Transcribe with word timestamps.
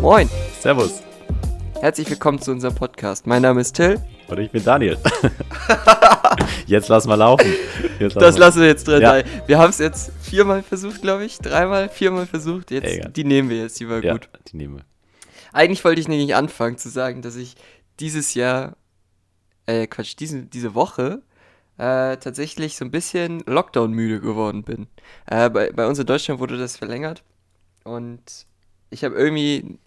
Moin, 0.00 0.30
Servus. 0.60 1.02
herzlich 1.80 2.08
willkommen 2.08 2.40
zu 2.40 2.52
unserem 2.52 2.76
Podcast. 2.76 3.26
Mein 3.26 3.42
Name 3.42 3.62
ist 3.62 3.74
Till. 3.74 4.00
Und 4.28 4.38
ich 4.38 4.48
bin 4.52 4.62
Daniel. 4.62 4.96
jetzt 6.66 6.88
lass 6.88 7.04
mal 7.08 7.16
laufen. 7.16 7.52
Jetzt 7.98 8.14
lass 8.14 8.22
Das 8.22 8.34
mal- 8.34 8.40
lassen 8.46 8.60
wir 8.60 8.68
jetzt 8.68 8.86
drin. 8.86 9.02
Ja. 9.02 9.22
Wir 9.48 9.58
haben 9.58 9.70
es 9.70 9.78
jetzt 9.78 10.12
viermal 10.22 10.62
versucht, 10.62 11.02
glaube 11.02 11.24
ich. 11.24 11.38
Dreimal, 11.38 11.88
viermal 11.88 12.26
versucht. 12.26 12.70
Jetzt, 12.70 12.86
Egal. 12.86 13.10
die 13.10 13.24
nehmen 13.24 13.50
wir 13.50 13.62
jetzt, 13.62 13.80
die 13.80 13.88
war 13.88 14.02
Ja, 14.04 14.12
gut. 14.12 14.28
die 14.52 14.56
nehmen 14.56 14.76
wir. 14.76 14.84
Eigentlich 15.52 15.84
wollte 15.84 16.00
ich 16.00 16.06
nämlich 16.06 16.36
anfangen 16.36 16.78
zu 16.78 16.90
sagen, 16.90 17.22
dass 17.22 17.34
ich 17.34 17.56
dieses 17.98 18.34
Jahr, 18.34 18.76
äh, 19.66 19.88
Quatsch, 19.88 20.14
diese, 20.16 20.42
diese 20.44 20.76
Woche 20.76 21.22
äh, 21.78 22.16
tatsächlich 22.16 22.76
so 22.76 22.84
ein 22.84 22.90
bisschen 22.90 23.40
Lockdown-müde 23.46 24.20
geworden 24.20 24.62
bin. 24.62 24.86
Äh, 25.26 25.50
bei, 25.50 25.70
bei 25.72 25.86
uns 25.86 25.98
in 25.98 26.06
Deutschland 26.06 26.40
wurde 26.40 26.58
das 26.58 26.76
verlängert 26.76 27.22
und 27.84 28.46
ich 28.90 29.04
habe 29.04 29.14
irgendwie 29.14 29.78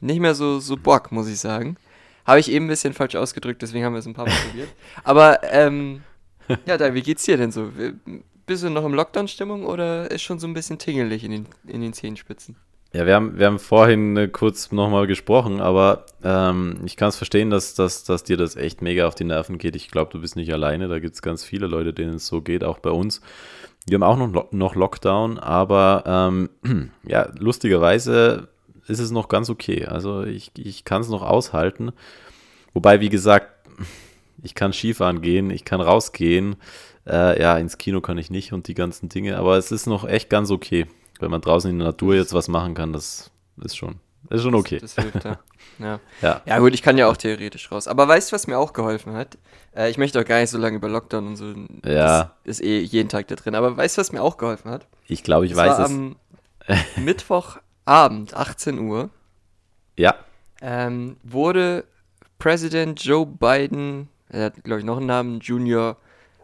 nicht 0.00 0.20
mehr 0.20 0.34
so, 0.34 0.60
so 0.60 0.76
Bock, 0.76 1.12
muss 1.12 1.28
ich 1.28 1.40
sagen. 1.40 1.76
Habe 2.26 2.40
ich 2.40 2.50
eben 2.50 2.66
ein 2.66 2.68
bisschen 2.68 2.94
falsch 2.94 3.16
ausgedrückt, 3.16 3.62
deswegen 3.62 3.84
haben 3.84 3.92
wir 3.92 3.98
es 3.98 4.06
ein 4.06 4.14
paar 4.14 4.26
Mal 4.26 4.34
probiert. 4.48 4.68
Aber, 5.04 5.40
ähm, 5.44 6.02
ja, 6.66 6.76
da, 6.76 6.94
wie 6.94 7.02
geht's 7.02 7.24
dir 7.24 7.36
denn 7.36 7.52
so? 7.52 7.70
Bist 8.46 8.62
du 8.62 8.70
noch 8.70 8.84
in 8.84 8.92
Lockdown-Stimmung 8.92 9.64
oder 9.64 10.10
ist 10.10 10.22
schon 10.22 10.38
so 10.38 10.46
ein 10.46 10.54
bisschen 10.54 10.78
tingelig 10.78 11.24
in 11.24 11.30
den, 11.30 11.46
in 11.66 11.80
den 11.80 11.92
Zehenspitzen? 11.92 12.56
Ja, 12.94 13.06
wir 13.06 13.16
haben, 13.16 13.36
wir 13.40 13.46
haben 13.46 13.58
vorhin 13.58 14.16
äh, 14.16 14.28
kurz 14.28 14.70
nochmal 14.70 15.08
gesprochen, 15.08 15.60
aber 15.60 16.06
ähm, 16.22 16.76
ich 16.84 16.96
kann 16.96 17.08
es 17.08 17.16
verstehen, 17.16 17.50
dass, 17.50 17.74
dass, 17.74 18.04
dass 18.04 18.22
dir 18.22 18.36
das 18.36 18.54
echt 18.54 18.82
mega 18.82 19.08
auf 19.08 19.16
die 19.16 19.24
Nerven 19.24 19.58
geht. 19.58 19.74
Ich 19.74 19.90
glaube, 19.90 20.12
du 20.12 20.20
bist 20.20 20.36
nicht 20.36 20.52
alleine. 20.52 20.86
Da 20.86 21.00
gibt 21.00 21.16
es 21.16 21.20
ganz 21.20 21.42
viele 21.42 21.66
Leute, 21.66 21.92
denen 21.92 22.14
es 22.14 22.28
so 22.28 22.40
geht, 22.40 22.62
auch 22.62 22.78
bei 22.78 22.90
uns. 22.90 23.20
Wir 23.84 23.96
haben 23.96 24.04
auch 24.04 24.16
noch, 24.16 24.52
noch 24.52 24.76
Lockdown, 24.76 25.40
aber 25.40 26.04
ähm, 26.06 26.50
ja, 27.04 27.32
lustigerweise 27.36 28.46
ist 28.86 29.00
es 29.00 29.10
noch 29.10 29.26
ganz 29.26 29.50
okay. 29.50 29.86
Also 29.86 30.22
ich, 30.22 30.52
ich 30.56 30.84
kann 30.84 31.00
es 31.00 31.08
noch 31.08 31.22
aushalten. 31.22 31.90
Wobei, 32.74 33.00
wie 33.00 33.08
gesagt, 33.08 33.50
ich 34.40 34.54
kann 34.54 34.72
Skifahren 34.72 35.20
gehen, 35.20 35.50
ich 35.50 35.64
kann 35.64 35.80
rausgehen. 35.80 36.54
Äh, 37.08 37.42
ja, 37.42 37.58
ins 37.58 37.76
Kino 37.76 38.00
kann 38.00 38.18
ich 38.18 38.30
nicht 38.30 38.52
und 38.52 38.68
die 38.68 38.74
ganzen 38.74 39.08
Dinge, 39.08 39.36
aber 39.36 39.58
es 39.58 39.72
ist 39.72 39.86
noch 39.86 40.06
echt 40.06 40.30
ganz 40.30 40.52
okay. 40.52 40.86
Wenn 41.20 41.30
man 41.30 41.40
draußen 41.40 41.70
in 41.70 41.78
der 41.78 41.88
Natur 41.88 42.14
jetzt 42.14 42.32
was 42.34 42.48
machen 42.48 42.74
kann, 42.74 42.92
das 42.92 43.30
ist 43.62 43.76
schon, 43.76 44.00
ist 44.30 44.42
schon 44.42 44.54
okay. 44.54 44.78
Das, 44.78 44.94
das 44.94 45.04
hilft, 45.04 45.24
ja. 45.24 45.38
ja. 45.78 46.00
Ja. 46.22 46.40
Ja, 46.46 46.58
gut, 46.60 46.72
ich 46.74 46.82
kann 46.82 46.96
ja 46.98 47.08
auch 47.08 47.16
theoretisch 47.16 47.72
raus. 47.72 47.88
Aber 47.88 48.06
weißt 48.06 48.30
du, 48.30 48.34
was 48.34 48.46
mir 48.46 48.58
auch 48.58 48.72
geholfen 48.74 49.14
hat? 49.14 49.36
Äh, 49.74 49.90
ich 49.90 49.98
möchte 49.98 50.20
auch 50.20 50.24
gar 50.24 50.38
nicht 50.40 50.50
so 50.50 50.58
lange 50.58 50.76
über 50.76 50.88
Lockdown 50.88 51.26
und 51.26 51.36
so. 51.36 51.52
Ja. 51.84 52.32
Das 52.44 52.60
ist 52.60 52.64
eh 52.64 52.78
jeden 52.80 53.08
Tag 53.08 53.26
da 53.26 53.34
drin. 53.34 53.56
Aber 53.56 53.76
weißt 53.76 53.96
du, 53.96 54.00
was 54.00 54.12
mir 54.12 54.22
auch 54.22 54.36
geholfen 54.36 54.70
hat? 54.70 54.86
Ich 55.08 55.24
glaube, 55.24 55.46
ich 55.46 55.52
Das 55.52 55.58
weiß 55.58 55.78
es. 55.80 55.86
am 55.86 56.16
Mittwochabend, 57.04 58.34
18 58.34 58.78
Uhr, 58.78 59.10
ja, 59.96 60.14
ähm, 60.60 61.16
wurde 61.22 61.84
Präsident 62.38 63.02
Joe 63.04 63.26
Biden, 63.26 64.08
er 64.28 64.46
hat, 64.46 64.64
glaube 64.64 64.80
ich, 64.80 64.86
noch 64.86 64.96
einen 64.98 65.06
Namen, 65.06 65.40
Junior, 65.40 65.96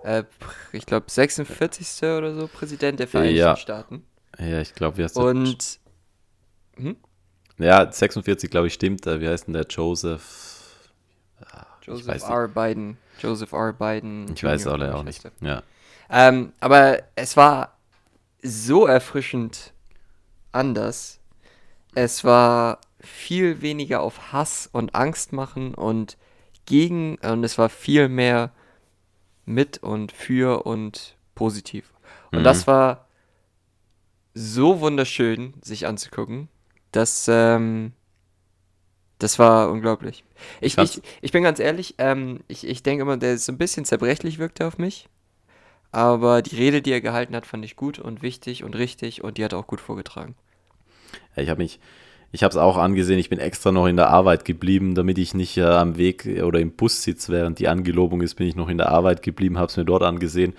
äh, 0.05 0.25
ich 0.73 0.87
glaube, 0.87 1.07
46. 1.09 2.03
oder 2.09 2.35
so, 2.35 2.49
Präsident 2.49 2.99
der 3.01 3.09
Vereinigten 3.09 3.39
Ja. 3.39 3.57
Staaten. 3.57 4.05
Ja, 4.41 4.61
ich 4.61 4.75
glaube, 4.75 4.97
wie 4.99 5.05
heißt 5.05 5.17
der? 5.17 5.25
Und 5.25 5.79
Ja, 7.59 7.93
46, 7.93 8.51
glaube 8.51 8.69
ich, 8.69 8.75
stimmt. 8.75 9.07
Äh, 9.07 9.21
Wie 9.21 9.29
heißt 9.29 9.47
denn 9.47 9.55
der 9.55 9.67
Joseph? 9.69 10.57
Joseph 11.83 12.07
weiß 12.07 12.23
nicht. 12.23 12.31
R. 12.31 12.49
Biden. 12.49 12.99
Joseph 13.21 13.53
R. 13.53 13.73
Biden. 13.73 14.33
Ich 14.35 14.43
weiß 14.43 14.67
alle 14.67 14.95
auch 14.95 15.03
nicht. 15.03 15.23
Ja. 15.41 15.63
Ähm, 16.09 16.53
aber 16.61 17.03
es 17.17 17.37
war 17.37 17.77
so 18.43 18.87
erfrischend 18.87 19.73
anders. 20.53 21.21
Es 21.95 22.25
war 22.25 22.79
viel 23.01 23.61
weniger 23.63 24.01
auf 24.01 24.33
Hass 24.33 24.69
und 24.73 24.95
Angst 24.95 25.33
machen 25.33 25.75
und 25.75 26.17
gegen, 26.67 27.17
und 27.19 27.45
es 27.45 27.59
war 27.59 27.69
viel 27.69 28.09
mehr 28.09 28.53
mit 29.45 29.79
und 29.79 30.13
für 30.13 30.65
und 30.67 31.17
positiv. 31.35 31.93
Und 32.31 32.41
Mhm. 32.41 32.45
das 32.45 32.67
war 32.67 33.07
so 34.35 34.81
wunderschön, 34.81 35.55
sich 35.63 35.87
anzugucken. 35.87 36.49
Das, 36.93 37.27
ähm, 37.29 37.93
das 39.19 39.39
war 39.39 39.71
unglaublich. 39.71 40.25
Ich, 40.61 40.79
ich, 40.79 41.03
ich 41.21 41.33
bin 41.33 41.43
ganz 41.43 41.61
ehrlich, 41.61 41.95
ähm, 41.99 42.41
ich, 42.49 42.67
ich 42.67 42.83
denke 42.83 43.03
immer, 43.03 43.17
der 43.17 43.35
ist 43.35 43.45
so 43.45 43.53
ein 43.53 43.59
bisschen 43.59 43.85
zerbrechlich 43.85 44.39
wirkte 44.39 44.67
auf 44.67 44.79
mich. 44.79 45.09
Aber 45.93 46.43
die 46.43 46.57
Rede, 46.57 46.83
die 46.83 46.93
er 46.93 47.01
gehalten 47.01 47.35
hat, 47.37 47.47
fand 47.47 47.65
ich 47.65 47.77
gut 47.77 47.99
und 47.99 48.23
wichtig 48.23 48.65
und 48.65 48.77
richtig 48.77 49.25
und 49.25 49.39
die 49.39 49.45
hat 49.45 49.53
er 49.53 49.59
auch 49.59 49.67
gut 49.67 49.81
vorgetragen. 49.81 50.37
Ja, 51.37 51.43
Ich 51.43 51.49
habe 51.51 51.63
mich, 51.63 51.81
ich 52.33 52.43
habe 52.43 52.51
es 52.51 52.57
auch 52.57 52.77
angesehen. 52.77 53.19
Ich 53.19 53.29
bin 53.29 53.39
extra 53.39 53.73
noch 53.73 53.87
in 53.87 53.97
der 53.97 54.09
Arbeit 54.11 54.45
geblieben, 54.45 54.95
damit 54.95 55.19
ich 55.19 55.35
nicht 55.35 55.57
äh, 55.57 55.65
am 55.65 55.97
Weg 55.97 56.27
oder 56.43 56.61
im 56.61 56.73
Bus 56.73 57.03
sitze, 57.03 57.33
während 57.33 57.59
die 57.59 57.69
Angelobung 57.69 58.21
ist, 58.23 58.37
bin 58.37 58.47
ich 58.47 58.57
noch 58.57 58.69
in 58.69 58.79
der 58.79 58.91
Arbeit 58.91 59.23
geblieben, 59.23 59.59
habe 59.59 59.69
es 59.69 59.77
mir 59.77 59.85
dort 59.85 60.03
angesehen. 60.03 60.55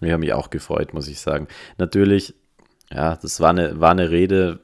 Und 0.00 0.06
ich 0.06 0.12
habe 0.12 0.20
mich 0.20 0.32
auch 0.34 0.50
gefreut, 0.50 0.94
muss 0.94 1.08
ich 1.08 1.20
sagen. 1.20 1.48
Natürlich, 1.78 2.34
ja, 2.92 3.16
das 3.16 3.40
war 3.40 3.50
eine, 3.50 3.80
war 3.80 3.90
eine 3.90 4.10
Rede. 4.10 4.60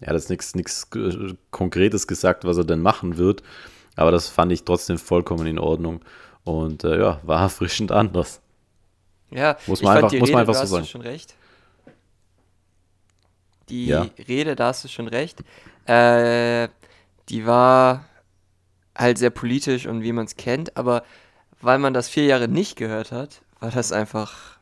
Ja, 0.00 0.12
das 0.12 0.28
ist 0.30 0.54
nichts 0.56 0.86
äh, 0.94 1.34
Konkretes 1.50 2.06
gesagt, 2.06 2.44
was 2.44 2.56
er 2.58 2.64
denn 2.64 2.80
machen 2.82 3.16
wird. 3.16 3.42
Aber 3.96 4.10
das 4.10 4.28
fand 4.28 4.52
ich 4.52 4.64
trotzdem 4.64 4.98
vollkommen 4.98 5.46
in 5.46 5.58
Ordnung. 5.58 6.00
Und 6.42 6.84
äh, 6.84 6.98
ja, 7.00 7.20
war 7.22 7.40
erfrischend 7.44 7.92
anders. 7.92 8.40
Ja, 9.30 9.56
Muss 9.66 9.82
man 9.82 9.96
einfach- 9.96 10.12
muss 10.12 10.20
man 10.20 10.28
Rede, 10.28 10.38
einfach 10.40 10.52
da 10.52 10.58
so 10.58 10.62
hast 10.62 10.70
sagen. 10.70 10.82
du 10.84 10.88
schon 10.90 11.00
recht. 11.00 11.34
Die 13.68 13.86
Ja. 13.86 14.06
Rede, 14.28 14.56
da 14.56 14.66
hast 14.68 14.84
du 14.84 14.88
schon 14.88 15.08
recht. 15.08 15.42
Äh, 15.86 16.68
die 17.28 17.46
war 17.46 18.04
halt 18.96 19.18
sehr 19.18 19.30
politisch 19.30 19.86
und 19.86 20.02
wie 20.02 20.12
man 20.12 20.26
es 20.26 20.36
kennt, 20.36 20.76
aber 20.76 21.02
weil 21.60 21.78
man 21.78 21.94
das 21.94 22.08
vier 22.08 22.24
Jahre 22.26 22.46
nicht 22.48 22.76
gehört 22.76 23.10
hat, 23.10 23.40
war 23.60 23.70
das 23.70 23.90
einfach 23.92 24.58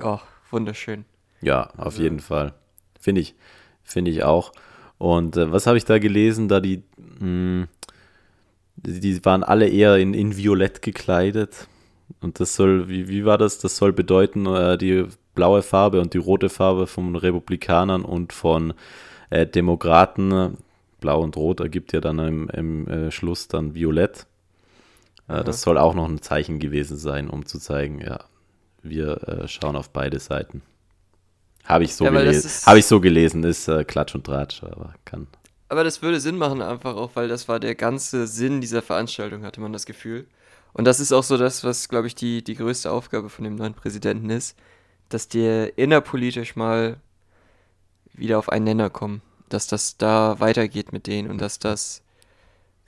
oh, 0.00 0.20
wunderschön. 0.50 1.04
Ja, 1.40 1.70
auf 1.76 1.86
Also- 1.86 2.02
jeden 2.02 2.20
Fall. 2.20 2.54
Finde 3.00 3.20
ich. 3.20 3.34
Finde 3.82 4.10
ich 4.10 4.24
auch. 4.24 4.52
Und 4.98 5.36
äh, 5.36 5.50
was 5.52 5.66
habe 5.66 5.78
ich 5.78 5.84
da 5.84 5.98
gelesen? 5.98 6.48
Da 6.48 6.60
die, 6.60 6.82
mh, 7.20 7.68
die 8.76 9.00
die 9.00 9.24
waren 9.24 9.44
alle 9.44 9.68
eher 9.68 9.96
in, 9.96 10.14
in 10.14 10.36
Violett 10.36 10.82
gekleidet. 10.82 11.68
Und 12.20 12.40
das 12.40 12.54
soll, 12.56 12.88
wie, 12.88 13.08
wie 13.08 13.24
war 13.24 13.38
das? 13.38 13.58
Das 13.58 13.76
soll 13.76 13.92
bedeuten, 13.92 14.46
äh, 14.46 14.76
die 14.76 15.06
blaue 15.34 15.62
Farbe 15.62 16.00
und 16.00 16.14
die 16.14 16.18
rote 16.18 16.48
Farbe 16.48 16.86
von 16.86 17.14
Republikanern 17.14 18.04
und 18.04 18.32
von 18.32 18.74
äh, 19.30 19.46
Demokraten, 19.46 20.56
blau 21.00 21.20
und 21.22 21.36
rot 21.36 21.60
ergibt 21.60 21.92
ja 21.92 22.00
dann 22.00 22.18
im, 22.18 22.48
im 22.48 22.88
äh, 22.88 23.10
Schluss 23.12 23.46
dann 23.46 23.74
Violett. 23.74 24.26
Aha. 25.28 25.44
das 25.44 25.60
soll 25.60 25.76
auch 25.78 25.94
noch 25.94 26.08
ein 26.08 26.22
Zeichen 26.22 26.58
gewesen 26.58 26.96
sein, 26.96 27.28
um 27.28 27.44
zu 27.46 27.58
zeigen, 27.58 28.00
ja, 28.00 28.20
wir 28.82 29.28
äh, 29.28 29.46
schauen 29.48 29.76
auf 29.76 29.90
beide 29.90 30.18
Seiten. 30.18 30.62
Habe 31.68 31.84
ich 31.84 31.94
so 31.94 32.04
Ja, 32.04 32.10
gelesen. 32.10 32.50
Habe 32.66 32.78
ich 32.78 32.86
so 32.86 32.98
gelesen, 33.00 33.44
ist 33.44 33.68
äh, 33.68 33.84
Klatsch 33.84 34.14
und 34.14 34.24
Tratsch, 34.24 34.62
aber 34.62 34.94
kann. 35.04 35.26
Aber 35.68 35.84
das 35.84 36.00
würde 36.00 36.18
Sinn 36.18 36.38
machen, 36.38 36.62
einfach 36.62 36.96
auch, 36.96 37.10
weil 37.14 37.28
das 37.28 37.46
war 37.46 37.60
der 37.60 37.74
ganze 37.74 38.26
Sinn 38.26 38.62
dieser 38.62 38.80
Veranstaltung, 38.80 39.44
hatte 39.44 39.60
man 39.60 39.74
das 39.74 39.84
Gefühl. 39.84 40.26
Und 40.72 40.86
das 40.86 40.98
ist 40.98 41.12
auch 41.12 41.22
so 41.22 41.36
das, 41.36 41.64
was, 41.64 41.90
glaube 41.90 42.06
ich, 42.06 42.14
die, 42.14 42.42
die 42.42 42.54
größte 42.54 42.90
Aufgabe 42.90 43.28
von 43.28 43.44
dem 43.44 43.56
neuen 43.56 43.74
Präsidenten 43.74 44.30
ist, 44.30 44.56
dass 45.10 45.28
die 45.28 45.70
innerpolitisch 45.76 46.56
mal 46.56 46.96
wieder 48.14 48.38
auf 48.38 48.48
einen 48.48 48.64
Nenner 48.64 48.88
kommen. 48.88 49.20
Dass 49.50 49.66
das 49.66 49.98
da 49.98 50.40
weitergeht 50.40 50.92
mit 50.92 51.06
denen 51.06 51.30
und 51.30 51.38
dass 51.38 51.58
das, 51.58 52.02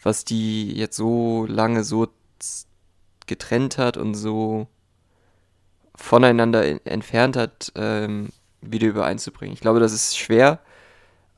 was 0.03 0.25
die 0.25 0.75
jetzt 0.75 0.97
so 0.97 1.45
lange 1.47 1.85
so 1.85 2.09
getrennt 3.27 3.77
hat 3.77 3.99
und 3.99 4.15
so 4.15 4.69
voneinander 5.95 6.67
in, 6.67 6.85
entfernt 6.87 7.37
hat, 7.37 7.73
ähm, 7.75 8.31
wieder 8.61 8.89
übereinzubringen. 8.89 9.55
Ich 9.55 9.61
glaube, 9.61 9.81
das 9.81 9.93
ist 9.93 10.19
schwer, 10.19 10.61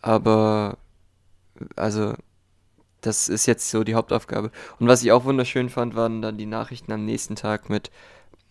aber 0.01 0.79
also 1.77 2.15
das 3.01 3.29
ist 3.29 3.47
jetzt 3.47 3.71
so 3.71 3.85
die 3.85 3.95
Hauptaufgabe. 3.95 4.51
Und 4.79 4.89
was 4.89 5.03
ich 5.03 5.13
auch 5.13 5.25
wunderschön 5.25 5.69
fand, 5.69 5.95
waren 5.95 6.23
dann 6.23 6.39
die 6.39 6.47
Nachrichten 6.47 6.93
am 6.93 7.05
nächsten 7.05 7.37
Tag 7.37 7.69
mit 7.69 7.91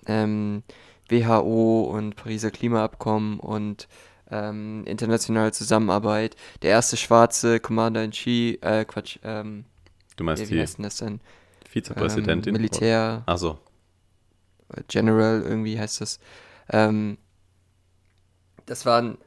ähm, 0.05 0.63
WHO 1.09 1.83
und 1.83 2.15
Pariser 2.15 2.51
Klimaabkommen 2.51 3.39
und 3.39 3.87
ähm, 4.29 4.83
internationale 4.85 5.51
Zusammenarbeit. 5.51 6.35
Der 6.61 6.71
erste 6.71 6.97
schwarze 6.97 7.59
Commander 7.59 8.03
in 8.03 8.11
Chief, 8.11 8.57
äh, 8.61 8.85
Quatsch, 8.85 9.19
ähm, 9.23 9.65
Du 10.21 10.25
meinst 10.25 10.43
ja, 10.43 10.49
wie 10.49 10.59
heißt 10.59 10.77
denn 10.77 10.83
das 10.83 10.97
denn? 10.97 11.19
Vizepräsidentin? 11.67 12.53
Ähm, 12.53 12.61
Militär, 12.61 13.23
Achso. 13.25 13.57
General, 14.87 15.41
irgendwie 15.41 15.79
heißt 15.79 16.01
das. 16.01 16.19
Ähm, 16.69 17.17
das 18.65 18.85
waren, 18.85 19.17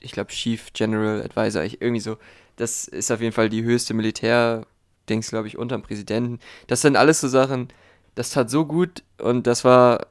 ich 0.00 0.12
glaube, 0.12 0.30
Chief 0.30 0.72
General 0.72 1.22
Advisor, 1.22 1.62
ich, 1.62 1.80
irgendwie 1.80 2.00
so. 2.00 2.16
Das 2.56 2.86
ist 2.88 3.10
auf 3.10 3.20
jeden 3.20 3.32
Fall 3.32 3.48
die 3.48 3.62
höchste 3.62 3.94
Militär-Dings, 3.94 5.30
glaube 5.30 5.48
ich, 5.48 5.56
unterm 5.58 5.82
Präsidenten. 5.82 6.38
Das 6.66 6.82
sind 6.82 6.96
alles 6.96 7.20
so 7.20 7.28
Sachen, 7.28 7.68
das 8.14 8.30
tat 8.30 8.50
so 8.50 8.66
gut 8.66 9.02
und 9.18 9.46
das 9.46 9.64
war 9.64 10.06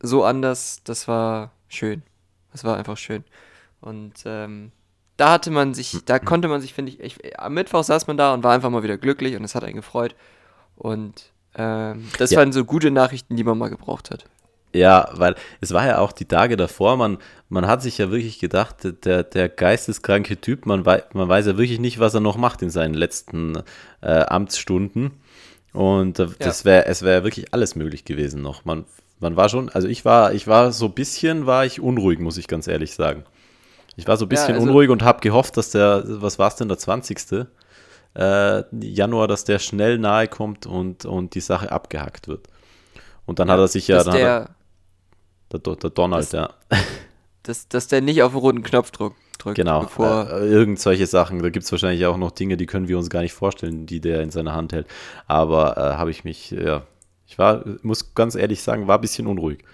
so 0.00 0.24
anders, 0.24 0.80
das 0.84 1.06
war 1.06 1.52
schön. 1.68 2.02
Das 2.50 2.64
war 2.64 2.76
einfach 2.76 2.96
schön. 2.96 3.24
Und 3.80 4.14
ähm, 4.26 4.72
da 5.16 5.32
hatte 5.32 5.50
man 5.50 5.74
sich, 5.74 6.04
da 6.04 6.18
konnte 6.18 6.48
man 6.48 6.60
sich, 6.60 6.74
finde 6.74 6.92
ich, 6.92 7.00
ich, 7.00 7.38
am 7.38 7.54
Mittwoch 7.54 7.84
saß 7.84 8.06
man 8.06 8.16
da 8.16 8.34
und 8.34 8.42
war 8.42 8.52
einfach 8.52 8.70
mal 8.70 8.82
wieder 8.82 8.98
glücklich 8.98 9.36
und 9.36 9.44
es 9.44 9.54
hat 9.54 9.64
einen 9.64 9.76
gefreut. 9.76 10.14
Und 10.76 11.30
ähm, 11.54 12.08
das 12.18 12.30
Ja. 12.30 12.38
waren 12.40 12.52
so 12.52 12.64
gute 12.64 12.90
Nachrichten, 12.90 13.36
die 13.36 13.44
man 13.44 13.58
mal 13.58 13.70
gebraucht 13.70 14.10
hat. 14.10 14.24
Ja, 14.74 15.10
weil 15.12 15.34
es 15.60 15.72
war 15.72 15.86
ja 15.86 15.98
auch 15.98 16.12
die 16.12 16.24
Tage 16.24 16.56
davor, 16.56 16.96
man, 16.96 17.18
man 17.50 17.66
hat 17.66 17.82
sich 17.82 17.98
ja 17.98 18.10
wirklich 18.10 18.38
gedacht, 18.38 18.76
der, 19.04 19.22
der 19.22 19.48
geisteskranke 19.50 20.40
Typ, 20.40 20.64
man, 20.64 20.86
wei 20.86 21.02
man 21.12 21.28
weiß 21.28 21.46
ja 21.46 21.58
wirklich 21.58 21.78
nicht, 21.78 21.98
was 21.98 22.14
er 22.14 22.20
noch 22.20 22.38
macht 22.38 22.62
in 22.62 22.70
seinen 22.70 22.94
letzten 22.94 23.62
äh, 24.00 24.20
Amtsstunden. 24.20 25.10
Und 25.74 26.18
äh, 26.18 26.28
das 26.38 26.64
wär, 26.64 26.88
es 26.88 27.02
wäre 27.02 27.24
wirklich 27.24 27.52
alles 27.52 27.76
möglich 27.76 28.04
gewesen 28.04 28.40
noch. 28.40 28.64
Man, 28.64 28.84
man 29.20 29.36
war 29.36 29.48
schon, 29.48 29.68
also 29.68 29.88
ich 29.88 30.04
war, 30.04 30.32
ich 30.32 30.46
war 30.46 30.72
so 30.72 30.86
ein 30.86 30.92
bisschen, 30.92 31.46
war 31.46 31.66
ich 31.66 31.80
unruhig, 31.80 32.18
muss 32.18 32.38
ich 32.38 32.48
ganz 32.48 32.66
ehrlich 32.66 32.94
sagen. 32.94 33.24
Ich 33.96 34.06
war 34.06 34.16
so 34.16 34.24
ein 34.24 34.28
bisschen 34.28 34.54
also- 34.54 34.66
unruhig 34.66 34.88
und 34.88 35.02
habe 35.02 35.20
gehofft, 35.20 35.56
dass 35.56 35.70
der, 35.70 36.02
was 36.06 36.38
war 36.38 36.48
es 36.48 36.56
denn, 36.56 36.68
der 36.68 36.78
20. 36.78 37.46
Äh, 38.14 38.64
Januar, 38.80 39.28
dass 39.28 39.44
der 39.44 39.58
schnell 39.58 39.98
nahe 39.98 40.28
kommt 40.28 40.66
und, 40.66 41.04
und 41.06 41.34
die 41.34 41.40
Sache 41.40 41.72
abgehackt 41.72 42.28
wird. 42.28 42.46
Und 43.24 43.38
dann 43.38 43.50
hat 43.50 43.58
er 43.58 43.68
sich 43.68 43.88
ja, 43.88 43.98
dass, 43.98 44.08
er, 44.08 44.12
der, 44.12 44.50
der, 45.58 45.76
der 45.76 45.90
Donald, 45.90 46.22
Das- 46.24 46.32
ja. 46.32 46.50
dass, 47.44 47.68
dass 47.68 47.88
der 47.88 48.00
nicht 48.00 48.22
auf 48.22 48.32
den 48.32 48.40
roten 48.40 48.62
Knopf 48.62 48.90
drückt, 48.92 49.16
drückt 49.38 49.56
Genau, 49.56 49.84
äh, 49.98 50.46
irgend 50.48 50.78
solche 50.78 51.06
Sachen. 51.06 51.42
Da 51.42 51.50
gibt 51.50 51.64
es 51.64 51.72
wahrscheinlich 51.72 52.06
auch 52.06 52.16
noch 52.16 52.30
Dinge, 52.30 52.56
die 52.56 52.66
können 52.66 52.86
wir 52.88 52.96
uns 52.98 53.10
gar 53.10 53.22
nicht 53.22 53.32
vorstellen, 53.32 53.86
die 53.86 54.00
der 54.00 54.22
in 54.22 54.30
seiner 54.30 54.54
Hand 54.54 54.72
hält. 54.72 54.86
Aber 55.26 55.76
äh, 55.76 55.80
habe 55.96 56.10
ich 56.12 56.22
mich, 56.24 56.52
ja, 56.52 56.82
ich 57.26 57.38
war, 57.38 57.64
muss 57.82 58.14
ganz 58.14 58.34
ehrlich 58.36 58.62
sagen, 58.62 58.86
war 58.86 58.98
ein 58.98 59.00
bisschen 59.00 59.26
unruhig. 59.26 59.64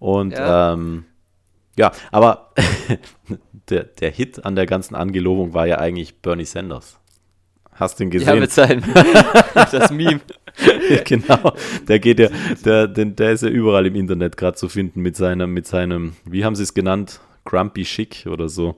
Und 0.00 0.32
Ja. 0.32 0.46
ja, 0.46 0.72
ähm, 0.72 1.04
ja 1.76 1.92
aber 2.10 2.52
der, 3.68 3.84
der 3.84 4.10
Hit 4.10 4.44
an 4.44 4.56
der 4.56 4.66
ganzen 4.66 4.94
Angelobung 4.94 5.54
war 5.54 5.66
ja 5.66 5.78
eigentlich 5.78 6.20
Bernie 6.20 6.44
Sanders. 6.44 6.97
Hast 7.78 7.98
du 7.98 8.04
ihn 8.04 8.10
ja, 8.10 8.18
gesehen? 8.18 8.40
mit 8.40 8.50
seinem 8.50 8.82
das 9.54 9.90
Meme. 9.90 10.20
genau. 11.04 11.52
Der 11.86 11.98
geht 12.00 12.18
ja, 12.18 12.28
der, 12.64 12.88
den, 12.88 13.14
der 13.14 13.32
ist 13.32 13.42
ja 13.42 13.48
überall 13.48 13.86
im 13.86 13.94
Internet 13.94 14.36
gerade 14.36 14.56
zu 14.56 14.68
finden 14.68 15.00
mit 15.00 15.16
seinem, 15.16 15.52
mit 15.52 15.66
seinem, 15.66 16.16
wie 16.24 16.44
haben 16.44 16.56
sie 16.56 16.64
es 16.64 16.74
genannt? 16.74 17.20
Grumpy 17.44 17.84
Chic 17.84 18.26
oder 18.26 18.48
so. 18.48 18.76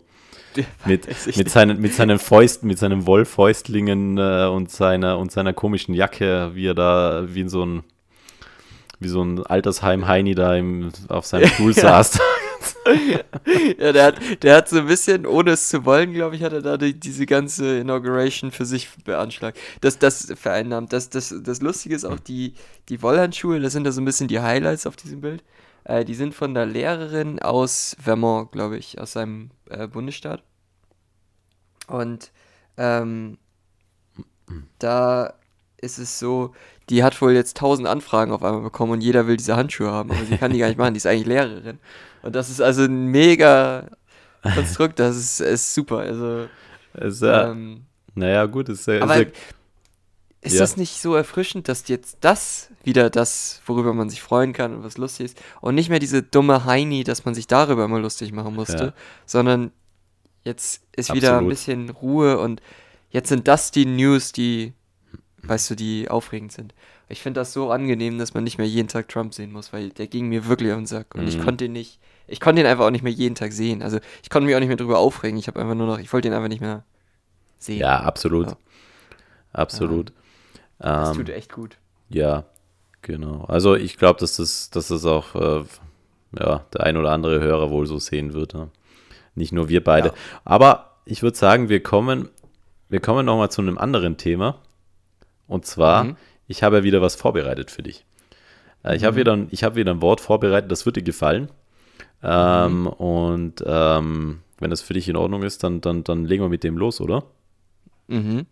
Mit, 0.85 1.07
mit, 1.37 1.49
seinen, 1.49 1.81
mit 1.81 1.95
seinen 1.95 2.19
Fäusten, 2.19 2.67
mit 2.67 2.79
seinen 2.79 3.07
Wollfäustlingen 3.07 4.19
äh, 4.19 4.47
und 4.47 4.71
seiner 4.71 5.19
und 5.19 5.31
seiner 5.31 5.53
komischen 5.53 5.95
Jacke, 5.95 6.51
wie 6.55 6.67
er 6.67 6.75
da, 6.75 7.25
wie 7.29 7.43
in 7.43 7.49
so 7.49 7.65
ein, 7.65 7.85
wie 8.99 9.09
so 9.09 9.23
ein 9.23 9.47
Altersheim-Heini 9.47 10.35
da 10.35 10.57
im, 10.57 10.91
auf 11.09 11.25
seinem 11.25 11.47
Stuhl 11.55 11.73
Ja. 11.73 11.83
saß. 11.83 12.19
Ja, 13.79 13.93
der 13.93 14.05
hat, 14.05 14.43
der 14.43 14.57
hat 14.57 14.69
so 14.69 14.79
ein 14.79 14.87
bisschen, 14.87 15.27
ohne 15.27 15.53
es 15.53 15.69
zu 15.69 15.85
wollen, 15.85 16.13
glaube 16.13 16.37
ich, 16.37 16.43
hat 16.43 16.53
er 16.53 16.63
da 16.63 16.77
die, 16.77 16.99
diese 16.99 17.27
ganze 17.27 17.79
Inauguration 17.79 18.51
für 18.53 18.65
sich 18.65 18.89
beanschlagt. 19.05 19.59
Das, 19.81 19.99
das 19.99 20.33
vereinnahmt. 20.37 20.93
Das, 20.93 21.11
das, 21.11 21.35
das 21.43 21.61
Lustige 21.63 21.95
ist 21.95 22.05
auch, 22.05 22.21
die, 22.21 22.55
die 22.89 23.03
Wollhandschuhe, 23.03 23.61
das 23.61 23.73
sind 23.73 23.85
da 23.85 23.93
so 23.93 24.01
ein 24.01 24.05
bisschen 24.05 24.29
die 24.29 24.41
Highlights 24.41 24.87
auf 24.87 24.97
diesem 24.97 25.21
Bild. 25.21 25.43
Äh, 25.85 26.05
die 26.05 26.15
sind 26.15 26.35
von 26.35 26.55
der 26.55 26.67
Lehrerin 26.67 27.41
aus 27.41 27.97
Vermont, 28.01 28.53
glaube 28.53 28.77
ich, 28.77 29.01
aus 29.01 29.13
seinem 29.13 29.51
äh, 29.69 29.87
Bundesstaat. 29.87 30.43
Und 31.87 32.31
ähm, 32.77 33.39
da 34.79 35.35
ist 35.81 35.99
es 35.99 36.19
so, 36.19 36.53
die 36.89 37.03
hat 37.05 37.21
wohl 37.23 37.33
jetzt 37.33 37.57
tausend 37.57 37.87
Anfragen 37.89 38.33
auf 38.33 38.43
einmal 38.43 38.63
bekommen 38.63 38.93
und 38.93 39.01
jeder 39.01 39.27
will 39.27 39.37
diese 39.37 39.57
Handschuhe 39.57 39.91
haben, 39.91 40.11
aber 40.11 40.25
sie 40.25 40.37
kann 40.37 40.53
die 40.53 40.59
gar 40.59 40.69
nicht 40.69 40.79
machen, 40.79 40.95
die 40.95 40.99
ist 40.99 41.07
eigentlich 41.07 41.27
Lehrerin. 41.27 41.79
Und 42.23 42.35
das 42.35 42.51
ist 42.51 42.61
also 42.61 42.83
ein 42.83 43.07
mega 43.07 43.87
Konstrukt, 44.43 44.99
das 44.99 45.17
ist, 45.17 45.41
ist 45.41 45.75
super. 45.75 45.99
Also, 45.99 46.47
Ist, 46.95 47.23
ja, 47.23 47.51
ähm, 47.51 47.83
naja, 48.15 48.47
gut, 48.47 48.69
ist, 48.69 48.87
ja- 48.87 48.95
ist 48.97 49.03
aber 49.03 49.19
ja, 49.23 49.27
ist 50.43 50.55
ja. 50.55 50.61
das 50.61 50.77
nicht 50.77 51.01
so 51.01 51.15
erfrischend, 51.15 51.69
dass 51.69 51.87
jetzt 51.89 52.19
das 52.23 52.71
wieder 52.83 53.11
das, 53.11 53.61
worüber 53.67 53.93
man 53.93 54.09
sich 54.09 54.23
freuen 54.23 54.53
kann 54.55 54.75
und 54.75 54.83
was 54.85 54.97
lustig 54.99 55.27
ist, 55.27 55.43
und 55.61 55.75
nicht 55.75 55.91
mehr 55.91 55.99
diese 55.99 56.23
dumme 56.23 56.65
Heini, 56.65 57.05
dass 57.05 57.25
man 57.27 57.35
sich 57.35 57.47
darüber 57.47 57.85
immer 57.85 58.01
lustig 58.01 58.33
machen 58.33 58.55
musste, 58.55 58.85
Ja. 58.85 58.93
sondern 59.27 59.71
jetzt 60.45 60.83
ist 60.97 61.13
wieder 61.13 61.33
ein 61.33 61.35
Absolut. 61.47 61.51
bisschen 61.51 61.91
Ruhe 61.91 62.39
und 62.39 62.63
jetzt 63.11 63.29
sind 63.29 63.47
das 63.49 63.71
die 63.71 63.85
News, 63.85 64.33
die, 64.33 64.73
weißt 65.43 65.71
du, 65.71 65.75
die 65.75 66.09
aufregend 66.09 66.53
sind. 66.53 66.75
Ich 67.09 67.23
finde 67.23 67.41
das 67.41 67.53
so 67.53 67.71
angenehm, 67.71 68.19
dass 68.19 68.35
man 68.35 68.45
nicht 68.45 68.59
mehr 68.59 68.67
jeden 68.69 68.89
Tag 68.89 69.09
Trump 69.09 69.35
sehen 69.35 69.53
muss, 69.53 69.73
weil 69.73 69.91
der 69.91 70.07
ging 70.07 70.29
mir 70.29 70.47
wirklich 70.47 70.71
auf 70.71 70.79
den 70.79 70.87
Sack 70.87 71.15
und 71.15 71.27
ich 71.27 71.39
Mhm. 71.39 71.45
konnte 71.45 71.65
ihn 71.65 71.73
nicht, 71.73 71.99
ich 72.29 72.41
konnte 72.41 72.61
ihn 72.63 72.67
einfach 72.67 72.85
auch 72.87 72.91
nicht 72.91 73.03
mehr 73.03 73.13
jeden 73.13 73.35
Tag 73.35 73.53
sehen. 73.53 73.83
Also 73.83 73.99
ich 74.23 74.31
konnte 74.31 74.47
mich 74.47 74.55
auch 74.55 74.61
nicht 74.61 74.69
mehr 74.69 74.77
drüber 74.77 74.99
aufregen. 74.99 75.39
Ich 75.39 75.49
habe 75.49 75.59
einfach 75.61 75.75
nur 75.75 75.87
noch, 75.87 75.99
ich 75.99 76.13
wollte 76.13 76.29
ihn 76.29 76.35
einfach 76.35 76.49
nicht 76.49 76.61
mehr 76.61 76.85
sehen. 77.59 77.79
ja, 77.81 78.01
absolut. 78.01 78.49
Ja. 78.49 78.57
Absolut. 79.53 80.13
Das 80.79 81.11
Ähm, 81.11 81.17
tut 81.17 81.29
echt 81.31 81.53
gut. 81.53 81.77
Ja, 82.09 82.45
genau. 83.03 83.45
Also 83.49 83.75
ich 83.75 83.97
glaube, 83.97 84.21
dass 84.21 84.37
das, 84.37 84.71
dass 84.71 84.89
das 84.89 85.05
auch 85.05 85.35
äh, 85.35 85.65
ja, 86.39 86.65
der 86.73 86.83
ein 86.85 86.97
oder 86.97 87.11
andere 87.13 87.41
Hörer 87.41 87.71
wohl 87.71 87.87
so 87.87 87.99
sehen 87.99 88.33
wird. 88.33 88.55
Ja. 88.55 88.69
Nicht 89.35 89.53
nur 89.53 89.69
wir 89.69 89.83
beide. 89.83 90.09
Ja. 90.09 90.15
Aber 90.45 90.97
ich 91.05 91.23
würde 91.23 91.37
sagen, 91.37 91.69
wir 91.69 91.83
kommen, 91.83 92.29
wir 92.89 93.01
kommen 93.01 93.27
nochmal 93.27 93.51
zu 93.51 93.61
einem 93.63 93.79
anderen 93.79 94.17
Thema. 94.17 94.59
Und 95.51 95.67
zwar, 95.67 96.05
Mhm. 96.05 96.17
ich 96.47 96.63
habe 96.63 96.77
ja 96.79 96.83
wieder 96.85 97.03
was 97.03 97.17
vorbereitet 97.17 97.71
für 97.71 97.83
dich. 97.83 98.05
Äh, 98.85 98.97
ich 98.97 99.05
habe 99.05 99.17
wieder, 99.17 99.37
ich 99.51 99.65
habe 99.65 99.75
wieder 99.77 99.91
ein 99.93 100.01
Wort 100.01 100.21
vorbereitet, 100.21 100.71
das 100.71 100.87
wird 100.87 100.97
dir 100.97 101.03
gefallen. 101.03 101.51
Ähm, 102.23 102.87
Und 102.87 103.63
ähm, 103.67 104.41
wenn 104.59 104.71
das 104.71 104.83
für 104.83 104.95
dich 104.95 105.09
in 105.09 105.17
Ordnung 105.17 105.43
ist, 105.43 105.65
dann, 105.65 105.81
dann, 105.81 106.05
dann 106.05 106.25
legen 106.25 106.43
wir 106.45 106.49
mit 106.49 106.65
dem 106.65 106.77
los, 106.79 107.01
oder? 107.01 107.25
Mhm. 108.09 108.47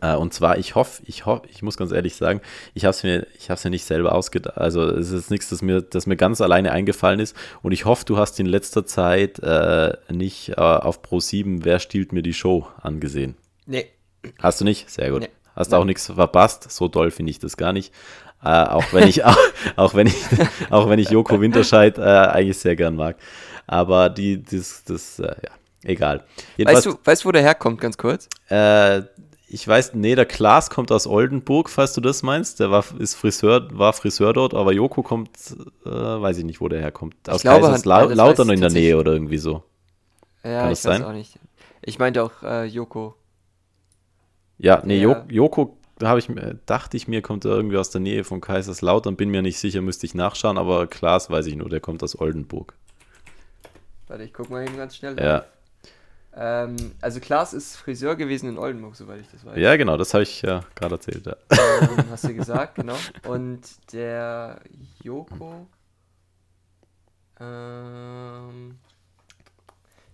Äh, 0.00 0.16
und 0.16 0.32
zwar, 0.34 0.58
ich 0.58 0.74
hoffe, 0.74 1.02
ich 1.06 1.26
hoffe, 1.26 1.42
ich 1.48 1.62
muss 1.62 1.76
ganz 1.76 1.92
ehrlich 1.92 2.16
sagen, 2.16 2.40
ich 2.74 2.84
habe 2.86 2.90
es 2.90 3.02
mir, 3.04 3.26
ich 3.38 3.50
habe 3.50 3.58
es 3.58 3.64
mir 3.64 3.70
nicht 3.70 3.84
selber 3.84 4.14
ausgedacht. 4.14 4.58
Also 4.58 4.82
es 4.84 5.12
ist 5.12 5.30
nichts, 5.30 5.48
das 5.50 5.62
mir, 5.62 5.80
das 5.82 6.06
mir 6.06 6.16
ganz 6.16 6.40
alleine 6.40 6.72
eingefallen 6.72 7.20
ist. 7.20 7.36
Und 7.62 7.70
ich 7.72 7.84
hoffe, 7.84 8.04
du 8.04 8.16
hast 8.16 8.40
in 8.40 8.46
letzter 8.46 8.84
Zeit 8.84 9.38
äh, 9.40 9.92
nicht 10.10 10.48
äh, 10.50 10.54
auf 10.60 11.02
Pro 11.02 11.20
7 11.20 11.64
Wer 11.64 11.78
stiehlt 11.78 12.12
mir 12.12 12.22
die 12.22 12.34
Show 12.34 12.66
angesehen. 12.80 13.36
Nee. 13.66 13.86
Hast 14.40 14.60
du 14.60 14.64
nicht? 14.64 14.90
Sehr 14.90 15.10
gut. 15.10 15.20
Nee. 15.20 15.28
Hast 15.54 15.70
Nein. 15.70 15.80
auch 15.80 15.84
nichts 15.84 16.06
verpasst. 16.06 16.70
So 16.70 16.88
doll 16.88 17.10
finde 17.10 17.30
ich 17.30 17.38
das 17.38 17.56
gar 17.56 17.72
nicht. 17.72 17.92
Äh, 18.44 18.48
auch 18.48 18.92
wenn 18.92 19.06
ich 19.08 19.24
auch, 19.24 19.36
auch 19.76 19.94
wenn 19.94 20.06
ich 20.06 20.16
auch 20.70 20.88
wenn 20.88 20.98
ich 20.98 21.10
Joko 21.10 21.40
Winterscheid 21.40 21.98
äh, 21.98 22.02
eigentlich 22.02 22.58
sehr 22.58 22.76
gern 22.76 22.96
mag. 22.96 23.16
Aber 23.66 24.10
die 24.10 24.42
das 24.42 24.84
das 24.84 25.18
äh, 25.18 25.34
ja 25.42 25.50
egal. 25.84 26.24
Weißt 26.58 26.86
du, 26.86 26.94
weißt 27.04 27.24
wo 27.24 27.32
der 27.32 27.42
herkommt, 27.42 27.80
ganz 27.80 27.96
kurz? 27.96 28.28
Äh, 28.48 29.02
ich 29.52 29.68
weiß, 29.68 29.92
nee, 29.92 30.14
der 30.14 30.24
Klaas 30.24 30.70
kommt 30.70 30.90
aus 30.90 31.06
Oldenburg, 31.06 31.68
falls 31.68 31.92
du 31.92 32.00
das 32.00 32.22
meinst. 32.22 32.58
Der 32.58 32.70
war, 32.70 32.84
ist 32.98 33.14
Friseur, 33.14 33.68
war 33.78 33.92
Friseur 33.92 34.32
dort, 34.32 34.54
aber 34.54 34.72
Joko 34.72 35.02
kommt, 35.02 35.30
äh, 35.84 35.90
weiß 35.90 36.38
ich 36.38 36.44
nicht, 36.44 36.62
wo 36.62 36.68
der 36.68 36.80
herkommt. 36.80 37.14
Aus 37.28 37.42
glaube, 37.42 37.66
Kaiserslautern 37.66 38.08
ja, 38.08 38.26
das 38.28 38.38
weiß 38.38 38.48
in 38.48 38.54
ich 38.54 38.60
der 38.60 38.70
Nähe 38.70 38.96
oder 38.96 39.12
irgendwie 39.12 39.36
so. 39.36 39.62
Ja, 40.42 40.62
Kann 40.62 40.72
ich 40.72 40.80
das 40.80 40.90
weiß 40.90 40.98
sein? 40.98 41.04
auch 41.04 41.12
nicht. 41.12 41.38
Ich 41.82 41.98
meinte 41.98 42.22
auch 42.22 42.42
äh, 42.42 42.64
Joko. 42.64 43.14
Ja, 44.62 44.80
nee, 44.84 44.98
Ja. 45.00 45.02
Jo- 45.02 45.24
Joko, 45.28 45.76
da 45.98 46.16
ich 46.16 46.28
dachte 46.66 46.96
ich 46.96 47.08
mir, 47.08 47.20
kommt 47.20 47.44
er 47.44 47.50
irgendwie 47.50 47.76
aus 47.76 47.90
der 47.90 48.00
Nähe 48.00 48.24
von 48.24 48.40
Kaiserslautern, 48.40 49.16
bin 49.16 49.28
mir 49.30 49.42
nicht 49.42 49.58
sicher, 49.58 49.82
müsste 49.82 50.06
ich 50.06 50.14
nachschauen, 50.14 50.56
aber 50.56 50.86
Klaas 50.86 51.28
weiß 51.30 51.46
ich 51.46 51.56
nur, 51.56 51.68
der 51.68 51.80
kommt 51.80 52.02
aus 52.02 52.18
Oldenburg. 52.18 52.74
Warte, 54.08 54.24
ich 54.24 54.32
guck 54.32 54.50
mal 54.50 54.64
eben 54.64 54.76
ganz 54.76 54.96
schnell. 54.96 55.18
Ja, 55.18 55.44
Ähm, 56.34 56.92
also 57.02 57.20
Klaas 57.20 57.52
ist 57.52 57.76
Friseur 57.76 58.16
gewesen 58.16 58.48
in 58.48 58.56
Oldenburg, 58.58 58.96
soweit 58.96 59.20
ich 59.20 59.28
das 59.30 59.44
weiß. 59.44 59.58
ja 59.58 59.76
genau, 59.76 59.96
das 59.98 60.14
habe 60.14 60.22
ich 60.22 60.40
ja 60.42 60.60
gerade 60.74 60.94
erzählt. 60.94 61.26
Ja. 61.26 61.36
Ähm, 61.50 62.04
hast 62.10 62.24
du 62.24 62.34
gesagt, 62.34 62.76
genau. 62.76 62.96
Und 63.26 63.60
der 63.92 64.60
Joko, 65.02 65.66
ähm, 67.40 68.78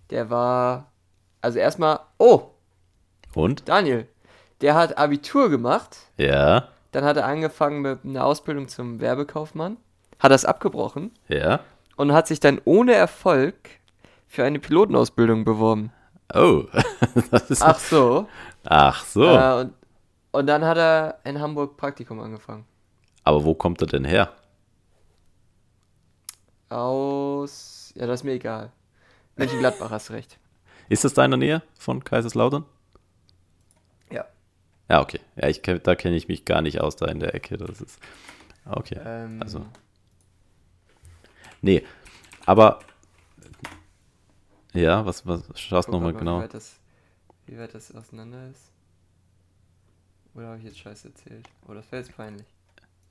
der 0.09 0.29
war, 0.29 0.91
also 1.41 1.59
erstmal, 1.59 1.99
oh, 2.17 2.49
Und? 3.33 3.67
Daniel, 3.69 4.07
der 4.61 4.75
hat 4.75 4.97
Abitur 4.97 5.49
gemacht, 5.49 5.97
Ja, 6.17 6.67
dann 6.91 7.03
hat 7.05 7.17
er 7.17 7.25
angefangen 7.25 7.81
mit 7.81 7.99
einer 8.03 8.25
Ausbildung 8.25 8.67
zum 8.67 8.99
Werbekaufmann, 8.99 9.77
hat 10.19 10.31
das 10.31 10.45
abgebrochen 10.45 11.11
ja. 11.27 11.59
und 11.95 12.11
hat 12.13 12.27
sich 12.27 12.39
dann 12.39 12.59
ohne 12.65 12.93
Erfolg 12.93 13.55
für 14.27 14.43
eine 14.43 14.59
Pilotenausbildung 14.59 15.45
beworben. 15.45 15.91
Oh, 16.33 16.63
das 17.31 17.49
ist, 17.49 17.61
Ach 17.63 17.79
so. 17.79 18.27
ach 18.65 19.03
so. 19.05 19.23
Äh, 19.25 19.61
und, 19.61 19.73
und 20.31 20.47
dann 20.47 20.63
hat 20.65 20.77
er 20.77 21.19
in 21.23 21.39
Hamburg 21.39 21.77
Praktikum 21.77 22.19
angefangen. 22.19 22.65
Aber 23.23 23.43
wo 23.43 23.53
kommt 23.55 23.81
er 23.81 23.87
denn 23.87 24.05
her? 24.05 24.31
Aus. 26.69 27.91
Ja, 27.95 28.05
das 28.05 28.21
ist 28.21 28.23
mir 28.23 28.33
egal. 28.33 28.71
Mönchengladbach 29.35 29.89
hast 29.89 30.11
recht. 30.11 30.37
Ist 30.89 31.03
das 31.03 31.13
da 31.13 31.25
in 31.25 31.31
der 31.31 31.37
Nähe 31.37 31.61
von 31.77 32.03
Kaiserslautern? 32.03 32.65
Ja. 34.89 35.01
Okay. 35.01 35.19
Ja, 35.35 35.47
ich, 35.47 35.61
da 35.61 35.95
kenne 35.95 36.15
ich 36.15 36.27
mich 36.27 36.45
gar 36.45 36.61
nicht 36.61 36.81
aus, 36.81 36.95
da 36.95 37.05
in 37.07 37.19
der 37.19 37.35
Ecke. 37.35 37.57
Das 37.57 37.81
ist. 37.81 37.99
Okay. 38.65 38.99
Ähm, 39.03 39.41
Also. 39.41 39.65
Nee. 41.61 41.83
Aber 42.45 42.79
Ja, 44.73 45.05
was, 45.05 45.25
was 45.27 45.43
schaust 45.59 45.89
nochmal 45.89 46.13
genau? 46.13 46.39
Wie 46.39 46.43
weit, 46.43 46.53
das, 46.53 46.79
wie 47.47 47.57
weit 47.57 47.73
das 47.73 47.93
auseinander 47.93 48.49
ist. 48.49 48.71
Oder 50.35 50.47
habe 50.47 50.59
ich 50.59 50.65
jetzt 50.65 50.79
Scheiß 50.79 51.05
erzählt? 51.05 51.47
Oh, 51.67 51.73
das 51.73 51.91
wäre 51.91 52.01
jetzt 52.03 52.15
peinlich. 52.15 52.45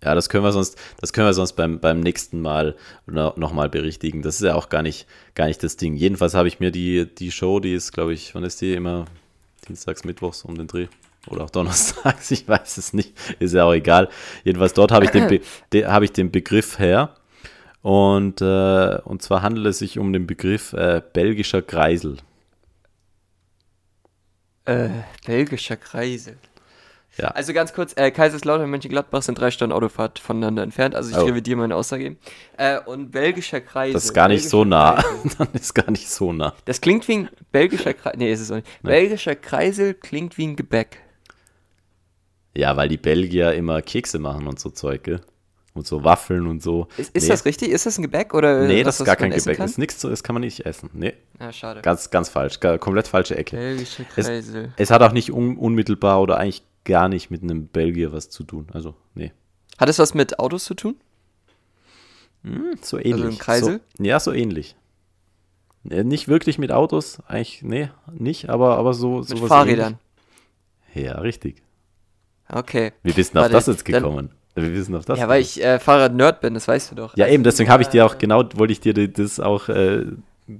Ja, 0.03 0.15
das 0.15 0.29
können 0.29 0.45
wir 0.45 0.53
sonst, 0.53 0.79
das 1.01 1.13
können 1.13 1.27
wir 1.27 1.35
sonst 1.35 1.55
beim, 1.55 1.81
beim 1.81 2.01
nächsten 2.01 2.41
Mal 2.41 2.77
no, 3.07 3.33
nochmal 3.37 3.69
berichtigen. 3.69 4.23
Das 4.23 4.37
ist 4.37 4.43
ja 4.43 4.55
auch 4.55 4.69
gar 4.69 4.83
nicht, 4.83 5.09
gar 5.35 5.47
nicht 5.47 5.63
das 5.63 5.77
Ding. 5.77 5.97
Jedenfalls 5.97 6.35
habe 6.35 6.47
ich 6.49 6.61
mir 6.61 6.71
die, 6.71 7.13
die 7.13 7.33
Show, 7.33 7.59
die 7.59 7.75
ist, 7.75 7.93
glaube 7.93 8.15
ich, 8.15 8.35
wann 8.35 8.45
ist 8.45 8.61
die? 8.61 8.75
Immer 8.75 9.07
dienstags, 9.67 10.05
mittwochs 10.05 10.43
um 10.45 10.57
den 10.57 10.69
Dreh. 10.69 10.87
Oder 11.29 11.45
auch 11.45 11.51
donnerstags, 11.51 12.31
ich 12.33 12.49
weiß 12.49 12.79
es 12.79 12.93
nicht. 12.93 13.15
Ist 13.39 13.55
ja 13.55 13.65
auch 13.65 13.73
egal. 13.75 14.09
Jedenfalls 14.45 14.73
dort 14.75 14.93
habe 14.93 15.05
ich, 15.05 15.11
den 15.11 15.29
Be- 15.29 15.41
de, 15.73 15.87
habe 15.87 16.05
ich 16.05 16.13
den 16.13 16.31
Begriff 16.31 16.79
her. 16.79 17.15
Und, 17.83 18.41
äh, 18.43 18.99
und 19.05 19.23
zwar 19.23 19.43
handelt 19.43 19.67
es 19.67 19.79
sich 19.79 19.99
um 19.99 20.13
den 20.13 20.27
Begriff 20.27 20.73
äh, 20.73 21.01
belgischer 21.13 21.63
Kreisel. 21.63 22.17
Äh, 24.65 24.89
belgischer 25.27 25.77
Kreisel. 25.77 26.37
Ja. 27.17 27.29
Also 27.29 27.53
ganz 27.53 27.73
kurz, 27.73 27.95
äh, 27.97 28.11
Kaiserslautern 28.13 28.65
und 28.65 28.71
Mönchengladbach 28.71 29.23
sind 29.23 29.41
drei 29.41 29.51
Stunden 29.51 29.73
Autofahrt 29.73 30.19
voneinander 30.21 30.63
entfernt, 30.63 30.95
also 30.95 31.11
ich 31.11 31.17
Oh. 31.17 31.25
revidiere 31.25 31.57
meine 31.59 31.75
Aussage. 31.75 32.17
Äh, 32.57 32.79
und 32.81 33.11
belgischer 33.11 33.61
Kreisel. 33.61 33.95
Das 33.95 34.05
ist 34.05 34.15
gar 34.15 34.29
nicht 34.29 34.49
so 34.49 34.65
nah. 34.65 35.03
Dann 35.39 35.49
ist 35.55 35.75
gar 35.75 35.91
nicht 35.91 36.09
so 36.09 36.33
nah. 36.33 36.55
Das 36.67 36.81
klingt 36.81 37.09
wie 37.09 37.17
ein 37.19 37.29
belgischer 37.51 37.95
Kreisel. 37.95 38.19
Nee, 38.19 38.33
ist 38.33 38.41
es 38.41 38.51
auch 38.53 38.57
nicht. 38.57 38.83
Belgischer 38.83 39.35
Kreisel 39.35 39.95
klingt 39.95 40.39
wie 40.39 40.47
ein 40.47 40.55
Gebäck. 40.57 40.99
Ja, 42.59 42.77
weil 42.77 42.89
die 42.89 42.97
Belgier 42.97 43.53
immer 43.55 43.83
Kekse 43.83 44.19
machen 44.19 44.49
und 44.49 44.59
so 44.59 44.71
Zeug, 44.71 45.05
gell? 45.05 45.21
Und 45.75 45.87
so 45.87 46.03
Waffeln 46.03 46.49
und 46.49 46.61
so. 46.61 46.89
Ist, 46.97 47.15
ist 47.15 47.23
Nee. 47.23 47.29
das 47.29 47.45
richtig? 47.45 47.69
Ist 47.69 47.87
das 47.87 47.99
ein 47.99 48.03
Gebäck 48.03 48.35
oder 48.35 48.67
Nee, 48.67 48.83
das 48.83 48.99
ist 48.99 49.07
gar 49.07 49.15
kein 49.15 49.31
Gebäck. 49.31 49.57
kann? 49.57 49.65
Das 49.65 49.71
ist 49.73 49.79
nichts, 49.79 50.01
das 50.01 50.25
kann 50.25 50.35
man 50.35 50.41
nicht 50.41 50.67
essen. 50.67 50.91
Nee, 50.93 51.13
Ah, 51.39 51.53
schade. 51.53 51.83
ganz, 51.83 52.11
ganz 52.11 52.29
falsch. 52.29 52.59
Komplett 52.59 53.07
falsche 53.07 53.37
Ecke. 53.37 53.55
Belgischer 53.57 54.05
Es- 54.17 54.27
Kreisel. 54.27 54.73
Es 54.77 54.91
hat 54.91 55.03
auch 55.03 55.13
nicht 55.13 55.31
un 55.33 55.57
unmittelbar 55.57 56.21
oder 56.21 56.39
eigentlich 56.39 56.65
gar 56.85 57.09
nicht 57.09 57.31
mit 57.31 57.43
einem 57.45 57.69
Belgier 57.69 58.13
was 58.13 58.29
zu 58.29 58.43
tun. 58.43 58.67
Also, 58.73 58.97
nee. 59.15 59.33
Hat 59.79 59.89
es 59.89 60.01
was 60.01 60.15
mit 60.15 60.41
Autos 60.41 60.65
zu 60.65 60.75
tun? 60.75 60.97
So 62.83 62.99
ähnlich. 62.99 63.13
Also 63.15 63.27
ein 63.29 63.39
Kreisel? 63.39 63.81
So, 63.99 64.05
ja, 64.05 64.19
so 64.19 64.33
ähnlich. 64.33 64.75
Nicht 65.85 66.27
wirklich 66.27 66.59
mit 66.59 66.73
Autos, 66.73 67.21
eigentlich, 67.29 67.63
nee, 67.63 67.89
nicht, 68.13 68.49
aber, 68.51 68.79
aber 68.79 68.95
so. 68.95 69.19
Mit 69.21 69.39
Fahrrädern. 69.39 69.99
ähnlich. 70.95 71.07
Ja, 71.07 71.19
richtig. 71.21 71.63
Okay. 72.51 72.93
Bist 73.03 73.19
du 73.35 73.39
auf 73.39 73.45
Warte, 73.45 73.53
das 73.53 73.67
jetzt 73.67 73.89
dann- 73.89 74.03
gekommen? 74.03 74.31
Wie 74.55 74.71
bist 74.71 74.89
du 74.89 74.97
auf 74.97 75.05
das 75.05 75.19
Ja, 75.19 75.29
weil 75.29 75.41
ich 75.43 75.63
äh, 75.63 75.79
Fahrrad-Nerd 75.79 76.41
bin, 76.41 76.55
das 76.55 76.67
weißt 76.67 76.91
du 76.91 76.95
doch. 76.97 77.17
Ja, 77.17 77.25
Also, 77.27 77.35
eben, 77.35 77.45
deswegen 77.45 77.71
habe 77.71 77.83
ich 77.83 77.89
dir 77.89 78.05
auch, 78.05 78.15
äh, 78.15 78.19
genau, 78.19 78.43
wollte 78.57 78.73
ich 78.73 78.81
dir 78.81 78.93
das 79.09 79.39
auch 79.39 79.69
äh, 79.69 80.05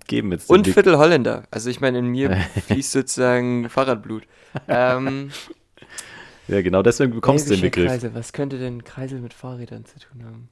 geben 0.07 0.31
jetzt. 0.31 0.49
Und 0.51 0.63
Blick. 0.63 0.75
Viertel 0.75 0.99
Holländer. 0.99 1.43
Also 1.51 1.69
ich 1.69 1.81
meine, 1.81 1.99
in 1.99 2.07
mir 2.07 2.31
fließt 2.69 2.93
sozusagen 2.93 3.69
Fahrradblut. 3.69 4.23
Ähm, 4.69 5.31
Ja, 6.51 6.63
genau 6.63 6.81
deswegen 6.83 7.13
bekommst 7.13 7.47
du 7.51 7.55
den 7.55 7.61
Begriff. 7.61 7.89
Kreisel. 7.89 8.15
Was 8.15 8.33
könnte 8.33 8.59
denn 8.59 8.83
Kreisel 8.83 9.21
mit 9.21 9.35
Fahrrädern 9.35 9.85
zu 9.85 9.99
tun 9.99 10.25
haben? 10.25 10.49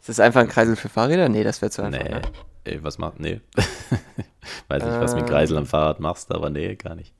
Ist 0.00 0.10
das 0.10 0.20
einfach 0.20 0.42
ein 0.42 0.48
Kreisel 0.48 0.76
für 0.76 0.90
Fahrräder? 0.90 1.30
Nee, 1.30 1.44
das 1.44 1.62
wäre 1.62 1.70
zu 1.70 1.80
einfach. 1.82 2.02
Nee, 2.02 2.10
Ne? 2.10 2.22
ey, 2.64 2.84
was 2.84 2.98
macht, 2.98 3.18
nee. 3.18 3.40
Weiß 4.68 4.82
nicht, 4.84 5.00
was 5.00 5.14
mit 5.14 5.22
Ähm. 5.22 5.28
Kreisel 5.30 5.56
am 5.56 5.64
Fahrrad 5.64 6.00
machst, 6.00 6.30
aber 6.30 6.50
nee, 6.50 6.74
gar 6.74 6.94
nicht. 6.94 7.14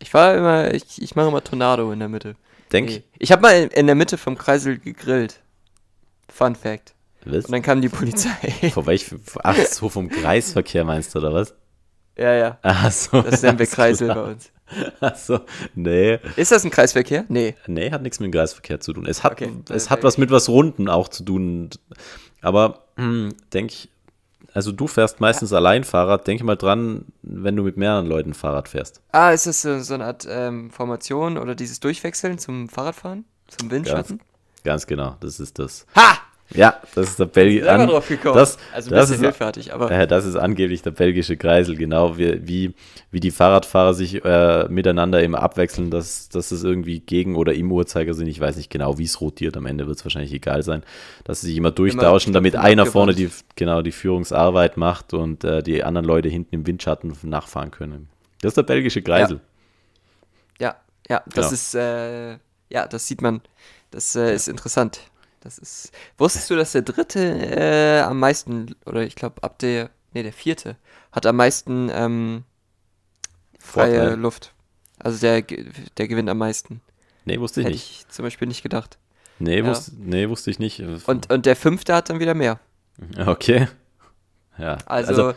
Ich 0.00 0.10
fahre 0.10 0.36
immer, 0.36 0.74
ich, 0.74 1.00
ich 1.00 1.14
mache 1.14 1.28
immer 1.28 1.44
Tornado 1.44 1.92
in 1.92 2.00
der 2.00 2.08
Mitte. 2.08 2.34
Denk, 2.72 2.88
Nee. 2.88 3.02
Ich 3.18 3.32
habe 3.32 3.42
mal 3.42 3.50
in, 3.54 3.68
in 3.70 3.86
der 3.86 3.94
Mitte 3.94 4.18
vom 4.18 4.36
Kreisel 4.36 4.78
gegrillt. 4.78 5.40
Fun 6.28 6.56
Fact. 6.56 6.94
was? 7.24 7.44
Und 7.46 7.52
dann 7.52 7.62
kam 7.62 7.80
die 7.80 7.88
Polizei. 7.88 8.70
Vor 8.72 8.86
welch, 8.86 9.06
ach 9.42 9.56
so, 9.56 9.88
vom 9.88 10.08
Kreisverkehr 10.08 10.84
meinst 10.84 11.14
du, 11.14 11.18
oder 11.18 11.32
was? 11.34 11.54
ja, 12.16 12.32
ja. 12.34 12.58
Ach 12.62 12.90
so. 12.90 13.22
Das 13.22 13.42
nennen 13.42 13.58
wir 13.58 13.66
Kreisel 13.66 14.08
klar. 14.08 14.24
bei 14.24 14.32
uns. 14.32 14.50
Ach 15.00 15.16
so, 15.16 15.40
nee. 15.74 16.18
Ist 16.36 16.50
das 16.50 16.64
ein 16.64 16.70
Kreisverkehr? 16.70 17.26
Nee. 17.28 17.54
Nee, 17.66 17.90
hat 17.90 18.02
nichts 18.02 18.20
mit 18.20 18.28
dem 18.28 18.32
Kreisverkehr 18.32 18.80
zu 18.80 18.94
tun. 18.94 19.06
Es 19.06 19.22
hat, 19.22 19.32
Okay, 19.32 19.50
es 19.68 19.90
hat 19.90 20.02
was 20.02 20.16
mit 20.16 20.30
was 20.30 20.48
Runden 20.48 20.88
auch 20.88 21.08
zu 21.08 21.24
tun. 21.24 21.68
Aber 22.40 22.86
hm, 22.96 23.34
denke 23.52 23.74
ich, 23.74 23.88
also 24.54 24.72
du 24.72 24.86
fährst 24.86 25.20
meistens 25.20 25.52
allein 25.52 25.84
Fahrrad. 25.84 26.26
Denke 26.26 26.44
mal 26.44 26.56
dran, 26.56 27.06
wenn 27.22 27.56
du 27.56 27.62
mit 27.62 27.76
mehreren 27.76 28.06
Leuten 28.06 28.34
Fahrrad 28.34 28.68
fährst. 28.68 29.00
Ah, 29.12 29.30
ist 29.30 29.46
das 29.46 29.62
so, 29.62 29.80
so 29.80 29.94
eine 29.94 30.04
Art 30.06 30.26
ähm, 30.28 30.70
Formation 30.70 31.38
oder 31.38 31.54
dieses 31.54 31.80
Durchwechseln 31.80 32.38
zum 32.38 32.68
Fahrradfahren? 32.68 33.24
Zum 33.48 33.70
Windschatten? 33.70 34.20
Ganz 34.64 34.86
genau, 34.86 35.16
das 35.20 35.40
ist 35.40 35.58
das. 35.58 35.86
Ha! 35.96 36.18
Ja, 36.54 36.80
das 36.94 37.10
ist 37.10 37.18
der 37.20 37.26
Belgier. 37.26 37.64
Selber 37.64 37.86
drauf 37.86 38.08
gekommen. 38.08 38.34
Das, 38.36 38.58
also 38.72 38.90
ein 38.90 38.96
das 38.96 39.08
bisschen 39.10 39.14
ist, 39.14 39.20
Hilfe 39.30 39.46
hatte 39.46 39.60
ich, 39.60 39.72
aber 39.72 39.90
äh, 39.90 40.06
das 40.06 40.24
ist 40.26 40.36
angeblich 40.36 40.82
der 40.82 40.90
belgische 40.90 41.36
Kreisel, 41.36 41.76
genau 41.76 42.18
wie, 42.18 42.46
wie, 42.46 42.74
wie 43.10 43.20
die 43.20 43.30
Fahrradfahrer 43.30 43.94
sich 43.94 44.24
äh, 44.24 44.68
miteinander 44.68 45.22
immer 45.22 45.42
abwechseln, 45.42 45.90
dass, 45.90 46.28
dass 46.28 46.52
es 46.52 46.62
irgendwie 46.64 47.00
gegen 47.00 47.36
oder 47.36 47.54
im 47.54 47.72
Uhrzeigersinn, 47.72 48.26
ich 48.26 48.40
weiß 48.40 48.56
nicht 48.56 48.70
genau, 48.70 48.98
wie 48.98 49.04
es 49.04 49.20
rotiert, 49.20 49.56
am 49.56 49.66
Ende 49.66 49.86
wird 49.86 49.98
es 49.98 50.04
wahrscheinlich 50.04 50.32
egal 50.32 50.62
sein, 50.62 50.82
dass 51.24 51.40
sie 51.40 51.48
sich 51.48 51.56
immer 51.56 51.70
durchtauschen, 51.70 52.32
damit 52.32 52.52
stopfen 52.52 52.66
einer 52.66 52.82
abgewandt. 52.82 52.92
vorne 52.92 53.14
die, 53.14 53.30
genau, 53.56 53.82
die 53.82 53.92
Führungsarbeit 53.92 54.76
macht 54.76 55.14
und 55.14 55.44
äh, 55.44 55.62
die 55.62 55.82
anderen 55.84 56.06
Leute 56.06 56.28
hinten 56.28 56.54
im 56.54 56.66
Windschatten 56.66 57.16
nachfahren 57.22 57.70
können. 57.70 58.08
Das 58.40 58.50
ist 58.50 58.56
der 58.56 58.62
belgische 58.64 59.02
Kreisel. 59.02 59.40
ja, 60.58 60.76
ja, 61.08 61.22
das 61.34 61.48
Genau. 61.48 61.52
ist, 61.52 61.74
äh, 61.74 62.32
ja, 62.70 62.86
das 62.88 63.06
sieht 63.06 63.22
man, 63.22 63.40
das 63.90 64.16
äh, 64.16 64.34
ist 64.34 64.48
interessant. 64.48 65.00
Das 65.42 65.58
ist, 65.58 65.90
wusstest 66.18 66.50
du, 66.50 66.56
dass 66.56 66.72
der 66.72 66.82
dritte 66.82 67.18
äh, 67.20 68.00
am 68.00 68.18
meisten, 68.20 68.74
oder 68.86 69.02
ich 69.02 69.16
glaube 69.16 69.42
ab 69.42 69.58
der, 69.58 69.90
nee, 70.12 70.22
der 70.22 70.32
vierte, 70.32 70.76
hat 71.10 71.26
am 71.26 71.36
meisten 71.36 71.90
ähm, 71.92 72.44
freie 73.58 73.96
Vorteil. 73.98 74.18
Luft. 74.20 74.54
Also 74.98 75.18
der, 75.18 75.42
der 75.42 76.08
gewinnt 76.08 76.30
am 76.30 76.38
meisten. 76.38 76.80
Nee, 77.24 77.40
wusste 77.40 77.60
ich 77.60 77.66
Hätte 77.66 77.74
nicht. 77.74 77.90
ich 77.90 78.08
zum 78.08 78.24
Beispiel 78.24 78.46
nicht 78.48 78.62
gedacht. 78.62 78.98
Nee, 79.40 79.58
Ja. 79.58 79.66
wusste, 79.66 79.92
nee, 79.98 80.28
wusste 80.28 80.50
ich 80.52 80.58
nicht. 80.60 80.80
Und, 80.80 81.32
und 81.32 81.44
der 81.46 81.56
fünfte 81.56 81.92
hat 81.94 82.08
dann 82.08 82.20
wieder 82.20 82.34
mehr. 82.34 82.60
okay. 83.26 83.66
Ja, 84.58 84.78
Also, 84.86 85.34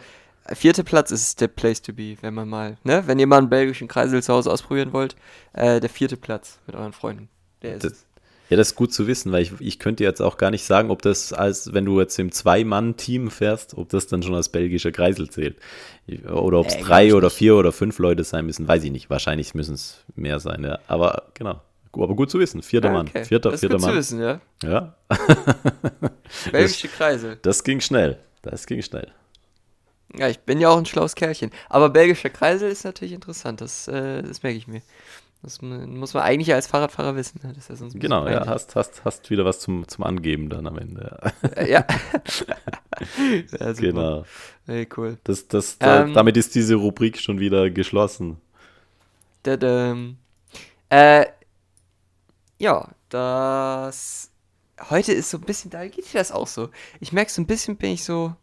vierte 0.53 0.83
Platz 0.83 1.09
ist 1.09 1.41
der 1.41 1.47
Place 1.47 1.81
to 1.81 1.93
be, 1.93 2.17
wenn 2.21 2.33
man 2.35 2.47
mal, 2.47 2.77
ne? 2.83 3.03
Wenn 3.07 3.17
ihr 3.17 3.25
mal 3.25 3.39
einen 3.39 3.50
belgischen 3.50 3.88
Kreisel 3.88 4.21
zu 4.21 4.33
Hause 4.33 4.51
ausprobieren 4.51 4.93
wollt, 4.93 5.15
äh, 5.53 5.79
der 5.79 5.89
vierte 5.89 6.17
Platz 6.17 6.59
mit 6.67 6.75
euren 6.75 6.93
Freunden. 6.93 7.29
Der 7.63 7.75
ist. 7.75 8.04
Ja, 8.49 8.57
das 8.57 8.69
ist 8.69 8.75
gut 8.75 8.93
zu 8.93 9.07
wissen, 9.07 9.31
weil 9.31 9.41
ich, 9.41 9.53
ich 9.59 9.79
könnte 9.79 10.03
jetzt 10.03 10.21
auch 10.21 10.37
gar 10.37 10.51
nicht 10.51 10.63
sagen, 10.65 10.91
ob 10.91 11.01
das 11.01 11.33
als, 11.33 11.73
wenn 11.73 11.85
du 11.85 11.99
jetzt 11.99 12.19
im 12.19 12.31
Zwei-Mann-Team 12.31 13.31
fährst, 13.31 13.75
ob 13.77 13.89
das 13.89 14.05
dann 14.07 14.21
schon 14.21 14.35
als 14.35 14.49
belgischer 14.49 14.91
Kreisel 14.91 15.29
zählt. 15.29 15.57
Oder 16.31 16.59
ob 16.59 16.67
es 16.67 16.75
Nee, 16.75 16.83
drei 16.83 17.15
oder 17.15 17.29
vier 17.31 17.55
oder 17.55 17.71
fünf 17.71 17.97
Leute 17.97 18.23
sein 18.23 18.45
müssen, 18.45 18.67
weiß 18.67 18.83
ich 18.83 18.91
nicht. 18.91 19.09
Wahrscheinlich 19.09 19.55
müssen 19.55 19.73
es 19.73 20.03
mehr 20.15 20.39
sein, 20.39 20.63
ja. 20.63 20.77
Aber 20.87 21.23
genau. 21.33 21.61
Aber 21.93 22.13
gut 22.15 22.29
zu 22.29 22.39
wissen. 22.39 22.61
Vierter 22.61 22.89
Ah, 22.89 22.93
Mann. 22.93 23.07
okay. 23.07 23.23
Vierter, 23.25 23.49
das 23.51 23.55
ist 23.55 23.59
vierter 23.61 23.75
gut 23.77 23.81
zu 23.81 23.87
Mann. 23.87 23.97
wissen, 23.97 24.19
ja. 24.21 24.41
Ja, 24.63 24.95
Belgische 26.51 26.87
Kreisel. 26.89 27.37
das 27.41 27.63
ging 27.63 27.79
schnell. 27.81 28.17
Das 28.41 28.65
ging 28.67 28.81
schnell. 28.81 29.07
Ja, 30.17 30.27
ich 30.29 30.39
bin 30.39 30.59
ja 30.61 30.69
auch 30.69 30.77
ein 30.77 30.85
schlaues 30.85 31.15
Kerlchen. 31.15 31.51
Aber 31.69 31.89
belgischer 31.89 32.29
Kreisel 32.29 32.69
ist 32.69 32.83
natürlich 32.85 33.13
interessant, 33.13 33.61
das, 33.61 33.87
äh, 33.87 34.21
das 34.21 34.43
merke 34.43 34.57
ich 34.57 34.67
mir. 34.67 34.81
Das 35.44 35.62
mu- 35.62 35.86
muss 35.86 36.13
man 36.15 36.24
eigentlich 36.24 36.54
als 36.54 36.65
Fahrradfahrer 36.68 37.15
wissen. 37.15 37.39
Ne? 37.44 37.54
Das 37.54 37.70
ist 37.70 37.80
sonst 37.80 38.00
Genau, 38.00 38.27
ja, 38.27 38.48
hast, 38.48 38.75
hast, 38.75 39.06
hast 39.06 39.30
wieder 39.30 39.46
was 39.46 39.60
zum, 39.60 39.88
zum 39.88 40.04
Angeben 40.04 40.50
dann 40.50 40.65
am 40.65 40.77
Ende. 40.80 41.32
Ja. 41.44 41.50
Äh, 41.56 41.72
ja. 41.72 41.86
ja. 43.60 43.74
Genau. 43.74 44.25
Hey, 44.65 44.88
cool. 44.98 45.18
Das, 45.24 45.48
das, 45.48 45.77
da, 45.77 46.04
Ähm. 46.04 46.13
damit 46.13 46.36
ist 46.38 46.56
diese 46.56 46.75
Rubrik 46.75 47.20
schon 47.20 47.39
wieder 47.39 47.70
geschlossen. 47.70 48.38
Dadam. 49.44 50.18
Äh, 50.89 51.25
ja, 52.58 52.89
das. 53.10 54.32
Heute 54.89 55.13
ist 55.13 55.30
so 55.30 55.38
ein 55.38 55.44
bisschen, 55.46 55.70
da 55.72 55.86
geht 55.88 56.12
dir 56.12 56.18
das 56.18 56.32
auch 56.32 56.48
so. 56.48 56.70
Ich 57.00 57.13
merke 57.13 57.32
so 57.32 57.42
ein 57.42 57.48
bisschen, 57.48 57.77
bin 57.77 57.92
ich 57.92 58.04
so. 58.04 58.34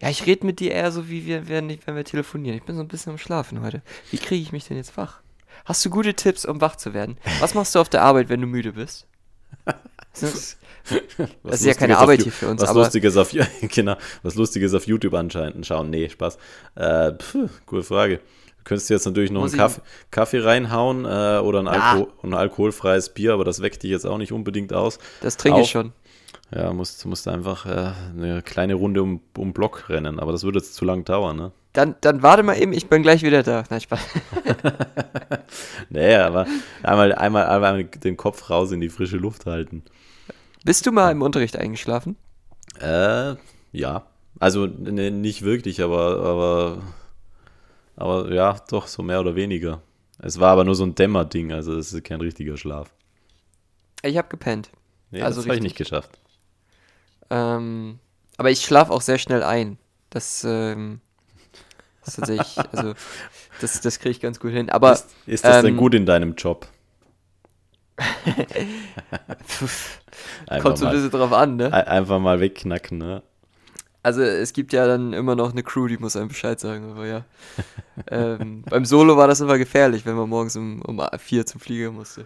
Ja, 0.00 0.08
ich 0.10 0.26
rede 0.26 0.44
mit 0.46 0.60
dir 0.60 0.72
eher 0.72 0.90
so, 0.92 1.08
wie 1.08 1.26
wir, 1.26 1.48
wenn, 1.48 1.68
wenn 1.86 1.96
wir 1.96 2.04
telefonieren. 2.04 2.56
Ich 2.56 2.64
bin 2.64 2.76
so 2.76 2.82
ein 2.82 2.88
bisschen 2.88 3.12
am 3.12 3.18
Schlafen 3.18 3.62
heute. 3.62 3.82
Wie 4.10 4.18
kriege 4.18 4.42
ich 4.42 4.52
mich 4.52 4.66
denn 4.68 4.76
jetzt 4.76 4.96
wach? 4.96 5.20
Hast 5.64 5.84
du 5.84 5.90
gute 5.90 6.14
Tipps, 6.14 6.44
um 6.44 6.60
wach 6.60 6.76
zu 6.76 6.94
werden? 6.94 7.16
Was 7.40 7.54
machst 7.54 7.74
du 7.74 7.80
auf 7.80 7.88
der 7.88 8.02
Arbeit, 8.02 8.28
wenn 8.28 8.40
du 8.40 8.46
müde 8.46 8.72
bist? 8.72 9.06
Das 10.12 10.22
ist, 10.22 10.58
Was 11.42 11.60
ist 11.60 11.66
ja 11.66 11.74
keine 11.74 11.98
Arbeit 11.98 12.22
hier 12.22 12.32
für 12.32 12.48
uns, 12.48 12.62
was 12.62 12.68
aber- 12.70 12.80
Lustiges 12.80 13.16
auf, 13.16 13.30
genau, 13.60 13.96
was 14.22 14.34
Lustiges 14.34 14.74
auf 14.74 14.86
YouTube 14.86 15.14
anscheinend 15.14 15.66
schauen. 15.66 15.90
Nee, 15.90 16.08
Spaß. 16.08 16.38
Äh, 16.76 17.12
pf, 17.14 17.36
gute 17.66 17.82
Frage. 17.82 18.18
Du 18.18 18.64
könntest 18.70 18.90
jetzt 18.90 19.06
natürlich 19.06 19.30
noch 19.30 19.42
Muss 19.42 19.52
einen 19.52 19.60
Kaffee, 19.60 19.80
Kaffee 20.10 20.40
reinhauen 20.40 21.04
äh, 21.04 21.38
oder 21.38 21.60
ein. 21.60 21.68
Alko 21.68 22.08
ein 22.22 22.34
alkoholfreies 22.34 23.14
Bier, 23.14 23.32
aber 23.32 23.44
das 23.44 23.62
weckt 23.62 23.82
dich 23.82 23.90
jetzt 23.90 24.06
auch 24.06 24.18
nicht 24.18 24.32
unbedingt 24.32 24.72
aus. 24.72 24.98
das 25.20 25.36
trinke 25.36 25.58
Auch- 25.58 25.62
ich 25.64 25.70
schon. 25.70 25.92
Ja, 26.54 26.72
musst, 26.72 27.04
musst 27.06 27.26
einfach 27.26 27.66
äh, 27.66 27.92
eine 28.16 28.40
kleine 28.42 28.74
Runde 28.74 29.02
um, 29.02 29.20
um 29.36 29.52
Block 29.52 29.88
rennen, 29.88 30.20
aber 30.20 30.30
das 30.30 30.44
würde 30.44 30.60
jetzt 30.60 30.74
zu 30.76 30.84
lang 30.84 31.04
dauern, 31.04 31.36
ne? 31.36 31.52
Dann, 31.76 31.94
dann 32.00 32.22
warte 32.22 32.42
mal 32.42 32.56
eben, 32.58 32.72
ich 32.72 32.88
bin 32.88 33.02
gleich 33.02 33.22
wieder 33.22 33.42
da. 33.42 33.64
Nein, 33.68 33.82
Spaß. 33.82 34.00
Nee, 35.90 36.14
aber 36.16 36.46
einmal, 36.82 37.14
einmal, 37.14 37.46
einmal 37.46 37.84
den 37.84 38.16
Kopf 38.16 38.48
raus 38.50 38.72
in 38.72 38.80
die 38.80 38.88
frische 38.88 39.18
Luft 39.18 39.44
halten. 39.46 39.82
Bist 40.64 40.86
du 40.86 40.92
mal 40.92 41.10
im 41.12 41.20
Unterricht 41.22 41.56
eingeschlafen? 41.56 42.16
Äh, 42.80 43.36
ja, 43.72 44.06
Also 44.40 44.66
ne, 44.66 45.10
nicht 45.10 45.42
wirklich, 45.42 45.82
aber, 45.82 46.18
aber, 46.20 46.82
aber 47.96 48.32
ja, 48.32 48.56
doch, 48.70 48.86
so 48.86 49.02
mehr 49.02 49.20
oder 49.20 49.34
weniger. 49.34 49.82
Es 50.18 50.40
war 50.40 50.52
aber 50.52 50.64
nur 50.64 50.74
so 50.74 50.84
ein 50.84 50.94
Dämmerding, 50.94 51.52
also 51.52 51.76
es 51.76 51.92
ist 51.92 52.04
kein 52.04 52.20
richtiger 52.20 52.56
Schlaf. 52.56 52.90
Ich 54.02 54.16
habe 54.16 54.28
gepennt. 54.28 54.70
Nee, 55.10 55.22
Also 55.22 55.40
das 55.40 55.46
habe 55.46 55.56
ich 55.56 55.62
nicht 55.62 55.76
geschafft. 55.76 56.18
Ähm, 57.30 57.98
aber 58.38 58.50
ich 58.50 58.62
schlafe 58.64 58.92
auch 58.92 59.02
sehr 59.02 59.18
schnell 59.18 59.42
ein. 59.42 59.78
Das, 60.10 60.42
ähm, 60.48 61.00
das 62.06 62.14
ist 62.14 62.16
tatsächlich, 62.16 62.56
also 62.72 62.94
das, 63.60 63.80
das 63.82 63.98
kriege 63.98 64.10
ich 64.12 64.20
ganz 64.20 64.40
gut 64.40 64.52
hin. 64.52 64.70
Aber 64.70 64.92
ist, 64.92 65.08
ist 65.26 65.44
das 65.44 65.60
denn 65.62 65.74
ähm, 65.74 65.76
gut 65.76 65.94
in 65.94 66.06
deinem 66.06 66.34
Job? 66.34 66.66
Kommt 70.60 70.78
so 70.78 70.86
ein 70.86 70.92
bisschen 70.92 71.10
drauf 71.10 71.32
an, 71.32 71.56
ne? 71.56 71.72
ein- 71.72 71.86
einfach 71.86 72.18
mal 72.18 72.40
wegknacken, 72.40 72.98
ne? 72.98 73.22
Also 74.02 74.22
es 74.22 74.52
gibt 74.52 74.72
ja 74.72 74.86
dann 74.86 75.12
immer 75.12 75.34
noch 75.34 75.50
eine 75.50 75.64
Crew, 75.64 75.88
die 75.88 75.98
muss 75.98 76.14
einem 76.14 76.28
Bescheid 76.28 76.60
sagen, 76.60 76.92
aber 76.92 77.06
ja. 77.06 77.24
ähm, 78.08 78.62
beim 78.70 78.84
Solo 78.84 79.16
war 79.16 79.26
das 79.26 79.40
immer 79.40 79.58
gefährlich, 79.58 80.06
wenn 80.06 80.14
man 80.14 80.28
morgens 80.28 80.54
um, 80.56 80.80
um 80.82 81.02
vier 81.18 81.44
zum 81.44 81.60
Flieger 81.60 81.90
musste. 81.90 82.24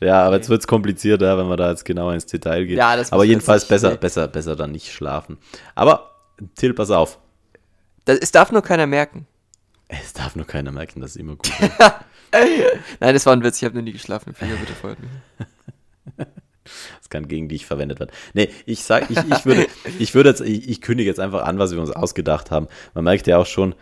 Ja, 0.00 0.20
aber 0.24 0.32
Nee. 0.32 0.36
jetzt 0.36 0.50
wird 0.50 0.60
es 0.60 0.66
komplizierter, 0.66 1.38
wenn 1.38 1.46
man 1.48 1.56
da 1.56 1.70
jetzt 1.70 1.86
genau 1.86 2.10
ins 2.10 2.26
Detail 2.26 2.66
geht. 2.66 2.76
Ja, 2.76 2.96
das 2.96 3.12
aber 3.12 3.24
jedenfalls 3.24 3.66
besser, 3.66 3.92
nee. 3.92 3.96
besser, 3.96 4.28
besser 4.28 4.56
dann 4.56 4.72
nicht 4.72 4.92
schlafen. 4.92 5.38
Aber, 5.74 6.10
Till, 6.54 6.74
pass 6.74 6.90
auf. 6.90 7.18
Das, 8.04 8.18
es 8.18 8.32
darf 8.32 8.52
nur 8.52 8.62
keiner 8.62 8.86
merken. 8.86 9.26
Es 9.88 10.12
darf 10.12 10.36
nur 10.36 10.46
keiner 10.46 10.72
merken, 10.72 11.00
das 11.00 11.12
ist 11.12 11.16
immer 11.16 11.36
gut. 11.36 11.50
Nein, 12.32 13.14
das 13.14 13.26
war 13.26 13.34
ein 13.34 13.42
Witz, 13.44 13.58
ich 13.58 13.64
habe 13.64 13.76
noch 13.76 13.82
nie 13.82 13.92
geschlafen 13.92 14.30
im 14.30 14.34
Flieger, 14.34 14.56
bitte 14.56 14.72
folgt 14.72 15.00
mir. 15.00 16.26
Das 17.00 17.10
kann 17.10 17.26
gegen 17.26 17.48
dich 17.48 17.66
verwendet 17.66 17.98
werden. 17.98 18.12
Nee, 18.34 18.48
ich 18.66 18.84
sag, 18.84 19.10
ich, 19.10 19.18
ich 19.18 19.44
würde, 19.44 19.66
ich 19.98 20.14
würde 20.14 20.28
jetzt, 20.28 20.40
ich, 20.40 20.68
ich 20.68 20.80
kündige 20.80 21.10
jetzt 21.10 21.18
einfach 21.18 21.42
an, 21.42 21.58
was 21.58 21.72
wir 21.72 21.80
uns 21.80 21.90
ausgedacht 21.90 22.52
haben. 22.52 22.68
Man 22.94 23.02
merkt 23.02 23.26
ja 23.26 23.38
auch 23.38 23.46
schon, 23.46 23.74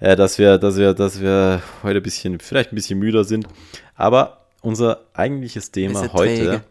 äh, 0.00 0.16
dass 0.16 0.36
wir, 0.38 0.58
dass 0.58 0.76
wir, 0.76 0.94
dass 0.94 1.20
wir 1.20 1.62
heute 1.84 2.00
ein 2.00 2.02
bisschen, 2.02 2.40
vielleicht 2.40 2.72
ein 2.72 2.74
bisschen 2.74 2.98
müder 2.98 3.22
sind. 3.22 3.46
Aber 3.94 4.46
unser 4.62 5.04
eigentliches 5.14 5.70
Thema 5.70 6.00
Bisschen 6.00 6.12
heute, 6.12 6.34
träge. 6.34 6.64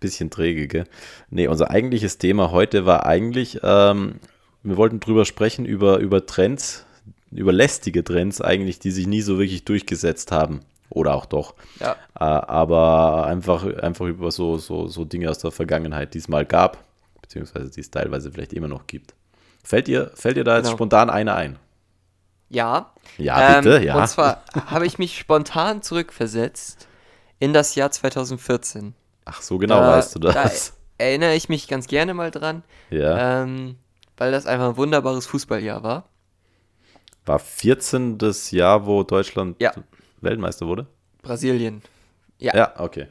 bisschen 0.00 0.30
träge, 0.30 0.66
gell? 0.66 0.84
Nee, 1.28 1.46
unser 1.46 1.70
eigentliches 1.70 2.16
Thema 2.16 2.50
heute 2.50 2.86
war 2.86 3.04
eigentlich, 3.04 3.60
ähm, 3.62 4.14
wir 4.64 4.76
wollten 4.76 5.00
drüber 5.00 5.24
sprechen, 5.24 5.64
über, 5.64 5.98
über 5.98 6.26
Trends, 6.26 6.84
über 7.30 7.52
lästige 7.52 8.02
Trends 8.04 8.40
eigentlich, 8.40 8.78
die 8.78 8.90
sich 8.90 9.06
nie 9.06 9.20
so 9.20 9.38
wirklich 9.38 9.64
durchgesetzt 9.64 10.32
haben. 10.32 10.60
Oder 10.90 11.14
auch 11.14 11.26
doch. 11.26 11.54
Ja. 11.80 11.92
Äh, 12.14 12.24
aber 12.24 13.26
einfach, 13.26 13.64
einfach 13.78 14.06
über 14.06 14.30
so, 14.30 14.58
so, 14.58 14.86
so 14.88 15.04
Dinge 15.04 15.28
aus 15.30 15.38
der 15.38 15.50
Vergangenheit, 15.50 16.14
die 16.14 16.18
es 16.18 16.28
mal 16.28 16.44
gab, 16.46 16.78
beziehungsweise 17.22 17.70
die 17.70 17.80
es 17.80 17.90
teilweise 17.90 18.30
vielleicht 18.30 18.52
immer 18.52 18.68
noch 18.68 18.86
gibt. 18.86 19.14
Fällt 19.64 19.86
dir, 19.88 20.12
fällt 20.14 20.36
dir 20.36 20.44
da 20.44 20.56
jetzt 20.56 20.66
Genau. 20.66 20.76
spontan 20.76 21.10
eine 21.10 21.34
ein? 21.34 21.58
Ja. 22.50 22.92
Ja, 23.18 23.60
bitte, 23.60 23.78
Ähm, 23.78 23.82
ja. 23.82 23.96
Und 23.96 24.06
zwar 24.08 24.42
habe 24.66 24.86
ich 24.86 24.98
mich 24.98 25.18
spontan 25.18 25.82
zurückversetzt 25.82 26.86
in 27.40 27.52
das 27.52 27.74
Jahr 27.74 27.90
2014. 27.90 28.94
Ach, 29.24 29.42
so 29.42 29.58
genau 29.58 29.80
Da- 29.80 29.96
weißt 29.96 30.14
du 30.14 30.18
das. 30.20 30.34
Da 30.34 31.04
erinnere 31.04 31.34
ich 31.34 31.48
mich 31.48 31.66
ganz 31.66 31.88
gerne 31.88 32.14
mal 32.14 32.30
dran, 32.30 32.62
ja. 32.90 33.42
ähm, 33.42 33.76
weil 34.16 34.32
das 34.32 34.46
einfach 34.46 34.68
ein 34.70 34.76
wunderbares 34.76 35.26
Fußballjahr 35.26 35.82
war. 35.82 36.08
War 37.26 37.38
14 37.38 38.18
das 38.18 38.50
Jahr, 38.50 38.86
wo 38.86 39.02
Deutschland 39.02 39.56
Ja. 39.60 39.72
Weltmeister 40.20 40.66
wurde? 40.66 40.86
Brasilien. 41.22 41.82
Ja. 42.38 42.54
Ja, 42.54 42.72
okay. 42.78 43.06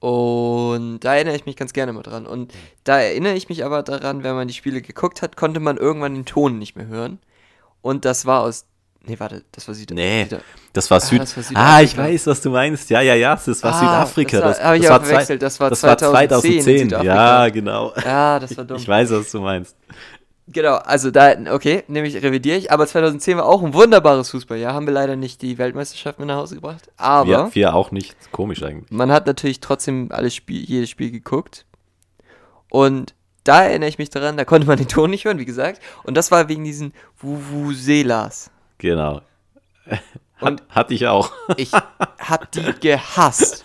Und 0.00 1.00
da 1.00 1.14
erinnere 1.16 1.34
ich 1.34 1.46
mich 1.46 1.56
ganz 1.56 1.72
gerne 1.72 1.92
mal 1.92 2.02
dran. 2.02 2.26
Und 2.26 2.52
da 2.84 3.00
erinnere 3.00 3.34
ich 3.34 3.48
mich 3.48 3.64
aber 3.64 3.82
daran, 3.82 4.22
wenn 4.22 4.34
man 4.36 4.46
die 4.48 4.54
Spiele 4.54 4.80
geguckt 4.80 5.22
hat, 5.22 5.36
konnte 5.36 5.60
man 5.60 5.76
irgendwann 5.76 6.14
den 6.14 6.24
Ton 6.24 6.58
nicht 6.58 6.76
mehr 6.76 6.86
hören. 6.86 7.18
Und 7.82 8.04
das 8.04 8.26
war 8.26 8.42
aus. 8.42 8.66
Nee, 9.06 9.18
warte, 9.18 9.44
das 9.52 9.66
war 9.66 9.74
Süd 9.74 9.90
Nee, 9.92 10.24
Süda- 10.24 10.40
das 10.74 10.90
war 10.90 11.00
Süd. 11.00 11.20
das 11.22 11.36
war 11.36 11.44
ah, 11.54 11.80
ich 11.80 11.90
Südafrika. 11.92 12.12
weiß, 12.12 12.26
was 12.26 12.40
du 12.42 12.50
meinst. 12.50 12.90
Ja, 12.90 13.00
ja, 13.00 13.14
ja, 13.14 13.34
das 13.34 13.62
war 13.62 13.72
Ah, 13.72 13.78
Südafrika. 13.78 14.40
das 14.40 14.58
Das, 14.58 14.64
war- 14.66 14.76
ich 14.76 14.82
das 14.82 14.90
aber 14.90 15.00
war 15.00 15.06
verwechselt, 15.08 15.42
das 15.42 15.60
war 15.60 15.70
das 15.70 15.82
war 15.82 15.96
2010 15.98 16.52
in 16.52 16.60
2010. 16.62 16.88
Südafrika. 16.90 17.14
Ja, 17.44 17.48
genau. 17.48 17.92
Ja, 18.04 18.38
das 18.38 18.56
war 18.56 18.64
dumm. 18.64 18.76
Ich 18.76 18.86
weiß, 18.86 19.10
was 19.12 19.30
du 19.30 19.40
meinst. 19.40 19.76
Genau, 20.50 20.76
also 20.76 21.10
da, 21.10 21.34
okay, 21.52 21.84
nämlich 21.88 22.14
revidiere 22.22 22.56
ich. 22.56 22.72
Aber 22.72 22.86
2010 22.86 23.36
war 23.36 23.44
auch 23.44 23.62
ein 23.62 23.74
wunderbares 23.74 24.30
Fußballjahr. 24.30 24.72
Haben 24.72 24.86
wir 24.86 24.94
leider 24.94 25.14
nicht 25.14 25.42
die 25.42 25.58
Weltmeisterschaft 25.58 26.18
mit 26.18 26.28
nach 26.28 26.36
Hause 26.36 26.54
gebracht. 26.54 26.90
Aber 26.96 27.28
Wir, 27.28 27.54
wir 27.54 27.74
auch 27.74 27.90
nicht. 27.90 28.16
Komisch 28.32 28.62
eigentlich. 28.62 28.90
man 28.90 29.12
hat 29.12 29.26
natürlich 29.26 29.60
trotzdem 29.60 30.10
alles 30.10 30.34
Spiel, 30.34 30.62
jedes 30.64 30.88
Spiel 30.88 31.10
geguckt. 31.10 31.66
Und 32.70 33.14
da 33.44 33.62
erinnere 33.64 33.88
ich 33.90 33.98
mich 33.98 34.10
daran, 34.10 34.36
da 34.38 34.44
konnte 34.44 34.66
man 34.66 34.78
den 34.78 34.88
Ton 34.88 35.10
nicht 35.10 35.24
hören, 35.26 35.38
wie 35.38 35.44
gesagt. 35.44 35.80
Und 36.04 36.16
das 36.16 36.30
war 36.30 36.48
wegen 36.48 36.64
diesen 36.64 36.92
Vuvuzelas. 37.18 38.50
Genau. 38.78 39.20
Und- 40.40 40.60
Hat, 40.60 40.62
hatte 40.70 40.94
ich 40.94 41.06
auch. 41.08 41.32
Ich 41.56 41.72
hab 41.72 42.50
die 42.52 42.62
gehasst. 42.80 43.64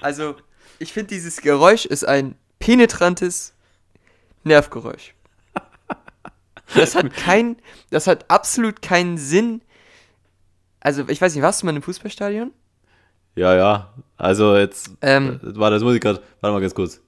Also, 0.00 0.34
ich 0.78 0.92
finde, 0.92 1.14
dieses 1.14 1.40
Geräusch 1.40 1.86
ist 1.86 2.04
ein 2.06 2.34
penetrantes 2.58 3.54
Nervgeräusch. 4.42 5.13
Das 6.74 6.94
hat 6.94 7.12
kein, 7.16 7.56
das 7.90 8.06
hat 8.06 8.30
absolut 8.30 8.82
keinen 8.82 9.18
Sinn. 9.18 9.62
Also, 10.80 11.08
ich 11.08 11.20
weiß 11.20 11.34
nicht, 11.34 11.42
warst 11.42 11.62
du 11.62 11.66
mal 11.66 11.74
im 11.76 11.82
Fußballstadion? 11.82 12.52
Ja, 13.36 13.54
ja. 13.56 13.92
Also 14.16 14.56
jetzt. 14.56 14.90
Ähm. 15.02 15.40
äh, 15.42 15.56
warte, 15.58 15.74
das 15.76 15.82
muss 15.82 15.94
ich 15.94 16.00
gerade. 16.00 16.20
Warte 16.40 16.52
mal 16.54 16.60
ganz 16.60 16.74
kurz. 16.74 17.00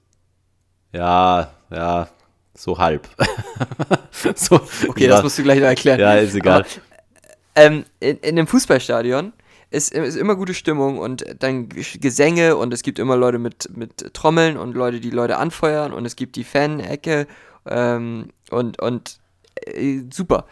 Ja, 0.93 1.51
ja. 1.71 2.07
So 2.53 2.77
halb. 2.77 3.07
so, 4.35 4.55
Okay, 4.55 5.03
ich 5.03 5.07
das 5.07 5.17
war- 5.17 5.23
musst 5.23 5.37
du 5.37 5.43
gleich 5.43 5.59
noch 5.59 5.67
erklären. 5.67 5.99
Ja, 5.99 6.15
ist 6.15 6.33
egal. 6.35 6.61
Aber, 6.61 6.67
ähm, 7.55 7.85
in, 7.99 8.17
in 8.17 8.29
einem 8.37 8.47
Fußballstadion 8.47 9.31
ist, 9.69 9.93
ist 9.93 10.15
immer 10.15 10.35
gute 10.35 10.53
Stimmung 10.55 10.97
und 10.97 11.23
dann 11.39 11.69
Gesänge 11.69 12.55
und 12.55 12.73
es 12.73 12.81
gibt 12.83 12.97
immer 12.99 13.15
Leute 13.15 13.37
mit, 13.37 13.69
mit 13.75 14.13
Trommeln 14.13 14.57
und 14.57 14.73
Leute, 14.75 14.99
die 14.99 15.09
Leute 15.11 15.37
anfeuern 15.37 15.93
und 15.93 16.05
es 16.05 16.15
gibt 16.15 16.35
die 16.35 16.43
Fan-Ecke 16.43 17.27
ähm, 17.67 18.29
und, 18.49 18.81
und 18.81 19.19
äh, 19.75 20.05
super. 20.11 20.45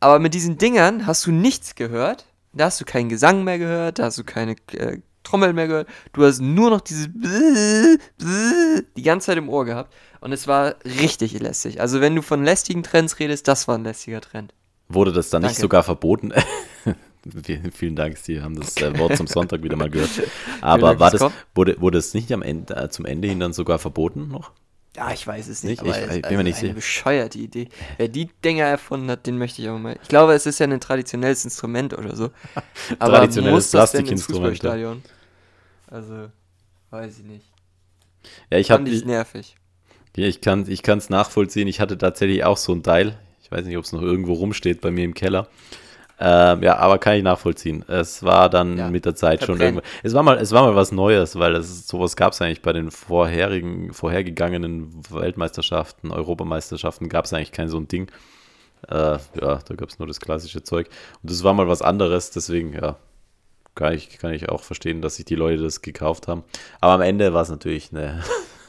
Aber 0.00 0.18
mit 0.18 0.34
diesen 0.34 0.58
Dingern 0.58 1.06
hast 1.06 1.26
du 1.26 1.32
nichts 1.32 1.74
gehört. 1.74 2.26
Da 2.52 2.66
hast 2.66 2.80
du 2.80 2.84
keinen 2.84 3.08
Gesang 3.08 3.44
mehr 3.44 3.58
gehört, 3.58 3.98
da 3.98 4.04
hast 4.04 4.18
du 4.18 4.24
keine 4.24 4.56
äh, 4.72 4.98
Trommel 5.22 5.52
mehr 5.52 5.68
gehört. 5.68 5.88
Du 6.12 6.24
hast 6.24 6.40
nur 6.40 6.70
noch 6.70 6.80
dieses 6.80 7.08
die 7.08 9.02
ganze 9.02 9.26
Zeit 9.26 9.38
im 9.38 9.48
Ohr 9.48 9.64
gehabt. 9.64 9.94
Und 10.20 10.32
es 10.32 10.46
war 10.46 10.74
richtig 10.84 11.38
lästig. 11.40 11.80
Also 11.80 12.00
wenn 12.00 12.14
du 12.14 12.22
von 12.22 12.44
lästigen 12.44 12.82
Trends 12.82 13.18
redest, 13.18 13.48
das 13.48 13.68
war 13.68 13.76
ein 13.76 13.84
lästiger 13.84 14.20
Trend. 14.20 14.54
Wurde 14.88 15.12
das 15.12 15.30
dann 15.30 15.42
nicht 15.42 15.52
Danke. 15.52 15.62
sogar 15.62 15.82
verboten? 15.82 16.32
Vielen 17.72 17.94
Dank, 17.94 18.18
Sie 18.18 18.42
haben 18.42 18.58
das 18.58 18.76
äh, 18.78 18.98
Wort 18.98 19.16
zum 19.16 19.28
Sonntag 19.28 19.62
wieder 19.62 19.76
mal 19.76 19.88
gehört. 19.88 20.10
Aber 20.60 20.88
Dank 20.88 21.00
war 21.00 21.10
das, 21.12 21.32
wurde, 21.54 21.80
wurde 21.80 21.98
es 21.98 22.14
nicht 22.14 22.32
am 22.32 22.42
Ende, 22.42 22.74
äh, 22.76 22.88
zum 22.88 23.04
Ende 23.04 23.28
hin 23.28 23.38
dann 23.38 23.52
sogar 23.52 23.78
verboten 23.78 24.28
noch? 24.28 24.50
Ja, 24.96 25.10
ich 25.10 25.26
weiß 25.26 25.48
es 25.48 25.62
nicht, 25.62 25.82
Nicht? 25.82 25.96
Ich- 25.96 26.02
es 26.02 26.16
ich 26.16 26.22
bin 26.22 26.36
mir 26.36 26.44
nicht 26.44 26.56
eine 26.56 26.60
sicher. 26.66 26.74
bescheuerte 26.74 27.38
Idee. 27.38 27.68
Wer 27.96 28.08
die 28.08 28.28
Dinger 28.44 28.64
erfunden 28.66 29.10
hat, 29.10 29.26
den 29.26 29.38
möchte 29.38 29.62
ich 29.62 29.68
auch 29.70 29.78
mal. 29.78 29.98
Ich 30.02 30.08
glaube, 30.08 30.34
es 30.34 30.44
ist 30.44 30.58
ja 30.58 30.66
ein 30.66 30.80
traditionelles 30.80 31.44
Instrument 31.44 31.94
oder 31.96 32.14
so. 32.14 32.30
Aber 32.98 33.14
Traditionelles 33.18 33.54
muss 33.54 33.70
das 33.70 33.92
denn 33.92 34.06
ins. 34.06 34.24
Fußballstadion? 34.26 35.02
Also, 35.86 36.28
weiß 36.90 37.20
ich 37.20 37.24
nicht. 37.24 37.46
Ja, 38.50 38.58
ich 38.58 38.70
habe 38.70 38.84
Fand 38.84 38.94
ich 38.94 39.04
nervig. 39.04 39.56
Ja, 40.14 40.26
ich 40.26 40.42
kann 40.42 40.66
ich 40.68 40.82
es 40.86 41.10
nachvollziehen. 41.10 41.68
Ich 41.68 41.80
hatte 41.80 41.96
tatsächlich 41.96 42.44
auch 42.44 42.58
so 42.58 42.72
ein 42.72 42.82
Teil. 42.82 43.18
Ich 43.42 43.50
weiß 43.50 43.64
nicht, 43.64 43.78
ob 43.78 43.84
es 43.84 43.92
noch 43.92 44.02
irgendwo 44.02 44.34
rumsteht 44.34 44.80
bei 44.82 44.90
mir 44.90 45.04
im 45.04 45.14
Keller. 45.14 45.48
Ähm, 46.24 46.62
ja, 46.62 46.76
aber 46.76 46.98
kann 46.98 47.16
ich 47.16 47.24
nachvollziehen. 47.24 47.84
Es 47.88 48.22
war 48.22 48.48
dann 48.48 48.78
Ja, 48.78 48.88
mit 48.90 49.04
der 49.04 49.16
Zeit 49.16 49.40
schon 49.40 49.56
verbrennen. 49.56 49.78
irgendwo. 49.78 49.98
Es 50.04 50.14
war 50.14 50.22
mal, 50.22 50.38
es 50.38 50.52
war 50.52 50.62
mal 50.62 50.76
was 50.76 50.92
Neues, 50.92 51.36
weil 51.36 51.56
es, 51.56 51.88
sowas 51.88 52.14
gab 52.14 52.32
es 52.32 52.40
eigentlich 52.40 52.62
bei 52.62 52.72
den 52.72 52.92
vorherigen, 52.92 53.92
vorhergegangenen 53.92 54.92
Weltmeisterschaften, 55.10 56.12
Europameisterschaften 56.12 57.08
gab 57.08 57.24
es 57.24 57.32
eigentlich 57.32 57.50
kein 57.50 57.68
so 57.68 57.76
ein 57.78 57.88
Ding. 57.88 58.08
Äh, 58.88 58.94
ja, 58.94 59.18
da 59.64 59.74
gab 59.76 59.88
es 59.88 59.98
nur 59.98 60.06
das 60.06 60.20
klassische 60.20 60.62
Zeug. 60.62 60.88
Und 61.22 61.30
das 61.32 61.42
war 61.42 61.54
mal 61.54 61.66
was 61.66 61.82
anderes, 61.82 62.30
deswegen, 62.30 62.72
ja, 62.72 62.96
kann 63.74 63.92
ich, 63.94 64.18
kann 64.18 64.32
ich 64.32 64.48
auch 64.48 64.62
verstehen, 64.62 65.02
dass 65.02 65.16
sich 65.16 65.24
die 65.24 65.34
Leute 65.34 65.62
das 65.62 65.82
gekauft 65.82 66.28
haben. 66.28 66.44
Aber 66.80 66.92
am 66.92 67.00
Ende 67.00 67.34
war 67.34 67.42
es 67.42 67.48
natürlich 67.48 67.90
eine 67.90 68.22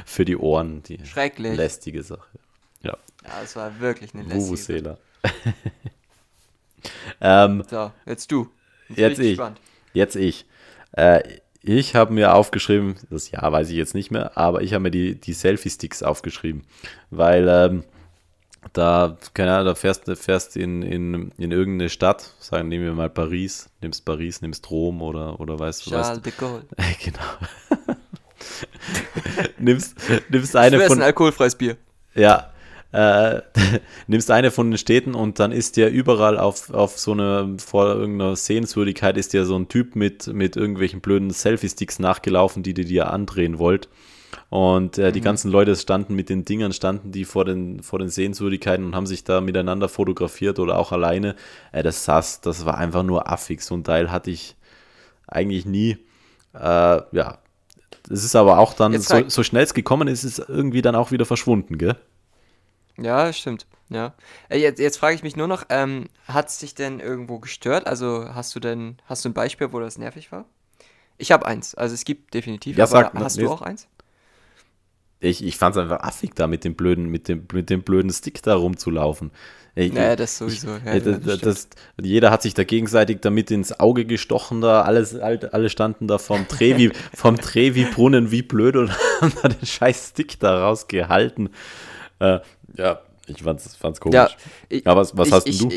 für 0.07 0.25
die 0.25 0.37
Ohren 0.39 0.83
die 0.85 1.05
Schrecklich. 1.05 1.57
lästige 1.59 2.03
Sache. 2.03 2.39
Ja, 2.83 2.97
Ja, 3.25 3.31
es 3.43 3.55
war 3.55 3.81
wirklich 3.81 4.15
eine 4.15 4.23
lästige. 4.23 4.45
Vuvuzela. 4.47 4.99
ähm, 7.21 7.65
So, 7.69 7.91
jetzt 8.07 8.31
du. 8.31 8.49
Jetzt 8.89 9.11
richtig 9.11 9.25
ich. 9.25 9.31
gespannt. 9.33 9.61
jetzt 9.93 10.17
ich. 10.17 10.47
Äh, 10.93 11.23
ich 11.67 11.97
habe 11.97 12.13
mir 12.13 12.35
aufgeschrieben, 12.35 12.97
das 13.09 13.31
Jahr 13.31 13.51
weiß 13.51 13.71
ich 13.71 13.77
jetzt 13.77 13.95
nicht 13.95 14.11
mehr, 14.11 14.37
aber 14.37 14.61
ich 14.61 14.75
habe 14.75 14.83
mir 14.83 14.91
die, 14.91 15.19
die 15.19 15.33
Selfie-Sticks 15.33 16.03
aufgeschrieben, 16.03 16.63
weil 17.11 17.49
ähm, 17.49 17.85
da, 18.75 19.17
keine 19.33 19.55
Ahnung, 19.55 19.67
da 19.67 19.75
fährst 19.75 20.07
du 20.09 20.17
fährst 20.17 20.57
in, 20.57 20.83
in, 20.83 21.33
in 21.39 21.53
irgendeine 21.53 21.89
Stadt, 21.89 22.35
sagen, 22.39 22.69
nehmen 22.69 22.85
wir 22.85 22.93
mal 22.93 23.11
Paris, 23.11 23.71
nimmst 23.81 24.05
Paris, 24.05 24.43
nimmst 24.43 24.71
Rom 24.71 25.01
oder, 25.03 25.41
oder 25.41 25.59
weißt 25.59 25.87
du, 25.87 25.91
weißt 25.93 26.05
Charles 26.05 26.23
de 26.23 26.33
Gaulle. 26.37 26.65
genau. 27.03 27.95
nimmst, 29.59 29.97
nimmst 30.29 30.57
eine 30.57 30.81
von, 30.81 30.99
ein 30.99 31.03
alkoholfreies 31.03 31.55
Bier. 31.57 31.77
Ja, 32.15 32.53
äh, 32.95 33.43
nimmst 34.07 34.31
eine 34.31 34.53
von 34.53 34.71
den 34.71 34.79
Städten 34.79 35.15
und 35.15 35.41
dann 35.41 35.51
ist 35.51 35.77
dir 35.77 35.89
überall 35.89 36.39
auf, 36.39 36.73
auf 36.73 36.97
so 36.97 37.11
eine, 37.11 37.57
vor 37.59 37.87
irgendeiner 37.87 38.37
Sehenswürdigkeit 38.37 39.19
ist 39.19 39.33
dir 39.33 39.45
so 39.45 39.57
ein 39.57 39.69
Typ 39.69 39.97
mit, 39.97 40.29
mit 40.29 40.57
irgendwelchen 40.57 41.01
blöden 41.01 41.31
Selfie-Sticks 41.31 41.99
nachgelaufen, 41.99 42.63
die 42.63 42.73
dir 42.73 42.85
dir 42.85 43.11
andrehen 43.11 43.59
wollt. 43.59 43.89
Und 44.49 44.99
äh, 44.99 45.11
die 45.11 45.21
mhm. 45.21 45.25
ganzen 45.25 45.51
Leute 45.51 45.75
standen 45.75 46.15
mit 46.15 46.29
den 46.29 46.45
Dingern, 46.45 46.73
standen 46.73 47.11
die 47.11 47.25
vor 47.25 47.45
den, 47.45 47.83
vor 47.83 47.99
den 47.99 48.11
Sehenswürdigkeiten 48.11 48.85
und 48.85 48.95
haben 48.95 49.07
sich 49.07 49.25
da 49.25 49.41
miteinander 49.41 49.89
fotografiert 49.89 50.61
oder 50.61 50.79
auch 50.79 50.93
alleine. 50.93 51.35
Äh, 51.73 51.83
das 51.83 52.05
saß, 52.05 52.43
das 52.43 52.65
war 52.65 52.79
einfach 52.79 53.03
nur 53.03 53.31
affig. 53.31 53.61
So 53.63 53.75
ein 53.75 53.83
Teil 53.83 54.13
hatte 54.13 54.31
ich 54.31 54.55
eigentlich 55.27 55.67
nie. 55.67 55.97
Äh, 56.53 56.59
ja, 56.61 57.39
es 58.09 58.23
ist 58.23 58.37
aber 58.37 58.59
auch 58.59 58.75
dann, 58.75 58.97
so, 59.01 59.29
so 59.29 59.43
schnell 59.43 59.65
es 59.65 59.75
gekommen 59.75 60.07
ist, 60.07 60.23
ist 60.23 60.39
es 60.39 60.49
irgendwie 60.49 60.83
dann 60.83 60.95
auch 60.95 61.11
wieder 61.11 61.25
verschwunden, 61.25 61.77
gell? 61.79 61.97
Ja, 62.97 63.33
stimmt. 63.33 63.67
Ja. 63.89 64.15
Äh, 64.49 64.59
jetzt, 64.59 64.79
jetzt 64.79 64.97
frage 64.97 65.15
ich 65.15 65.23
mich 65.23 65.37
nur 65.37 65.49
noch, 65.49 65.65
ähm, 65.69 66.07
hat 66.27 66.49
es 66.49 66.59
dich 66.59 66.75
denn 66.75 67.01
irgendwo 67.01 67.39
gestört? 67.39 67.87
Also 67.87 68.35
hast 68.35 68.55
du 68.55 68.61
denn, 68.61 68.97
hast 69.07 69.25
du 69.25 69.29
ein 69.29 69.35
Beispiel, 69.35 69.73
wo 69.73 69.81
das 69.81 69.99
nervig 69.99 70.33
war? 70.33 70.47
Ich 71.17 71.31
habe 71.31 71.47
eins, 71.47 71.75
also 71.75 71.95
es 71.95 72.05
gibt 72.05 72.35
definitiv, 72.35 72.77
ja, 72.77 72.87
sag, 72.87 73.15
hast 73.15 73.41
du 73.41 73.49
auch 73.49 73.63
eins? 73.63 73.87
Ich, 75.21 75.45
ich 75.45 75.57
fand 75.57 75.77
es 75.77 75.83
einfach 75.83 76.01
affig, 76.01 76.33
da 76.35 76.47
mit 76.47 76.65
dem 76.65 76.75
blöden, 76.75 77.07
mit 77.07 77.29
dem, 77.29 77.47
mit 77.53 77.71
dem 77.71 77.83
blöden 77.83 78.11
Stick 78.11 78.43
da 78.43 78.57
rumzulaufen. 78.57 79.31
Ich, 79.77 79.93
naja, 79.93 80.17
das 80.17 80.39
sowieso. 80.39 80.69
Ja, 80.85 81.01
das, 81.01 81.21
das, 81.21 81.41
das, 81.41 81.69
jeder 82.01 82.31
hat 82.31 82.43
sich 82.43 82.55
da 82.55 82.63
gegenseitig 82.63 83.21
damit 83.23 83.51
ins 83.51 83.79
Auge 83.81 84.05
gestochen, 84.05 84.61
da 84.61 84.83
alles, 84.83 85.17
alle 85.17 85.69
standen 85.71 86.07
da 86.07 86.19
vom 86.19 86.47
Trevi, 86.47 86.93
vom 87.15 87.37
Trevi-Brunnen 87.39 88.31
wie 88.31 88.43
blöd 88.43 88.77
und 88.77 88.91
haben 89.21 89.33
da 89.43 89.49
den 89.49 89.67
scheiß 89.67 90.11
Stick 90.11 90.39
da 90.39 90.65
rausgehalten. 90.65 91.49
Äh, 92.21 92.41
ja, 92.77 93.01
ich 93.27 93.43
fand's, 93.43 93.75
fand's 93.77 94.01
komisch. 94.01 94.15
Ja, 94.15 94.29
ich, 94.69 94.87
Aber 94.87 95.01
was, 95.01 95.17
was 95.17 95.29
ich, 95.29 95.35
hast 95.35 95.49
ich, 95.49 95.59
du? 95.59 95.69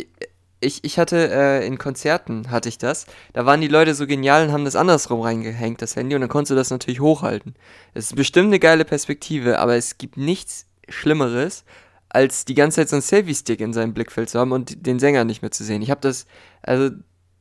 Ich, 0.60 0.84
ich 0.84 0.98
hatte 0.98 1.30
äh, 1.32 1.68
in 1.68 1.78
Konzerten 1.78 2.50
hatte 2.50 2.68
ich 2.68 2.80
das. 2.80 3.06
Da 3.34 3.46
waren 3.46 3.62
die 3.62 3.68
Leute 3.68 3.94
so 3.94 4.08
genial 4.08 4.48
und 4.48 4.54
haben 4.54 4.66
das 4.66 4.76
andersrum 4.76 5.22
reingehängt, 5.22 5.82
das 5.82 5.96
Handy, 5.96 6.16
und 6.16 6.22
dann 6.22 6.30
konntest 6.30 6.52
du 6.52 6.56
das 6.56 6.72
natürlich 6.72 7.00
hochhalten. 7.00 7.56
Das 7.94 8.06
ist 8.06 8.16
bestimmt 8.16 8.48
eine 8.48 8.60
geile 8.60 8.84
Perspektive, 8.84 9.60
aber 9.60 9.76
es 9.76 10.00
gibt 10.00 10.18
nichts 10.18 10.66
Schlimmeres, 10.90 11.64
als 12.10 12.46
die 12.46 12.56
ganze 12.56 12.78
Zeit 12.78 12.90
so 12.90 12.96
ein 12.96 13.02
Selfie-Stick 13.02 13.60
in 13.60 13.74
seinem 13.74 13.94
Blickfeld 13.94 14.30
zu 14.30 14.40
haben 14.40 14.52
und 14.52 14.88
den 14.88 14.98
Sänger 14.98 15.26
nicht 15.26 15.42
mehr 15.42 15.52
zu 15.52 15.64
sehen. 15.64 15.82
Ich 15.82 15.92
habe 15.92 16.02
das, 16.02 16.26
also, 16.64 16.90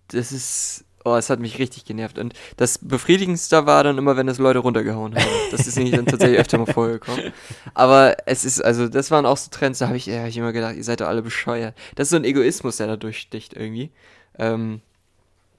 das 0.08 0.32
ist 0.32 0.85
Oh, 1.06 1.14
es 1.14 1.30
hat 1.30 1.38
mich 1.38 1.60
richtig 1.60 1.84
genervt. 1.84 2.18
Und 2.18 2.34
das 2.56 2.78
Befriedigendste 2.78 3.64
war 3.64 3.84
dann 3.84 3.96
immer, 3.96 4.16
wenn 4.16 4.26
das 4.26 4.38
Leute 4.38 4.58
runtergehauen 4.58 5.14
haben. 5.14 5.30
Das 5.52 5.68
ist 5.68 5.76
nämlich 5.76 5.94
dann 5.94 6.04
tatsächlich 6.04 6.40
öfter 6.40 6.58
mal 6.58 6.66
vorgekommen. 6.66 7.32
Aber 7.74 8.16
es 8.26 8.44
ist, 8.44 8.60
also, 8.60 8.88
das 8.88 9.12
waren 9.12 9.24
auch 9.24 9.36
so 9.36 9.48
Trends, 9.52 9.78
da 9.78 9.86
habe 9.86 9.96
ich, 9.96 10.08
hab 10.08 10.26
ich 10.26 10.36
immer 10.36 10.52
gedacht, 10.52 10.74
ihr 10.74 10.82
seid 10.82 11.00
doch 11.00 11.06
alle 11.06 11.22
bescheuert. 11.22 11.76
Das 11.94 12.06
ist 12.06 12.10
so 12.10 12.16
ein 12.16 12.24
Egoismus, 12.24 12.78
der 12.78 12.88
da 12.88 12.96
durchsticht 12.96 13.54
irgendwie. 13.54 13.92
Ähm, 14.36 14.80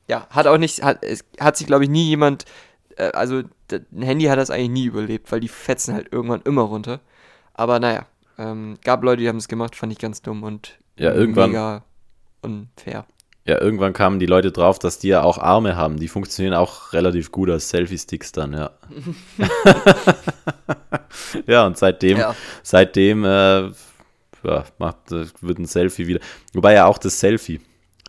ja, 0.09 0.27
hat 0.31 0.47
auch 0.47 0.57
nicht, 0.57 0.83
hat, 0.83 1.01
es 1.01 1.23
hat 1.39 1.55
sich, 1.55 1.65
glaube 1.65 1.85
ich, 1.85 1.89
nie 1.89 2.09
jemand, 2.09 2.43
äh, 2.97 3.11
also, 3.13 3.43
ein 3.71 4.01
Handy 4.01 4.25
hat 4.25 4.39
das 4.39 4.49
eigentlich 4.49 4.71
nie 4.71 4.85
überlebt, 4.85 5.31
weil 5.31 5.39
die 5.39 5.47
fetzen 5.47 5.93
halt 5.93 6.11
irgendwann 6.11 6.41
immer 6.41 6.63
runter. 6.63 6.99
Aber 7.53 7.79
naja, 7.79 8.05
ähm, 8.37 8.77
gab 8.83 9.01
Leute, 9.01 9.21
die 9.21 9.29
haben 9.29 9.37
es 9.37 9.47
gemacht, 9.47 9.77
fand 9.77 9.93
ich 9.93 9.99
ganz 9.99 10.21
dumm 10.21 10.43
und 10.43 10.77
ja, 10.97 11.13
irgendwann, 11.13 11.51
mega 11.51 11.85
unfair. 12.41 13.05
Ja, 13.47 13.61
irgendwann 13.61 13.93
kamen 13.93 14.19
die 14.19 14.25
Leute 14.25 14.51
drauf, 14.51 14.77
dass 14.77 14.99
die 14.99 15.07
ja 15.07 15.23
auch 15.23 15.37
Arme 15.37 15.77
haben. 15.77 15.97
Die 15.97 16.09
funktionieren 16.09 16.53
auch 16.53 16.91
relativ 16.91 17.31
gut 17.31 17.49
als 17.49 17.69
Selfie-Sticks 17.69 18.33
dann, 18.33 18.51
ja. 18.51 18.71
ja, 21.47 21.65
und 21.65 21.77
seitdem, 21.77 22.17
ja. 22.17 22.35
seitdem 22.61 23.23
äh, 23.23 23.69
ja, 24.43 24.65
macht, 24.79 25.11
wird 25.11 25.59
ein 25.59 25.65
Selfie 25.65 26.07
wieder. 26.07 26.19
Wobei 26.53 26.73
ja 26.73 26.87
auch 26.87 26.97
das 26.97 27.21
Selfie, 27.21 27.61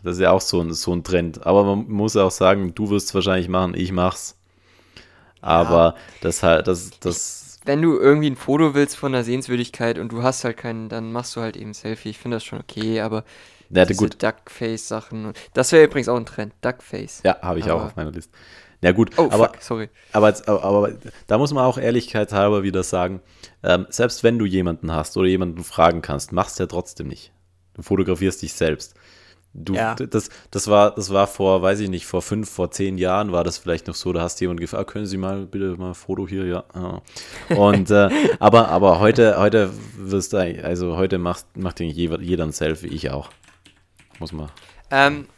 das 0.03 0.17
ist 0.17 0.23
ja 0.23 0.33
auch 0.33 0.41
so 0.41 0.61
ein, 0.61 0.73
so 0.73 0.93
ein 0.93 1.05
Trend. 1.05 1.47
Aber 1.47 1.63
man 1.63 1.89
muss 1.89 2.17
auch 2.17 2.33
sagen, 2.33 2.75
du 2.75 2.91
wirst 2.91 3.09
es 3.09 3.15
wahrscheinlich 3.15 3.49
machen, 3.49 3.75
ich 3.77 3.93
mach's. 3.93 4.37
Aber 5.41 5.95
ja. 5.95 5.97
das 6.21 6.43
halt, 6.43 6.67
das, 6.67 6.91
das. 6.99 7.61
Wenn 7.65 7.81
du 7.81 7.97
irgendwie 7.97 8.31
ein 8.31 8.37
Foto 8.37 8.75
willst 8.75 8.97
von 8.97 9.13
der 9.13 9.23
Sehenswürdigkeit 9.23 10.01
und 10.01 10.11
du 10.11 10.25
hast 10.25 10.43
halt 10.43 10.57
keinen, 10.57 10.89
dann 10.89 11.13
machst 11.13 11.37
du 11.37 11.41
halt 11.41 11.57
eben 11.57 11.75
Selfie. 11.75 12.09
Ich 12.09 12.19
finde 12.19 12.39
das 12.39 12.45
schon 12.45 12.59
okay, 12.59 13.03
aber 13.03 13.23
der 13.69 13.83
hatte 13.83 13.95
gut. 13.95 14.23
Duckface-Sachen. 14.23 15.33
Das 15.55 15.73
wäre 15.73 15.85
übrigens 15.85 16.09
auch 16.09 16.17
ein 16.17 16.27
Trend. 16.27 16.55
Duckface. 16.61 17.23
Ja, 17.25 17.41
habe 17.43 17.59
ich 17.59 17.71
aber 17.71 17.83
auch 17.83 17.87
auf 17.87 17.97
meiner 17.97 18.11
Liste. 18.11 18.33
Ja, 18.81 18.93
gut. 18.93 19.11
Oh, 19.17 19.29
aber, 19.31 19.47
fuck, 19.47 19.57
sorry. 19.61 19.89
Aber, 20.13 20.29
aber, 20.47 20.63
aber, 20.63 20.93
da 21.27 21.39
muss 21.39 21.53
man 21.53 21.65
auch 21.65 21.79
ehrlichkeitshalber 21.79 22.63
wieder 22.63 22.83
sagen, 22.83 23.21
ähm, 23.63 23.87
selbst 23.91 24.23
wenn 24.23 24.39
du 24.39 24.45
jemanden 24.45 24.93
hast 24.93 25.17
oder 25.17 25.27
jemanden 25.27 25.65
fragen 25.65 26.01
kannst, 26.01 26.33
machst 26.33 26.59
du 26.59 26.63
ja 26.63 26.69
trotzdem 26.69 27.09
nicht. 27.09 27.33
Du 27.75 27.83
fotografierst 27.83 28.41
dich 28.43 28.53
selbst. 28.53 28.95
Du, 29.55 29.75
ja. 29.75 29.95
das, 29.95 30.29
das, 30.51 30.69
war, 30.69 30.95
das 30.95 31.11
war 31.11 31.27
vor, 31.27 31.63
weiß 31.63 31.81
ich 31.81 31.89
nicht, 31.89 32.07
vor 32.07 32.23
fünf, 32.23 32.49
vor 32.51 32.71
zehn 32.71 32.99
Jahren 32.99 33.33
war 33.33 33.43
das 33.45 33.59
vielleicht 33.59 33.89
noch 33.89 33.95
so, 33.95 34.13
da 34.13 34.21
hast 34.21 34.39
du 34.39 34.45
jemanden 34.45 34.61
gefragt, 34.61 34.91
können 34.91 35.07
Sie 35.07 35.17
mal 35.17 35.47
bitte 35.47 35.77
mal 35.77 35.89
ein 35.89 35.95
Foto 35.95 36.29
hier, 36.29 36.45
ja. 36.45 37.03
Und 37.57 37.91
äh, 37.91 38.11
aber, 38.39 38.69
aber 38.69 39.01
heute, 39.01 39.39
heute 39.39 39.71
wirst 39.97 40.35
du, 40.35 40.65
also 40.65 40.97
heute 40.97 41.19
macht, 41.19 41.57
macht 41.57 41.81
jeder, 41.81 42.21
jeder 42.21 42.45
ein 42.45 42.53
Selfie, 42.53 42.89
ich 42.89 43.11
auch. 43.11 43.31
Muss 44.19 44.33
man. 44.33 44.51
Ähm, 44.91 45.29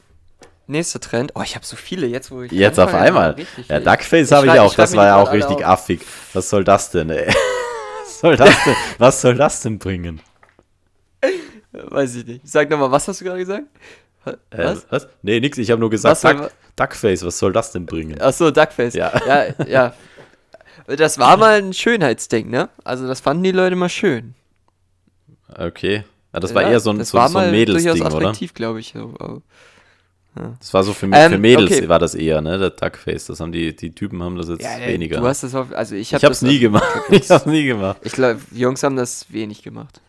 nächster 0.66 1.00
Trend. 1.00 1.32
Oh, 1.34 1.42
ich 1.42 1.54
habe 1.54 1.66
so 1.66 1.76
viele 1.76 2.06
jetzt, 2.06 2.30
wo 2.30 2.42
ich. 2.42 2.52
Jetzt 2.52 2.78
auf 2.78 2.94
einmal. 2.94 3.36
Ja, 3.68 3.80
Duckface 3.80 4.32
habe 4.32 4.46
ich 4.46 4.58
auch. 4.58 4.74
Das 4.74 4.96
war 4.96 5.06
ja 5.06 5.16
auch 5.16 5.32
richtig 5.32 5.58
auf. 5.58 5.80
affig. 5.80 6.00
Was 6.32 6.48
soll 6.48 6.64
das 6.64 6.90
denn, 6.90 7.10
ey? 7.10 7.32
Was 8.04 8.20
soll 8.20 8.36
das 8.36 8.64
denn, 8.64 8.76
was 8.98 9.20
soll 9.22 9.34
das 9.34 9.62
denn 9.62 9.78
bringen? 9.78 10.20
Weiß 11.72 12.16
ich 12.16 12.26
nicht. 12.26 12.46
Sag 12.46 12.68
nochmal, 12.68 12.90
was 12.90 13.08
hast 13.08 13.20
du 13.22 13.24
gerade 13.24 13.38
gesagt? 13.38 13.64
Was? 14.24 14.34
Äh, 14.50 14.78
was? 14.90 15.08
Nee, 15.22 15.40
nix. 15.40 15.56
Ich 15.56 15.70
habe 15.70 15.80
nur 15.80 15.88
gesagt, 15.88 16.22
Duck, 16.22 16.50
Duckface, 16.76 17.24
was 17.24 17.38
soll 17.38 17.54
das 17.54 17.72
denn 17.72 17.86
bringen? 17.86 18.20
Achso, 18.20 18.50
Duckface. 18.50 18.92
Ja. 18.92 19.12
ja, 19.26 19.64
ja. 19.66 19.94
Das 20.86 21.18
war 21.18 21.38
mal 21.38 21.62
ein 21.62 21.72
Schönheitsding, 21.72 22.50
ne? 22.50 22.68
Also, 22.84 23.06
das 23.06 23.20
fanden 23.20 23.42
die 23.42 23.52
Leute 23.52 23.76
mal 23.76 23.88
schön. 23.88 24.34
Okay. 25.48 26.04
Ja, 26.32 26.40
das 26.40 26.54
war 26.54 26.62
eher 26.62 26.80
so 26.80 26.90
ein, 26.90 26.98
das 26.98 27.10
so, 27.10 27.18
war 27.18 27.28
so 27.28 27.38
ein 27.38 27.50
Mädelsding, 27.50 28.02
oder? 28.02 28.32
glaube 28.54 28.80
ich. 28.80 28.94
Ja. 28.94 30.56
Das 30.60 30.72
war 30.72 30.84
so 30.84 30.92
für, 30.92 31.06
ähm, 31.06 31.32
für 31.32 31.38
Mädels 31.38 31.72
okay. 31.72 31.88
war 31.88 31.98
das 31.98 32.14
eher, 32.14 32.40
ne? 32.40 32.56
Der 32.56 32.70
Duckface. 32.70 33.26
Das 33.26 33.40
haben 33.40 33.50
die, 33.50 33.74
die 33.74 33.92
Typen 33.92 34.22
haben 34.22 34.36
das 34.36 34.48
jetzt 34.48 34.62
ja, 34.62 34.86
weniger. 34.86 35.18
Du 35.18 35.26
hast 35.26 35.42
das 35.42 35.54
auf, 35.54 35.72
also 35.72 35.96
ich 35.96 36.14
habe 36.14 36.24
hab's 36.24 36.42
nie 36.42 36.60
gemacht. 36.60 36.86
ich 37.10 37.28
hab's 37.28 37.46
nie 37.46 37.64
gemacht. 37.64 37.98
Ich 38.04 38.12
glaube, 38.12 38.40
Jungs 38.52 38.82
haben 38.84 38.94
das 38.94 39.32
wenig 39.32 39.62
gemacht. 39.62 40.00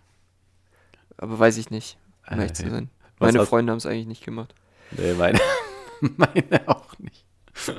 Aber 1.17 1.39
weiß 1.39 1.57
ich 1.57 1.71
nicht, 1.71 1.97
um 2.29 2.39
ehrlich 2.39 2.53
zu 2.53 2.69
sein. 2.69 2.89
Meine 3.19 3.39
hast... 3.39 3.49
Freunde 3.49 3.71
haben 3.71 3.77
es 3.77 3.85
eigentlich 3.85 4.07
nicht 4.07 4.23
gemacht. 4.23 4.53
Nee, 4.91 5.13
meine, 5.13 5.39
meine 6.17 6.67
auch 6.67 6.97
nicht. 6.99 7.25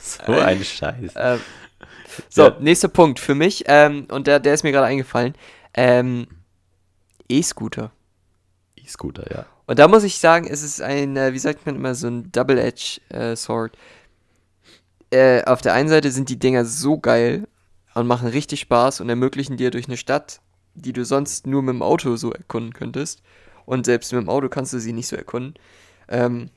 so 0.00 0.32
ein 0.32 0.62
Scheiß. 0.62 1.12
Ähm, 1.16 1.40
so, 2.28 2.44
ja. 2.44 2.56
nächster 2.60 2.88
Punkt 2.88 3.18
für 3.18 3.34
mich, 3.34 3.64
ähm, 3.66 4.06
und 4.10 4.26
der, 4.26 4.40
der 4.40 4.54
ist 4.54 4.62
mir 4.62 4.72
gerade 4.72 4.86
eingefallen. 4.86 5.34
Ähm, 5.74 6.26
E-Scooter. 7.28 7.92
E-Scooter, 8.76 9.30
ja. 9.32 9.46
Und 9.66 9.78
da 9.78 9.88
muss 9.88 10.04
ich 10.04 10.18
sagen, 10.18 10.46
es 10.46 10.62
ist 10.62 10.80
ein, 10.80 11.16
äh, 11.16 11.32
wie 11.32 11.38
sagt 11.38 11.66
man 11.66 11.76
immer, 11.76 11.94
so 11.94 12.06
ein 12.06 12.30
Double-Edge-Sword. 12.30 13.76
Äh, 15.10 15.44
auf 15.44 15.60
der 15.60 15.74
einen 15.74 15.88
Seite 15.88 16.10
sind 16.10 16.28
die 16.28 16.38
Dinger 16.38 16.64
so 16.64 16.98
geil 16.98 17.48
und 17.94 18.06
machen 18.06 18.28
richtig 18.28 18.60
Spaß 18.60 19.00
und 19.00 19.08
ermöglichen 19.08 19.56
dir 19.56 19.70
durch 19.70 19.86
eine 19.86 19.96
Stadt, 19.96 20.40
die 20.74 20.92
du 20.92 21.04
sonst 21.04 21.46
nur 21.46 21.62
mit 21.62 21.74
dem 21.74 21.82
Auto 21.82 22.16
so 22.16 22.32
erkunden 22.32 22.72
könntest, 22.72 23.22
und 23.64 23.84
selbst 23.84 24.12
mit 24.12 24.22
dem 24.22 24.28
Auto 24.28 24.48
kannst 24.48 24.72
du 24.72 24.78
sie 24.78 24.92
nicht 24.92 25.08
so 25.08 25.16
erkunden, 25.16 25.54
ähm, 26.08 26.50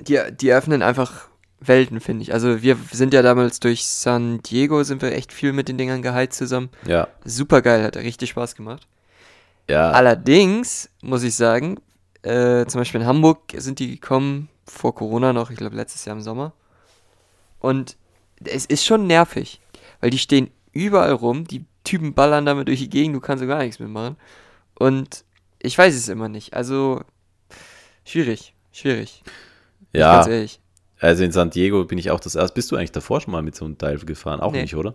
die, 0.00 0.20
die 0.32 0.52
öffnen 0.52 0.82
einfach 0.82 1.28
Welten, 1.60 2.00
finde 2.00 2.22
ich. 2.22 2.32
Also 2.32 2.62
wir 2.62 2.76
sind 2.92 3.14
ja 3.14 3.22
damals 3.22 3.60
durch 3.60 3.86
San 3.86 4.42
Diego, 4.42 4.82
sind 4.84 5.02
wir 5.02 5.12
echt 5.12 5.32
viel 5.32 5.52
mit 5.52 5.68
den 5.68 5.78
Dingern 5.78 6.02
geheizt 6.02 6.38
zusammen. 6.38 6.68
Ja. 6.86 7.08
Super 7.24 7.62
geil, 7.62 7.82
hat 7.82 7.96
richtig 7.96 8.30
Spaß 8.30 8.54
gemacht. 8.54 8.86
Ja. 9.68 9.90
Allerdings 9.90 10.90
muss 11.02 11.22
ich 11.22 11.34
sagen, 11.34 11.78
äh, 12.22 12.66
zum 12.66 12.80
Beispiel 12.80 13.00
in 13.00 13.06
Hamburg 13.06 13.52
sind 13.56 13.78
die 13.78 13.92
gekommen 13.92 14.48
vor 14.66 14.94
Corona 14.94 15.32
noch, 15.32 15.50
ich 15.50 15.56
glaube 15.56 15.76
letztes 15.76 16.04
Jahr 16.04 16.16
im 16.16 16.22
Sommer. 16.22 16.52
Und 17.60 17.96
es 18.44 18.66
ist 18.66 18.84
schon 18.84 19.06
nervig, 19.06 19.60
weil 20.00 20.10
die 20.10 20.18
stehen 20.18 20.50
überall 20.72 21.12
rum, 21.12 21.44
die 21.44 21.64
Typen 21.84 22.14
ballern 22.14 22.46
damit 22.46 22.68
durch 22.68 22.80
die 22.80 22.90
Gegend, 22.90 23.16
du 23.16 23.20
kannst 23.20 23.42
so 23.42 23.48
gar 23.48 23.58
nichts 23.58 23.78
mitmachen. 23.78 24.16
Und 24.74 25.24
ich 25.58 25.76
weiß 25.76 25.94
es 25.94 26.08
immer 26.08 26.28
nicht. 26.28 26.54
Also 26.54 27.02
schwierig, 28.04 28.54
schwierig. 28.72 29.22
Ja. 29.92 30.16
Ganz 30.16 30.28
ehrlich. 30.28 30.60
Also 31.00 31.22
in 31.22 31.32
San 31.32 31.50
Diego 31.50 31.84
bin 31.84 31.98
ich 31.98 32.10
auch 32.10 32.20
das 32.20 32.34
erste. 32.34 32.54
Bist 32.54 32.70
du 32.70 32.76
eigentlich 32.76 32.92
davor 32.92 33.20
schon 33.20 33.32
mal 33.32 33.42
mit 33.42 33.54
so 33.54 33.64
einem 33.64 33.78
Dive 33.78 34.04
gefahren? 34.04 34.40
Auch 34.40 34.52
nee. 34.52 34.62
nicht, 34.62 34.74
oder? 34.74 34.94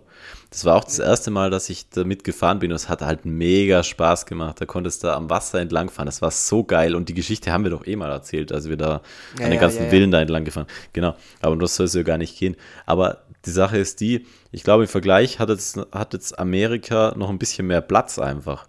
Das 0.50 0.64
war 0.64 0.76
auch 0.76 0.84
das 0.84 0.98
erste 0.98 1.30
Mal, 1.30 1.50
dass 1.50 1.70
ich 1.70 1.88
damit 1.88 2.24
gefahren 2.24 2.58
bin 2.58 2.70
und 2.70 2.76
es 2.76 2.88
hat 2.88 3.00
halt 3.00 3.24
mega 3.24 3.82
Spaß 3.82 4.26
gemacht. 4.26 4.60
Da 4.60 4.66
konntest 4.66 5.02
du 5.02 5.14
am 5.14 5.30
Wasser 5.30 5.60
entlang 5.60 5.90
fahren. 5.90 6.06
Das 6.06 6.20
war 6.20 6.30
so 6.30 6.62
geil 6.64 6.94
und 6.94 7.08
die 7.08 7.14
Geschichte 7.14 7.52
haben 7.52 7.64
wir 7.64 7.70
doch 7.70 7.86
eh 7.86 7.96
mal 7.96 8.10
erzählt, 8.10 8.52
als 8.52 8.68
wir 8.68 8.76
da 8.76 9.00
ja, 9.38 9.44
an 9.46 9.50
den 9.50 9.60
ganzen 9.60 9.78
ja, 9.78 9.84
ja. 9.84 9.90
Villen 9.90 10.10
da 10.10 10.20
entlang 10.20 10.44
gefahren. 10.44 10.66
Genau, 10.92 11.14
aber 11.40 11.56
das 11.56 11.76
soll 11.76 11.86
es 11.86 11.94
ja 11.94 12.02
gar 12.02 12.18
nicht 12.18 12.38
gehen. 12.38 12.56
Aber 12.84 13.22
die 13.46 13.50
Sache 13.50 13.78
ist 13.78 14.00
die, 14.00 14.26
ich 14.52 14.62
glaube 14.62 14.84
im 14.84 14.88
Vergleich 14.88 15.38
hat 15.38 15.48
jetzt, 15.48 15.78
hat 15.92 16.12
jetzt 16.12 16.38
Amerika 16.38 17.14
noch 17.16 17.30
ein 17.30 17.38
bisschen 17.38 17.66
mehr 17.66 17.80
Platz 17.80 18.18
einfach. 18.18 18.66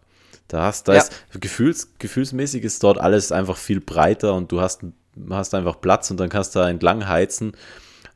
Da 0.48 0.64
hast, 0.64 0.88
da 0.88 0.94
ja. 0.94 1.02
ist 1.02 1.12
gefühls, 1.42 1.98
gefühlsmäßig 1.98 2.64
ist 2.64 2.84
dort 2.84 3.00
alles 3.00 3.32
einfach 3.32 3.58
viel 3.58 3.82
breiter 3.82 4.36
und 4.36 4.52
du 4.52 4.62
hast, 4.62 4.82
hast 5.30 5.54
einfach 5.54 5.80
Platz 5.82 6.12
und 6.12 6.20
dann 6.20 6.30
kannst 6.30 6.56
du 6.56 6.60
da 6.60 6.70
entlang 6.70 7.08
heizen. 7.08 7.54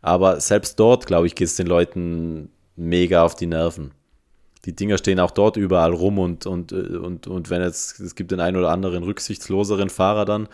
Aber 0.01 0.39
selbst 0.39 0.79
dort, 0.79 1.07
glaube 1.07 1.27
ich, 1.27 1.35
geht 1.35 1.47
es 1.47 1.55
den 1.55 1.67
Leuten 1.67 2.49
mega 2.75 3.23
auf 3.23 3.35
die 3.35 3.47
Nerven. 3.47 3.91
Die 4.65 4.75
Dinger 4.75 4.97
stehen 4.97 5.19
auch 5.19 5.31
dort 5.31 5.57
überall 5.57 5.93
rum 5.93 6.19
und, 6.19 6.45
und, 6.45 6.71
und, 6.73 7.27
und 7.27 7.49
wenn 7.49 7.61
jetzt, 7.61 7.99
es 7.99 8.15
gibt 8.15 8.31
den 8.31 8.39
einen 8.39 8.57
oder 8.57 8.71
anderen 8.71 9.03
rücksichtsloseren 9.03 9.89
Fahrer 9.89 10.25
dann, 10.25 10.47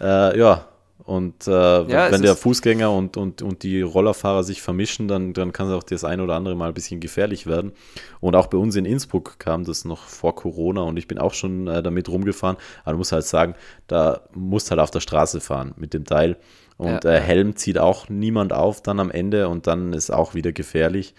äh, 0.00 0.38
ja, 0.38 0.69
und 1.04 1.46
äh, 1.46 1.50
ja, 1.50 2.10
wenn 2.12 2.22
der 2.22 2.36
Fußgänger 2.36 2.90
und, 2.90 3.16
und, 3.16 3.42
und 3.42 3.62
die 3.62 3.80
Rollerfahrer 3.82 4.44
sich 4.44 4.60
vermischen, 4.62 5.08
dann, 5.08 5.32
dann 5.32 5.52
kann 5.52 5.68
es 5.68 5.72
auch 5.72 5.82
das 5.82 6.04
ein 6.04 6.20
oder 6.20 6.34
andere 6.34 6.54
Mal 6.54 6.68
ein 6.68 6.74
bisschen 6.74 7.00
gefährlich 7.00 7.46
werden. 7.46 7.72
Und 8.20 8.36
auch 8.36 8.48
bei 8.48 8.58
uns 8.58 8.76
in 8.76 8.84
Innsbruck 8.84 9.38
kam 9.38 9.64
das 9.64 9.84
noch 9.84 10.04
vor 10.04 10.34
Corona 10.34 10.82
und 10.82 10.96
ich 10.96 11.08
bin 11.08 11.18
auch 11.18 11.34
schon 11.34 11.66
äh, 11.66 11.82
damit 11.82 12.08
rumgefahren. 12.08 12.56
Aber 12.84 12.92
du 12.92 12.98
musst 12.98 13.12
halt 13.12 13.24
sagen, 13.24 13.54
da 13.86 14.20
musst 14.34 14.70
halt 14.70 14.80
auf 14.80 14.90
der 14.90 15.00
Straße 15.00 15.40
fahren 15.40 15.74
mit 15.76 15.94
dem 15.94 16.04
Teil. 16.04 16.36
Und 16.76 17.04
ja. 17.04 17.10
äh, 17.10 17.20
Helm 17.20 17.56
zieht 17.56 17.78
auch 17.78 18.08
niemand 18.08 18.52
auf 18.52 18.82
dann 18.82 19.00
am 19.00 19.10
Ende 19.10 19.48
und 19.48 19.66
dann 19.66 19.92
ist 19.92 20.10
auch 20.10 20.34
wieder 20.34 20.52
gefährlich. 20.52 21.14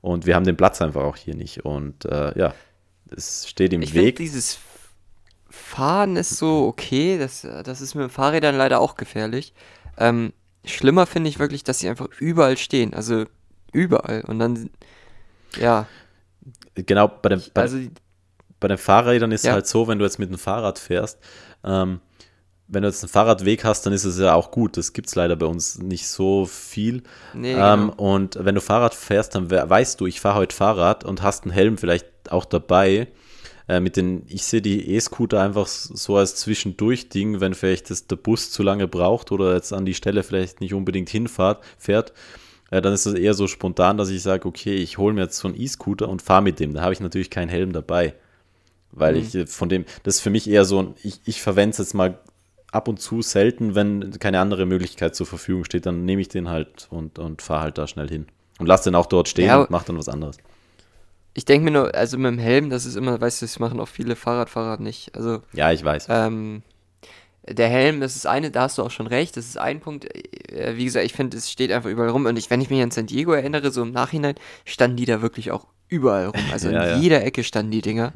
Und 0.00 0.26
wir 0.26 0.34
haben 0.34 0.44
den 0.44 0.56
Platz 0.56 0.80
einfach 0.80 1.02
auch 1.02 1.16
hier 1.16 1.34
nicht. 1.34 1.64
Und 1.64 2.04
äh, 2.04 2.38
ja, 2.38 2.54
es 3.14 3.48
steht 3.48 3.72
im 3.72 3.82
ich 3.82 3.94
Weg. 3.94 4.16
Dieses 4.16 4.58
Fahren 5.50 6.16
ist 6.16 6.36
so 6.36 6.66
okay, 6.66 7.18
das, 7.18 7.42
das 7.64 7.80
ist 7.80 7.94
mit 7.94 8.04
den 8.04 8.10
Fahrrädern 8.10 8.56
leider 8.56 8.80
auch 8.80 8.94
gefährlich. 8.94 9.52
Ähm, 9.98 10.32
schlimmer 10.64 11.06
finde 11.06 11.28
ich 11.28 11.38
wirklich, 11.38 11.64
dass 11.64 11.80
sie 11.80 11.88
einfach 11.88 12.08
überall 12.18 12.56
stehen, 12.56 12.94
also 12.94 13.24
überall 13.72 14.22
und 14.26 14.38
dann, 14.38 14.70
ja. 15.56 15.86
Genau, 16.74 17.08
bei 17.08 17.30
den, 17.30 17.42
bei, 17.52 17.62
also, 17.62 17.78
bei 18.60 18.68
den 18.68 18.78
Fahrrädern 18.78 19.32
ist 19.32 19.44
ja. 19.44 19.50
es 19.50 19.54
halt 19.54 19.66
so, 19.66 19.88
wenn 19.88 19.98
du 19.98 20.04
jetzt 20.04 20.18
mit 20.18 20.30
dem 20.30 20.38
Fahrrad 20.38 20.78
fährst, 20.78 21.18
ähm, 21.64 22.00
wenn 22.72 22.82
du 22.82 22.88
jetzt 22.88 23.02
einen 23.02 23.10
Fahrradweg 23.10 23.64
hast, 23.64 23.84
dann 23.84 23.92
ist 23.92 24.04
es 24.04 24.18
ja 24.18 24.34
auch 24.34 24.52
gut. 24.52 24.76
Das 24.76 24.92
gibt 24.92 25.08
es 25.08 25.16
leider 25.16 25.34
bei 25.34 25.46
uns 25.46 25.78
nicht 25.78 26.06
so 26.06 26.46
viel. 26.46 27.02
Nee, 27.34 27.52
ähm, 27.52 27.90
genau. 27.90 27.94
Und 27.96 28.38
wenn 28.40 28.54
du 28.54 28.60
Fahrrad 28.60 28.94
fährst, 28.94 29.34
dann 29.34 29.50
weißt 29.50 30.00
du, 30.00 30.06
ich 30.06 30.20
fahre 30.20 30.36
heute 30.36 30.54
Fahrrad 30.54 31.04
und 31.04 31.22
hast 31.22 31.42
einen 31.42 31.52
Helm 31.52 31.78
vielleicht 31.78 32.06
auch 32.30 32.44
dabei. 32.44 33.08
Äh, 33.70 33.78
mit 33.78 33.96
den, 33.96 34.24
ich 34.26 34.42
sehe 34.42 34.60
die 34.60 34.96
E-Scooter 34.96 35.40
einfach 35.40 35.68
so 35.68 36.16
als 36.16 36.34
Zwischendurch-Ding, 36.34 37.40
wenn 37.40 37.54
vielleicht 37.54 37.90
das, 37.90 38.08
der 38.08 38.16
Bus 38.16 38.50
zu 38.50 38.64
lange 38.64 38.88
braucht 38.88 39.30
oder 39.30 39.54
jetzt 39.54 39.72
an 39.72 39.84
die 39.84 39.94
Stelle 39.94 40.24
vielleicht 40.24 40.60
nicht 40.60 40.74
unbedingt 40.74 41.08
hinfährt, 41.08 41.62
fährt, 41.78 42.12
äh, 42.72 42.82
dann 42.82 42.92
ist 42.92 43.06
das 43.06 43.14
eher 43.14 43.32
so 43.32 43.46
spontan, 43.46 43.96
dass 43.96 44.10
ich 44.10 44.22
sage, 44.22 44.48
okay, 44.48 44.74
ich 44.74 44.98
hole 44.98 45.14
mir 45.14 45.22
jetzt 45.22 45.38
so 45.38 45.46
einen 45.46 45.60
E-Scooter 45.60 46.08
und 46.08 46.20
fahre 46.20 46.42
mit 46.42 46.58
dem. 46.58 46.74
Da 46.74 46.80
habe 46.80 46.94
ich 46.94 46.98
natürlich 46.98 47.30
keinen 47.30 47.48
Helm 47.48 47.72
dabei. 47.72 48.14
Weil 48.90 49.14
mhm. 49.14 49.20
ich 49.20 49.34
äh, 49.36 49.46
von 49.46 49.68
dem, 49.68 49.84
das 50.02 50.16
ist 50.16 50.20
für 50.22 50.30
mich 50.30 50.50
eher 50.50 50.64
so, 50.64 50.92
ich, 51.04 51.20
ich 51.24 51.40
verwende 51.40 51.74
es 51.74 51.78
jetzt 51.78 51.94
mal 51.94 52.18
ab 52.72 52.88
und 52.88 52.98
zu 53.00 53.22
selten, 53.22 53.76
wenn 53.76 54.18
keine 54.18 54.40
andere 54.40 54.66
Möglichkeit 54.66 55.14
zur 55.14 55.26
Verfügung 55.26 55.64
steht, 55.64 55.86
dann 55.86 56.04
nehme 56.04 56.22
ich 56.22 56.28
den 56.28 56.48
halt 56.48 56.88
und, 56.90 57.20
und 57.20 57.40
fahre 57.40 57.60
halt 57.60 57.78
da 57.78 57.86
schnell 57.86 58.08
hin. 58.08 58.26
Und 58.58 58.66
lasse 58.66 58.90
den 58.90 58.96
auch 58.96 59.06
dort 59.06 59.28
stehen 59.28 59.46
ja, 59.46 59.60
und 59.60 59.70
mache 59.70 59.86
dann 59.86 59.96
was 59.96 60.08
anderes. 60.08 60.38
Ich 61.40 61.46
denke 61.46 61.64
mir 61.64 61.70
nur, 61.70 61.94
also 61.94 62.18
mit 62.18 62.32
dem 62.32 62.38
Helm, 62.38 62.68
das 62.68 62.84
ist 62.84 62.96
immer, 62.96 63.18
weißt 63.18 63.40
du, 63.40 63.46
das 63.46 63.58
machen 63.58 63.80
auch 63.80 63.88
viele 63.88 64.14
Fahrradfahrer 64.14 64.76
nicht. 64.76 65.16
Also, 65.16 65.40
ja, 65.54 65.72
ich 65.72 65.82
weiß. 65.82 66.08
Ähm, 66.10 66.60
der 67.48 67.68
Helm, 67.70 68.02
das 68.02 68.14
ist 68.14 68.26
eine, 68.26 68.50
da 68.50 68.64
hast 68.64 68.76
du 68.76 68.82
auch 68.82 68.90
schon 68.90 69.06
recht, 69.06 69.38
das 69.38 69.46
ist 69.46 69.56
ein 69.56 69.80
Punkt. 69.80 70.04
Äh, 70.52 70.76
wie 70.76 70.84
gesagt, 70.84 71.06
ich 71.06 71.14
finde, 71.14 71.38
es 71.38 71.50
steht 71.50 71.72
einfach 71.72 71.88
überall 71.88 72.10
rum. 72.10 72.26
Und 72.26 72.36
ich, 72.36 72.50
wenn 72.50 72.60
ich 72.60 72.68
mich 72.68 72.82
an 72.82 72.90
San 72.90 73.06
Diego 73.06 73.32
erinnere, 73.32 73.70
so 73.70 73.80
im 73.80 73.90
Nachhinein, 73.90 74.34
standen 74.66 74.98
die 74.98 75.06
da 75.06 75.22
wirklich 75.22 75.50
auch 75.50 75.66
überall 75.88 76.26
rum. 76.26 76.44
Also 76.52 76.68
ja, 76.70 76.82
in 76.82 76.90
ja. 76.90 76.96
jeder 76.98 77.24
Ecke 77.24 77.42
standen 77.42 77.72
die 77.72 77.80
Dinger. 77.80 78.12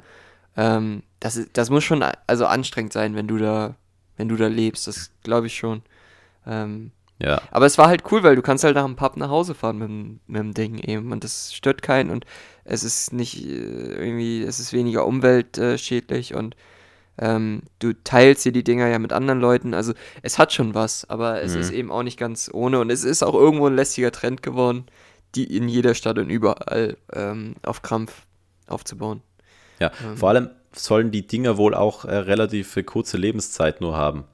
Ähm, 0.54 1.02
das, 1.18 1.40
das 1.54 1.70
muss 1.70 1.82
schon 1.82 2.04
also 2.26 2.44
anstrengend 2.44 2.92
sein, 2.92 3.16
wenn 3.16 3.26
du 3.26 3.38
da, 3.38 3.74
wenn 4.18 4.28
du 4.28 4.36
da 4.36 4.48
lebst. 4.48 4.86
Das 4.86 5.12
glaube 5.22 5.46
ich 5.46 5.56
schon. 5.56 5.80
Ähm, 6.46 6.90
ja. 7.24 7.40
Aber 7.50 7.66
es 7.66 7.78
war 7.78 7.88
halt 7.88 8.02
cool, 8.10 8.22
weil 8.22 8.36
du 8.36 8.42
kannst 8.42 8.64
halt 8.64 8.74
nach 8.74 8.84
dem 8.84 8.96
Pub 8.96 9.16
nach 9.16 9.30
Hause 9.30 9.54
fahren 9.54 9.78
mit, 9.78 10.28
mit 10.28 10.40
dem 10.40 10.54
Ding 10.54 10.78
eben 10.78 11.10
und 11.10 11.24
das 11.24 11.54
stört 11.54 11.80
keinen 11.80 12.10
und 12.10 12.26
es 12.64 12.84
ist 12.84 13.12
nicht 13.12 13.44
äh, 13.44 13.48
irgendwie, 13.48 14.42
es 14.42 14.60
ist 14.60 14.72
weniger 14.72 15.06
umweltschädlich 15.06 16.34
und 16.34 16.54
ähm, 17.16 17.62
du 17.78 17.92
teilst 17.92 18.44
dir 18.44 18.52
die 18.52 18.64
Dinger 18.64 18.88
ja 18.88 18.98
mit 18.98 19.12
anderen 19.12 19.40
Leuten, 19.40 19.72
also 19.72 19.94
es 20.22 20.38
hat 20.38 20.52
schon 20.52 20.74
was, 20.74 21.08
aber 21.08 21.42
es 21.42 21.54
mhm. 21.54 21.60
ist 21.60 21.70
eben 21.70 21.90
auch 21.90 22.02
nicht 22.02 22.18
ganz 22.18 22.50
ohne 22.52 22.80
und 22.80 22.90
es 22.90 23.04
ist 23.04 23.22
auch 23.22 23.34
irgendwo 23.34 23.68
ein 23.68 23.76
lästiger 23.76 24.10
Trend 24.10 24.42
geworden, 24.42 24.86
die 25.34 25.56
in 25.56 25.68
jeder 25.68 25.94
Stadt 25.94 26.18
und 26.18 26.28
überall 26.28 26.96
ähm, 27.12 27.54
auf 27.62 27.82
Krampf 27.82 28.26
aufzubauen. 28.66 29.22
Ja, 29.80 29.92
ähm. 30.04 30.16
vor 30.16 30.30
allem 30.30 30.50
sollen 30.72 31.10
die 31.10 31.26
Dinger 31.26 31.56
wohl 31.56 31.74
auch 31.74 32.04
äh, 32.04 32.16
relativ 32.16 32.78
kurze 32.84 33.16
Lebenszeit 33.16 33.80
nur 33.80 33.96
haben. 33.96 34.24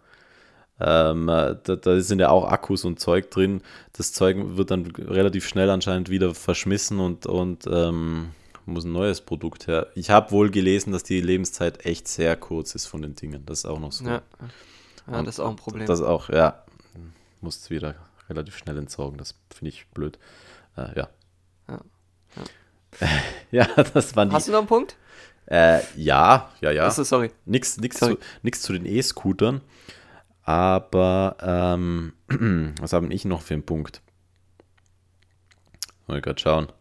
Ähm, 0.80 1.28
äh, 1.28 1.56
da, 1.62 1.76
da, 1.76 2.00
sind 2.00 2.20
ja 2.20 2.30
auch 2.30 2.50
Akkus 2.50 2.84
und 2.84 2.98
Zeug 2.98 3.30
drin. 3.30 3.62
Das 3.92 4.12
Zeug 4.12 4.36
wird 4.56 4.70
dann 4.70 4.86
relativ 4.86 5.46
schnell 5.46 5.68
anscheinend 5.68 6.08
wieder 6.08 6.34
verschmissen 6.34 7.00
und, 7.00 7.26
und 7.26 7.66
ähm, 7.70 8.30
muss 8.64 8.84
ein 8.84 8.92
neues 8.92 9.20
Produkt 9.20 9.66
her. 9.66 9.88
Ich 9.94 10.10
habe 10.10 10.30
wohl 10.30 10.50
gelesen, 10.50 10.92
dass 10.92 11.02
die 11.02 11.20
Lebenszeit 11.20 11.84
echt 11.84 12.08
sehr 12.08 12.36
kurz 12.36 12.74
ist 12.74 12.86
von 12.86 13.02
den 13.02 13.14
Dingen. 13.14 13.44
Das 13.44 13.60
ist 13.60 13.66
auch 13.66 13.78
noch 13.78 13.92
so. 13.92 14.04
Ja, 14.06 14.22
ja 15.10 15.22
das 15.22 15.36
ist 15.36 15.40
auch 15.40 15.50
ein 15.50 15.56
Problem. 15.56 15.86
Das 15.86 16.00
auch, 16.00 16.30
ja. 16.30 16.62
Muss 17.40 17.58
es 17.58 17.70
wieder 17.70 17.94
relativ 18.28 18.56
schnell 18.56 18.78
entsorgen. 18.78 19.18
Das 19.18 19.34
finde 19.54 19.70
ich 19.70 19.86
blöd. 19.88 20.18
Äh, 20.76 20.96
ja. 20.96 21.08
Ja, 21.68 21.80
ja. 22.36 23.08
ja, 23.76 23.82
das 23.82 24.16
waren 24.16 24.30
die. 24.30 24.34
Hast 24.34 24.48
du 24.48 24.52
noch 24.52 24.58
einen 24.60 24.68
Punkt? 24.68 24.96
Äh, 25.46 25.80
ja, 25.96 26.50
ja, 26.60 26.70
ja. 26.70 26.86
Achso, 26.86 27.02
sorry. 27.02 27.32
Nix, 27.44 27.76
nix, 27.78 27.98
sorry. 27.98 28.14
Zu, 28.14 28.20
nix 28.42 28.62
zu 28.62 28.72
den 28.72 28.86
E-Scootern. 28.86 29.60
Aber 30.50 31.36
ähm, 31.40 32.12
was 32.80 32.92
habe 32.92 33.06
ich 33.14 33.24
noch 33.24 33.40
für 33.40 33.54
einen 33.54 33.62
Punkt? 33.62 34.02
Mal 36.08 36.20
gerade 36.20 36.40
schauen. 36.40 36.72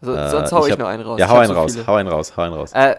Also, 0.00 0.14
äh, 0.14 0.30
sonst 0.30 0.52
hau 0.52 0.60
ich, 0.60 0.68
ich 0.68 0.72
hab, 0.72 0.78
noch 0.78 0.86
einen 0.86 1.02
raus. 1.02 1.20
Ja, 1.20 1.28
hau 1.28 1.36
einen 1.36 1.48
so 1.48 1.54
raus, 1.54 1.76
hau 1.86 1.94
einen 1.96 2.08
raus, 2.08 2.36
hau 2.38 2.42
einen 2.42 2.54
raus. 2.54 2.72
Äh, 2.72 2.96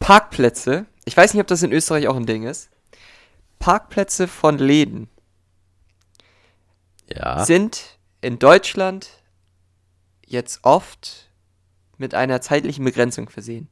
Parkplätze. 0.00 0.84
Ich 1.06 1.16
weiß 1.16 1.32
nicht, 1.32 1.40
ob 1.40 1.46
das 1.46 1.62
in 1.62 1.72
Österreich 1.72 2.08
auch 2.08 2.16
ein 2.16 2.26
Ding 2.26 2.42
ist. 2.42 2.68
Parkplätze 3.58 4.28
von 4.28 4.58
Läden 4.58 5.08
ja. 7.08 7.42
sind 7.42 7.98
in 8.20 8.38
Deutschland 8.38 9.08
jetzt 10.26 10.60
oft 10.62 11.30
mit 11.96 12.14
einer 12.14 12.42
zeitlichen 12.42 12.84
Begrenzung 12.84 13.30
versehen. 13.30 13.70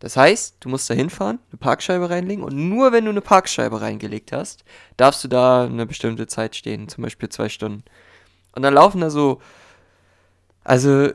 Das 0.00 0.16
heißt, 0.16 0.56
du 0.60 0.68
musst 0.68 0.90
da 0.90 0.94
hinfahren, 0.94 1.38
eine 1.50 1.58
Parkscheibe 1.58 2.10
reinlegen 2.10 2.44
und 2.44 2.54
nur 2.54 2.92
wenn 2.92 3.04
du 3.04 3.10
eine 3.10 3.22
Parkscheibe 3.22 3.80
reingelegt 3.80 4.32
hast, 4.32 4.64
darfst 4.96 5.24
du 5.24 5.28
da 5.28 5.64
eine 5.64 5.86
bestimmte 5.86 6.26
Zeit 6.26 6.54
stehen, 6.54 6.88
zum 6.88 7.02
Beispiel 7.02 7.28
zwei 7.28 7.48
Stunden. 7.48 7.82
Und 8.52 8.62
dann 8.62 8.74
laufen 8.74 9.00
da 9.00 9.10
so, 9.10 9.40
also 10.64 11.10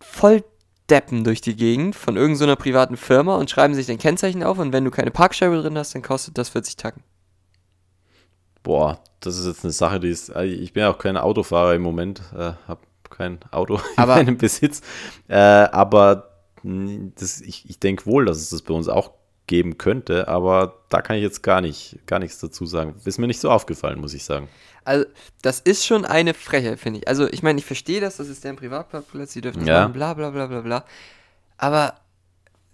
voll 0.00 0.44
Deppen 0.90 1.24
durch 1.24 1.40
die 1.40 1.56
Gegend 1.56 1.96
von 1.96 2.16
irgendeiner 2.16 2.52
so 2.52 2.56
privaten 2.56 2.96
Firma 2.96 3.36
und 3.36 3.50
schreiben 3.50 3.74
sich 3.74 3.86
dein 3.86 3.98
Kennzeichen 3.98 4.42
auf 4.42 4.58
und 4.58 4.72
wenn 4.72 4.84
du 4.84 4.90
keine 4.90 5.10
Parkscheibe 5.10 5.60
drin 5.60 5.76
hast, 5.76 5.94
dann 5.94 6.02
kostet 6.02 6.38
das 6.38 6.50
40 6.50 6.76
Tacken. 6.76 7.02
Boah, 8.62 9.00
das 9.20 9.38
ist 9.38 9.46
jetzt 9.46 9.64
eine 9.64 9.72
Sache, 9.72 10.00
die 10.00 10.10
ist. 10.10 10.30
Also 10.30 10.52
ich 10.52 10.72
bin 10.72 10.82
ja 10.82 10.90
auch 10.90 10.98
kein 10.98 11.16
Autofahrer 11.16 11.74
im 11.74 11.82
Moment, 11.82 12.20
äh, 12.34 12.52
habe 12.68 12.80
kein 13.10 13.38
Auto 13.50 13.80
aber, 13.96 14.20
in 14.20 14.26
meinem 14.26 14.38
Besitz. 14.38 14.80
Äh, 15.28 15.36
aber 15.36 16.35
das, 17.14 17.40
ich, 17.40 17.68
ich 17.68 17.78
denke 17.78 18.06
wohl, 18.06 18.24
dass 18.24 18.38
es 18.38 18.50
das 18.50 18.62
bei 18.62 18.74
uns 18.74 18.88
auch 18.88 19.12
geben 19.46 19.78
könnte, 19.78 20.26
aber 20.26 20.82
da 20.88 21.00
kann 21.02 21.16
ich 21.16 21.22
jetzt 21.22 21.42
gar 21.42 21.60
nicht, 21.60 21.98
gar 22.06 22.18
nichts 22.18 22.38
dazu 22.40 22.66
sagen. 22.66 22.94
Ist 23.04 23.18
mir 23.18 23.28
nicht 23.28 23.40
so 23.40 23.50
aufgefallen, 23.50 24.00
muss 24.00 24.14
ich 24.14 24.24
sagen. 24.24 24.48
Also, 24.84 25.06
das 25.42 25.60
ist 25.60 25.86
schon 25.86 26.04
eine 26.04 26.34
Frechheit, 26.34 26.80
finde 26.80 27.00
ich. 27.00 27.08
Also, 27.08 27.28
ich 27.28 27.42
meine, 27.42 27.58
ich 27.58 27.64
verstehe 27.64 28.00
das, 28.00 28.16
das 28.16 28.28
ist 28.28 28.44
deren 28.44 28.56
Privatparkplatz, 28.56 29.32
die 29.32 29.40
dürfen 29.40 29.60
das 29.60 29.68
ja. 29.68 29.80
machen, 29.82 29.92
bla 29.92 30.14
bla 30.14 30.30
bla 30.30 30.46
bla 30.46 30.60
bla. 30.60 30.84
Aber 31.58 31.94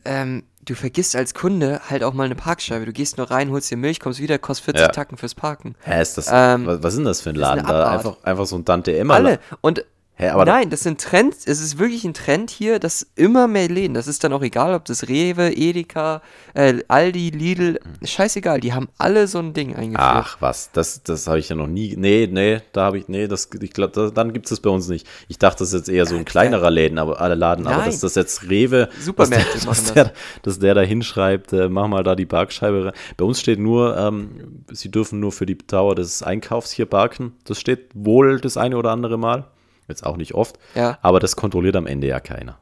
ähm, 0.05 0.44
du 0.64 0.74
vergisst 0.74 1.14
als 1.14 1.35
Kunde 1.35 1.81
halt 1.88 2.02
auch 2.02 2.14
mal 2.14 2.24
eine 2.24 2.35
Parkscheibe. 2.35 2.87
Du 2.87 2.92
gehst 2.92 3.18
nur 3.18 3.31
rein, 3.31 3.50
holst 3.50 3.70
dir 3.70 3.76
Milch, 3.76 4.00
kommst 4.00 4.20
wieder, 4.20 4.38
kostet 4.38 4.64
40 4.76 4.81
ja. 4.81 4.88
Tacken 4.88 5.18
fürs 5.18 5.35
Parken. 5.35 5.74
Hä, 5.83 6.00
ist 6.00 6.18
das, 6.18 6.28
ähm, 6.33 6.66
was, 6.66 6.83
was 6.83 6.94
ist 6.94 6.98
denn 6.98 7.05
das 7.05 7.20
für 7.20 7.31
ein 7.31 7.37
Laden 7.37 7.66
da? 7.66 7.90
Einfach, 7.90 8.16
einfach 8.22 8.46
so 8.46 8.57
ein 8.57 8.64
Tante 8.64 8.96
Emma. 8.96 9.14
Alle. 9.14 9.40
Und 9.61 9.85
Hä, 10.16 10.31
Nein, 10.44 10.68
das 10.68 10.83
sind 10.83 11.01
Trends, 11.01 11.46
es 11.46 11.61
ist 11.61 11.79
wirklich 11.79 12.05
ein 12.05 12.12
Trend 12.12 12.51
hier, 12.51 12.79
dass 12.79 13.07
immer 13.16 13.48
mehr 13.48 13.68
Läden, 13.68 13.94
das 13.94 14.07
ist 14.07 14.22
dann 14.22 14.35
auch 14.35 14.42
egal, 14.42 14.75
ob 14.75 14.85
das 14.85 15.09
Rewe, 15.09 15.51
Edeka, 15.51 16.20
äh, 16.53 16.75
Aldi, 16.87 17.31
Lidl, 17.31 17.81
hm. 17.83 18.07
scheißegal, 18.07 18.61
die 18.61 18.75
haben 18.75 18.88
alle 18.98 19.27
so 19.27 19.38
ein 19.38 19.55
Ding 19.55 19.75
eingeführt. 19.75 20.01
Ach 20.01 20.37
was, 20.40 20.70
das, 20.72 21.03
das 21.03 21.27
habe 21.27 21.38
ich 21.38 21.48
ja 21.48 21.57
noch 21.57 21.66
nie, 21.66 21.96
nee, 21.96 22.29
nee, 22.31 22.61
da 22.72 22.85
habe 22.85 22.98
ich, 22.98 23.09
nee, 23.09 23.27
das, 23.27 23.48
ich 23.59 23.72
glaube, 23.72 23.92
da, 23.94 24.11
dann 24.11 24.35
gibt 24.35 24.46
es 24.46 24.51
das 24.51 24.61
bei 24.61 24.68
uns 24.68 24.87
nicht. 24.88 25.09
Ich 25.29 25.38
dachte, 25.38 25.61
das 25.61 25.72
ist 25.72 25.87
jetzt 25.87 25.88
eher 25.88 26.05
so 26.05 26.14
ein 26.14 26.27
kleinerer 26.27 26.70
Läden, 26.70 26.98
aber, 26.98 27.20
alle 27.20 27.35
Laden, 27.35 27.64
Nein. 27.64 27.75
aber 27.75 27.87
dass 27.87 28.01
das 28.01 28.14
jetzt 28.14 28.51
Rewe, 28.51 28.90
Supermärkte 29.01 29.53
dass, 29.64 29.64
dass, 29.64 29.94
der, 29.94 30.12
dass 30.42 30.59
der 30.59 30.75
da 30.75 30.83
hinschreibt, 30.83 31.55
äh, 31.55 31.70
mach 31.70 31.88
mal 31.88 32.05
da 32.05 32.14
die 32.14 32.27
Parkscheibe 32.27 32.85
rein. 32.85 32.92
Bei 33.16 33.25
uns 33.25 33.40
steht 33.40 33.59
nur, 33.59 33.96
ähm, 33.96 34.62
sie 34.70 34.90
dürfen 34.90 35.20
nur 35.20 35.33
für 35.33 35.46
die 35.46 35.57
Dauer 35.57 35.94
des 35.94 36.22
Einkaufs 36.22 36.70
hier 36.70 36.87
parken. 36.87 37.33
Das 37.44 37.59
steht 37.59 37.88
wohl 37.94 38.40
das 38.40 38.59
eine 38.59 38.77
oder 38.77 38.90
andere 38.90 39.18
Mal. 39.18 39.46
Jetzt 39.92 40.07
auch 40.07 40.16
nicht 40.16 40.33
oft. 40.33 40.59
Ja. 40.74 40.98
Aber 41.02 41.20
das 41.20 41.37
kontrolliert 41.37 41.76
am 41.76 41.87
Ende 41.87 42.07
ja 42.07 42.18
keiner. 42.18 42.59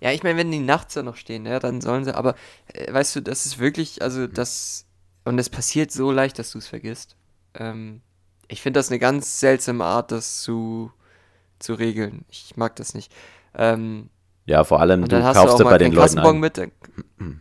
Ja, 0.00 0.12
ich 0.12 0.22
meine, 0.22 0.38
wenn 0.38 0.52
die 0.52 0.60
nachts 0.60 0.94
da 0.94 1.02
noch 1.02 1.16
stehen, 1.16 1.44
ja, 1.44 1.58
dann 1.58 1.80
sollen 1.80 2.04
sie, 2.04 2.14
aber 2.14 2.36
äh, 2.72 2.92
weißt 2.92 3.16
du, 3.16 3.20
das 3.20 3.46
ist 3.46 3.58
wirklich, 3.58 4.00
also 4.00 4.28
das, 4.28 4.86
und 5.24 5.38
es 5.40 5.50
passiert 5.50 5.90
so 5.90 6.12
leicht, 6.12 6.38
dass 6.38 6.52
du 6.52 6.58
es 6.58 6.68
vergisst. 6.68 7.16
Ähm, 7.54 8.00
ich 8.46 8.62
finde 8.62 8.78
das 8.78 8.90
eine 8.90 9.00
ganz 9.00 9.40
seltsame 9.40 9.84
Art, 9.84 10.12
das 10.12 10.40
zu, 10.40 10.92
zu 11.58 11.74
regeln. 11.74 12.24
Ich 12.30 12.56
mag 12.56 12.76
das 12.76 12.94
nicht. 12.94 13.12
Ähm, 13.54 14.08
ja, 14.46 14.62
vor 14.62 14.80
allem, 14.80 15.06
du 15.06 15.22
hast 15.22 15.36
kaufst 15.36 15.58
du 15.58 15.64
bei 15.64 15.78
den 15.78 15.88
keinen 15.88 15.96
Leuten 15.96 16.14
Kassenbon 16.14 16.36
ein. 16.36 16.40
mit, 16.40 16.58
dann, 16.58 16.72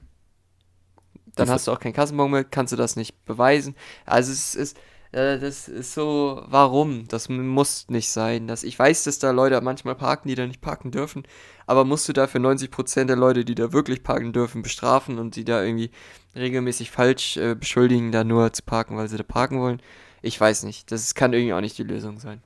dann 1.35 1.49
hast 1.49 1.67
du 1.67 1.71
auch 1.71 1.79
keinen 1.79 1.93
Kassenbon 1.93 2.31
mit, 2.31 2.51
kannst 2.51 2.73
du 2.73 2.77
das 2.77 2.95
nicht 2.95 3.23
beweisen. 3.25 3.75
Also 4.05 4.31
es 4.31 4.55
ist, 4.55 4.77
das 5.11 5.67
ist 5.67 5.93
so, 5.93 6.43
warum? 6.47 7.07
Das 7.07 7.29
muss 7.29 7.87
nicht 7.89 8.09
sein. 8.09 8.47
Das, 8.47 8.63
ich 8.63 8.77
weiß, 8.77 9.05
dass 9.05 9.19
da 9.19 9.31
Leute 9.31 9.59
manchmal 9.61 9.95
parken, 9.95 10.27
die 10.27 10.35
da 10.35 10.45
nicht 10.45 10.61
parken 10.61 10.91
dürfen, 10.91 11.23
aber 11.65 11.85
musst 11.85 12.07
du 12.09 12.13
dafür 12.13 12.41
90% 12.41 13.05
der 13.05 13.15
Leute, 13.15 13.45
die 13.45 13.55
da 13.55 13.73
wirklich 13.73 14.03
parken 14.03 14.33
dürfen, 14.33 14.61
bestrafen 14.61 15.17
und 15.17 15.35
die 15.35 15.45
da 15.45 15.63
irgendwie 15.63 15.91
regelmäßig 16.35 16.91
falsch 16.91 17.37
äh, 17.37 17.55
beschuldigen, 17.55 18.11
da 18.11 18.23
nur 18.23 18.51
zu 18.53 18.63
parken, 18.63 18.97
weil 18.97 19.07
sie 19.07 19.17
da 19.17 19.23
parken 19.23 19.59
wollen? 19.59 19.81
Ich 20.21 20.39
weiß 20.39 20.63
nicht. 20.63 20.91
Das 20.91 21.15
kann 21.15 21.33
irgendwie 21.33 21.53
auch 21.53 21.61
nicht 21.61 21.77
die 21.77 21.83
Lösung 21.83 22.19
sein. 22.19 22.41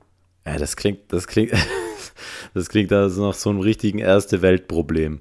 Ja, 0.46 0.58
das 0.58 0.76
klingt, 0.76 1.12
das 1.12 1.26
klingt, 1.26 1.52
das 2.54 2.68
klingt 2.68 2.92
also 2.92 3.26
nach 3.26 3.34
so 3.34 3.50
einem 3.50 3.60
richtigen 3.60 3.98
Erste-Welt-Problem. 3.98 5.20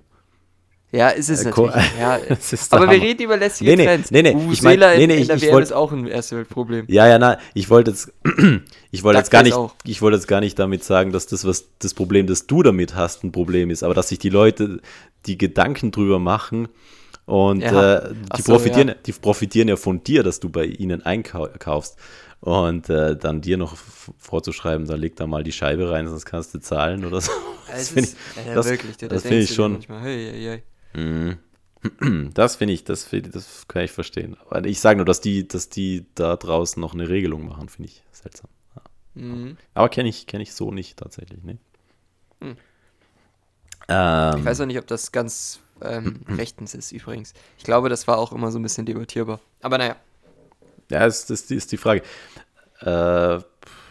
Ja, 0.94 1.08
ist 1.10 1.30
es 1.30 1.42
Äh, 1.42 1.50
natürlich. 1.50 1.74
Ja, 2.00 2.16
aber 2.20 2.22
wir 2.30 2.80
Hammer. 2.80 2.92
reden 2.92 3.24
über 3.24 3.38
lästige 3.38 3.70
Nee, 3.72 3.78
nee, 3.78 3.86
Trends. 3.86 4.12
nee, 4.12 4.22
nee, 4.24 4.36
Uwe 4.36 4.52
ich 4.54 4.62
mein- 4.62 4.78
nee, 4.80 5.04
in, 5.04 5.08
nee, 5.08 5.16
in 5.16 5.22
ich- 5.22 5.28
der 5.28 5.36
ich 5.38 5.52
wollt- 5.52 5.64
ist 5.64 5.72
auch 5.72 5.92
ein 5.94 6.06
erste 6.06 6.36
Weltproblem. 6.36 6.86
Ja, 6.90 7.08
ja, 7.08 7.18
na, 7.18 7.38
ich 7.54 7.70
wollte 7.70 7.92
jetzt, 7.92 8.12
ich 8.92 9.04
wollte 9.04 9.20
jetzt 9.20 9.32
gar 9.32 9.44
nicht, 9.44 9.54
auch. 9.54 9.74
ich 9.86 10.02
wollte 10.02 10.18
jetzt 10.18 10.28
gar 10.28 10.42
nicht 10.42 10.60
damit 10.60 10.84
sagen, 10.84 11.12
dass 11.14 11.28
das, 11.28 11.46
was 11.46 11.70
das 11.80 11.94
Problem, 11.94 12.28
das 12.28 12.46
du 12.48 12.62
damit 12.62 12.94
hast, 12.96 13.24
ein 13.24 13.32
Problem 13.32 13.70
ist, 13.70 13.84
aber 13.84 13.94
dass 13.94 14.10
sich 14.10 14.20
die 14.20 14.30
Leute 14.30 14.82
die 15.26 15.38
Gedanken 15.38 15.92
drüber 15.92 16.20
machen 16.20 16.68
und 17.26 17.62
Ja. 17.62 17.98
äh, 18.00 18.14
die 18.38 18.42
so, 18.42 18.52
profitieren, 18.52 18.88
ja. 18.90 18.96
die 19.06 19.14
profitieren 19.14 19.70
ja 19.70 19.78
von 19.78 20.04
dir, 20.04 20.24
dass 20.24 20.42
du 20.42 20.50
bei 20.50 20.66
ihnen 20.66 21.04
einkaufst 21.06 21.96
und 22.42 22.90
äh, 22.90 23.16
dann 23.16 23.40
dir 23.40 23.56
noch 23.56 23.78
vorzuschreiben, 24.18 24.88
da 24.88 24.96
leg 24.96 25.16
da 25.16 25.26
mal 25.28 25.44
die 25.44 25.52
Scheibe 25.54 25.90
rein, 25.90 26.10
sonst 26.10 26.26
kannst 26.26 26.54
du 26.54 26.60
zahlen 26.60 27.06
oder 27.06 27.22
so. 27.22 27.32
Das 27.72 27.90
finde 27.90 28.10
ich, 28.10 28.46
äh, 28.52 28.56
das- 28.56 28.70
wirklich, 28.70 28.98
da 28.98 29.08
das 29.08 29.22
finde 29.22 29.38
ich 29.40 29.54
schon- 29.54 29.74
Manchmal, 29.74 30.02
hey, 30.02 30.30
hey, 30.34 30.44
hey. 30.44 30.64
Mhm. 30.94 31.38
Das 32.36 32.58
finde 32.58 32.76
ich, 32.76 32.84
das, 32.84 33.04
find 33.04 33.34
das 33.34 33.68
kann 33.68 33.84
ich 33.84 33.92
verstehen. 33.92 34.38
Aber 34.46 34.64
ich 34.66 34.80
sage 34.80 34.98
nur, 34.98 35.06
dass 35.06 35.20
die, 35.20 35.48
dass 35.48 35.70
die 35.70 36.06
da 36.14 36.36
draußen 36.36 36.80
noch 36.80 36.94
eine 36.94 37.10
Regelung 37.10 37.48
machen, 37.48 37.70
finde 37.70 37.90
ich 37.90 38.04
seltsam. 38.12 38.50
Mhm. 39.16 39.58
Aber 39.74 39.90
kenne 39.90 40.10
ich, 40.10 40.28
kenn 40.28 40.42
ich 40.42 40.54
so 40.54 40.72
nicht 40.72 40.98
tatsächlich, 40.98 41.44
ne? 41.44 41.58
Hm. 42.40 42.56
Ähm, 43.90 44.40
Ich 44.40 44.46
weiß 44.46 44.62
auch 44.62 44.66
nicht, 44.66 44.78
ob 44.80 44.88
das 44.88 45.12
ganz 45.12 45.60
ähm, 45.82 46.22
rechtens 46.30 46.76
ist 46.76 46.92
übrigens. 46.92 47.34
Ich 47.58 47.64
glaube, 47.64 47.90
das 47.90 48.08
war 48.08 48.18
auch 48.18 48.32
immer 48.32 48.52
so 48.52 48.60
ein 48.60 48.64
bisschen 48.64 48.86
debattierbar. 48.86 49.40
Aber 49.62 49.78
naja. 49.78 49.96
ja, 50.90 51.00
das, 51.00 51.26
das 51.26 51.50
ist 51.52 51.72
die 51.72 51.78
Frage. 51.78 52.04
Äh, 52.80 53.40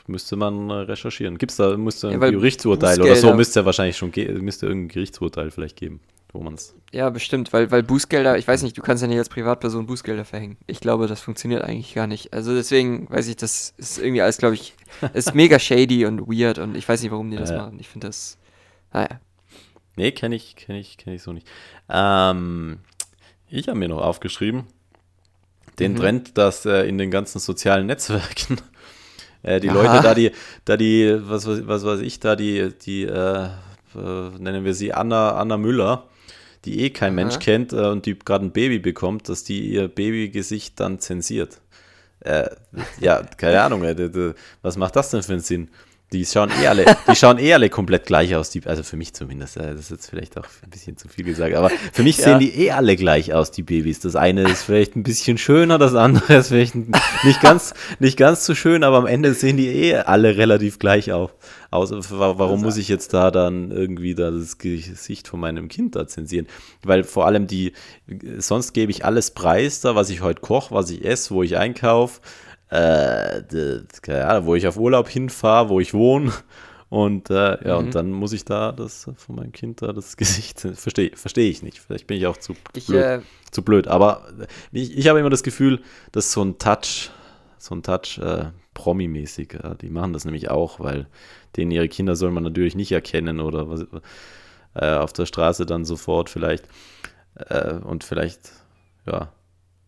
müsste 0.06 0.36
man 0.36 0.70
recherchieren. 0.70 1.38
Gibt 1.38 1.52
es 1.52 1.56
da, 1.56 1.76
müsste 1.76 2.08
ein 2.08 2.20
Ja, 2.20 2.30
Gerichtsurteil 2.30 3.00
oder 3.00 3.16
so, 3.16 3.34
müsste 3.34 3.60
ja 3.60 3.66
wahrscheinlich 3.66 3.96
schon, 3.96 4.10
müsste 4.42 4.66
irgendein 4.66 4.88
Gerichtsurteil 4.88 5.50
vielleicht 5.50 5.76
geben, 5.76 6.00
wo 6.32 6.40
man 6.40 6.54
es. 6.54 6.74
Ja, 6.92 7.10
bestimmt, 7.10 7.52
weil, 7.52 7.70
weil 7.70 7.82
Bußgelder, 7.82 8.38
ich 8.38 8.46
weiß 8.46 8.62
nicht, 8.62 8.76
du 8.78 8.82
kannst 8.82 9.02
ja 9.02 9.08
nicht 9.08 9.18
als 9.18 9.28
Privatperson 9.28 9.86
Bußgelder 9.86 10.24
verhängen. 10.24 10.56
Ich 10.66 10.80
glaube, 10.80 11.06
das 11.06 11.20
funktioniert 11.20 11.62
eigentlich 11.62 11.94
gar 11.94 12.06
nicht. 12.06 12.32
Also 12.32 12.54
deswegen 12.54 13.08
weiß 13.10 13.26
ich, 13.28 13.36
das 13.36 13.74
ist 13.78 13.98
irgendwie 13.98 14.22
alles, 14.22 14.38
glaube 14.38 14.54
ich, 14.54 14.74
ist 15.14 15.34
mega 15.34 15.58
shady 15.58 16.06
und 16.06 16.20
weird 16.28 16.58
und 16.58 16.76
ich 16.76 16.88
weiß 16.88 17.02
nicht, 17.02 17.10
warum 17.10 17.30
die 17.30 17.36
das 17.36 17.50
Ja. 17.50 17.58
machen. 17.58 17.78
Ich 17.80 17.88
finde 17.88 18.06
das, 18.08 18.38
naja. 18.92 19.20
Nee, 19.96 20.12
kenne 20.12 20.36
ich, 20.36 20.56
kenne 20.56 20.78
ich, 20.78 20.96
kenne 20.98 21.16
ich 21.16 21.22
so 21.22 21.32
nicht. 21.32 21.46
Ähm, 21.88 22.78
ich 23.48 23.68
habe 23.68 23.78
mir 23.78 23.88
noch 23.88 24.00
aufgeschrieben, 24.00 24.64
den 25.78 25.92
Mhm. 25.92 25.96
Trend, 25.96 26.38
dass 26.38 26.64
äh, 26.66 26.88
in 26.88 26.96
den 26.98 27.10
ganzen 27.10 27.38
sozialen 27.40 27.86
Netzwerken 27.86 28.56
äh, 29.42 29.60
die 29.60 29.70
Aha. 29.70 29.82
Leute 29.82 30.02
da 30.02 30.14
die, 30.14 30.30
da 30.64 30.76
die, 30.76 31.18
was, 31.22 31.46
weiß- 31.46 31.66
was 31.66 31.84
weiß 31.84 32.00
ich, 32.00 32.20
da 32.20 32.36
die, 32.36 32.72
die, 32.78 33.02
äh, 33.04 33.46
äh, 33.94 34.30
nennen 34.38 34.64
wir 34.64 34.74
sie 34.74 34.92
Anna, 34.92 35.32
Anna 35.32 35.56
Müller, 35.56 36.06
die 36.64 36.80
eh 36.80 36.90
kein 36.90 37.10
Aha. 37.10 37.14
Mensch 37.14 37.38
kennt 37.38 37.72
äh, 37.72 37.86
und 37.86 38.06
die 38.06 38.18
gerade 38.18 38.46
ein 38.46 38.52
Baby 38.52 38.78
bekommt, 38.78 39.28
dass 39.28 39.44
die 39.44 39.72
ihr 39.72 39.88
Babygesicht 39.88 40.78
dann 40.80 40.98
zensiert. 40.98 41.60
Äh, 42.20 42.50
ja, 43.00 43.22
keine 43.22 43.62
Ahnung, 43.62 43.82
was 44.62 44.76
macht 44.76 44.96
das 44.96 45.10
denn 45.10 45.22
für 45.22 45.32
einen 45.32 45.40
Sinn? 45.40 45.70
Die 46.12 46.26
schauen 46.26 46.50
eh 46.60 46.66
alle, 46.66 46.84
die 47.08 47.14
schauen 47.14 47.38
eh 47.38 47.54
alle 47.54 47.68
komplett 47.70 48.04
gleich 48.04 48.34
aus, 48.34 48.50
die, 48.50 48.66
also 48.66 48.82
für 48.82 48.96
mich 48.96 49.12
zumindest, 49.14 49.56
äh, 49.58 49.70
das 49.74 49.82
ist 49.82 49.90
jetzt 49.92 50.10
vielleicht 50.10 50.36
auch 50.36 50.44
ein 50.64 50.70
bisschen 50.70 50.96
zu 50.96 51.06
viel 51.06 51.24
gesagt, 51.24 51.54
aber 51.54 51.70
für 51.92 52.02
mich 52.02 52.18
Ja. 52.18 52.24
sehen 52.24 52.40
die 52.40 52.50
eh 52.64 52.72
alle 52.72 52.96
gleich 52.96 53.32
aus, 53.32 53.52
die 53.52 53.62
Babys. 53.62 54.00
Das 54.00 54.16
eine 54.16 54.42
ist 54.50 54.62
vielleicht 54.64 54.96
ein 54.96 55.04
bisschen 55.04 55.38
schöner, 55.38 55.78
das 55.78 55.94
andere 55.94 56.34
ist 56.34 56.48
vielleicht 56.48 56.74
nicht 56.74 57.40
ganz, 57.40 57.74
nicht 58.00 58.16
ganz 58.16 58.44
so 58.44 58.56
schön, 58.56 58.82
aber 58.82 58.96
am 58.96 59.06
Ende 59.06 59.34
sehen 59.34 59.56
die 59.56 59.68
eh 59.68 59.98
alle 59.98 60.36
relativ 60.36 60.80
gleich 60.80 61.12
auf, 61.12 61.32
aus. 61.70 61.92
Wa- 61.92 62.34
Warum 62.38 62.62
muss 62.62 62.76
ich 62.76 62.88
jetzt 62.88 63.14
da 63.14 63.30
dann 63.30 63.70
irgendwie 63.70 64.16
da 64.16 64.32
das 64.32 64.58
Gesicht 64.58 65.28
von 65.28 65.38
meinem 65.38 65.68
Kind 65.68 65.94
da 65.94 66.08
zensieren? 66.08 66.48
Weil 66.82 67.04
vor 67.04 67.26
allem 67.26 67.46
die, 67.46 67.72
sonst 68.38 68.72
gebe 68.72 68.90
ich 68.90 69.04
alles 69.04 69.30
preis 69.30 69.80
da, 69.80 69.94
was 69.94 70.10
ich 70.10 70.22
heute 70.22 70.40
koche, 70.40 70.74
was 70.74 70.90
ich 70.90 71.04
esse, 71.04 71.32
wo 71.32 71.44
ich 71.44 71.56
einkaufe, 71.56 72.20
äh, 72.70 73.42
d- 73.42 73.82
keine 74.02 74.26
Ahnung, 74.26 74.46
wo 74.46 74.54
ich 74.54 74.66
auf 74.66 74.76
Urlaub 74.76 75.08
hinfahre, 75.08 75.68
wo 75.68 75.80
ich 75.80 75.92
wohne. 75.94 76.32
Und 76.88 77.30
äh, 77.30 77.66
ja, 77.68 77.78
Mhm. 77.78 77.86
und 77.86 77.94
dann 77.94 78.10
muss 78.10 78.32
ich 78.32 78.44
da 78.44 78.72
das 78.72 79.08
von 79.16 79.36
meinem 79.36 79.52
Kind 79.52 79.80
da 79.82 79.92
das 79.92 80.16
Gesicht. 80.16 80.60
Verstehe 80.60 81.12
versteh 81.16 81.48
ich 81.48 81.62
nicht. 81.62 81.78
Vielleicht 81.78 82.06
bin 82.06 82.16
ich 82.16 82.26
auch 82.26 82.36
zu 82.36 82.54
Ich, 82.74 82.86
blöd. 82.86 83.04
äh, 83.04 83.20
zu 83.50 83.62
blöd. 83.62 83.86
Aber 83.88 84.26
ich, 84.72 84.96
ich 84.96 85.08
habe 85.08 85.20
immer 85.20 85.30
das 85.30 85.42
Gefühl, 85.44 85.80
dass 86.12 86.32
so 86.32 86.42
ein 86.42 86.58
Touch, 86.58 87.10
so 87.58 87.74
ein 87.74 87.82
Touch 87.82 88.18
äh, 88.18 88.46
Promi-mäßig, 88.74 89.54
äh, 89.54 89.76
die 89.80 89.90
machen 89.90 90.12
das 90.12 90.24
nämlich 90.24 90.50
auch, 90.50 90.80
weil 90.80 91.06
denen 91.56 91.70
ihre 91.70 91.88
Kinder 91.88 92.16
soll 92.16 92.30
man 92.32 92.42
natürlich 92.44 92.74
nicht 92.74 92.90
erkennen 92.92 93.40
oder 93.40 93.68
was, 93.68 93.84
äh, 94.74 94.94
auf 94.94 95.12
der 95.12 95.26
Straße 95.26 95.66
dann 95.66 95.84
sofort 95.84 96.28
vielleicht. 96.30 96.64
Äh, 97.36 97.74
und 97.74 98.02
vielleicht, 98.04 98.50
ja, 99.06 99.32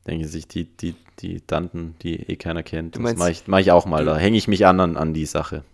denken 0.07 0.27
sich 0.27 0.49
die, 0.49 0.65
die, 0.65 0.95
die 1.21 1.41
Tanten, 1.41 1.95
die 2.03 2.17
eh 2.31 2.37
keiner 2.37 2.63
kennt, 2.63 2.97
Du 2.97 3.01
das 3.01 3.05
meinst- 3.05 3.19
mache 3.19 3.31
ich, 3.31 3.43
mach 3.47 3.59
ich 3.61 3.71
auch 3.71 3.87
mal. 3.87 4.05
du- 4.05 4.11
Da 4.11 4.17
hänge 4.19 4.37
ich 4.37 4.49
mich 4.49 4.67
an, 4.67 4.81
an 4.81 4.97
an 4.97 5.15
die 5.15 5.27
Sache. 5.27 5.65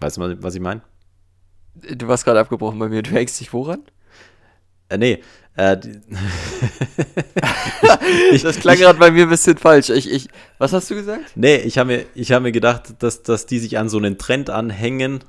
Weißt 0.00 0.16
du, 0.18 0.42
was- 0.42 0.54
ich 0.54 0.60
meine? 0.60 0.82
du 1.74 2.08
warst 2.08 2.24
gerade 2.24 2.40
abgebrochen 2.40 2.78
bei 2.78 2.88
mir. 2.88 3.02
Du 3.02 3.10
hängst 3.10 3.38
dich 3.40 3.52
woran? 3.52 3.82
Äh, 4.88 4.98
nee, 4.98 5.22
äh, 5.56 5.76
die, 5.76 6.00
das 8.42 8.58
klang 8.60 8.76
gerade 8.76 8.98
bei 8.98 9.10
mir 9.10 9.24
ein 9.24 9.28
bisschen 9.30 9.56
falsch. 9.58 9.90
Ich, 9.90 10.10
ich, 10.10 10.28
was 10.58 10.72
hast 10.72 10.90
du 10.90 10.94
gesagt? 10.94 11.32
Nee, 11.34 11.56
ich 11.56 11.78
habe 11.78 11.88
mir, 11.88 12.06
ich 12.14 12.32
hab 12.32 12.42
mir 12.42 12.52
gedacht, 12.52 12.94
dass, 13.02 13.22
dass 13.22 13.46
die 13.46 13.58
sich 13.58 13.78
an 13.78 13.88
so 13.88 13.98
einen 13.98 14.18
Trend 14.18 14.50
anhängen. 14.50 15.20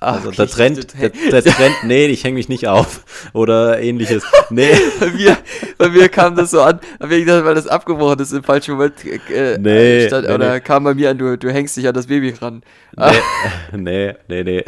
Ah, 0.00 0.12
Also 0.12 0.28
okay, 0.28 0.36
der 0.36 0.46
Trend, 0.48 1.00
der, 1.00 1.08
der 1.10 1.42
Trend, 1.44 1.74
nee, 1.84 2.06
ich 2.06 2.22
hänge 2.22 2.34
mich 2.36 2.48
nicht 2.48 2.68
auf. 2.68 3.04
Oder 3.32 3.80
ähnliches. 3.80 4.22
Nee, 4.50 4.70
Bei 5.00 5.10
mir, 5.10 5.36
bei 5.76 5.88
mir 5.90 6.08
kam 6.08 6.34
das 6.36 6.52
so 6.52 6.62
an, 6.62 6.80
weil 7.00 7.24
das 7.54 7.66
abgebrochen 7.66 8.18
ist 8.20 8.32
im 8.32 8.42
falschen 8.44 8.74
Moment. 8.76 8.94
Äh, 9.04 9.58
Nee, 9.58 10.06
stand, 10.06 10.26
nee, 10.28 10.34
oder 10.34 10.54
nee. 10.54 10.60
kam 10.60 10.84
bei 10.84 10.94
mir 10.94 11.10
an, 11.10 11.18
du, 11.18 11.36
du 11.36 11.50
hängst 11.52 11.76
dich 11.76 11.86
an 11.88 11.94
das 11.94 12.06
Baby 12.06 12.30
ran. 12.40 12.62
Ah, 12.96 13.12
nee, 13.72 14.14
nee, 14.28 14.42
nee, 14.42 14.42
nee. 14.44 14.64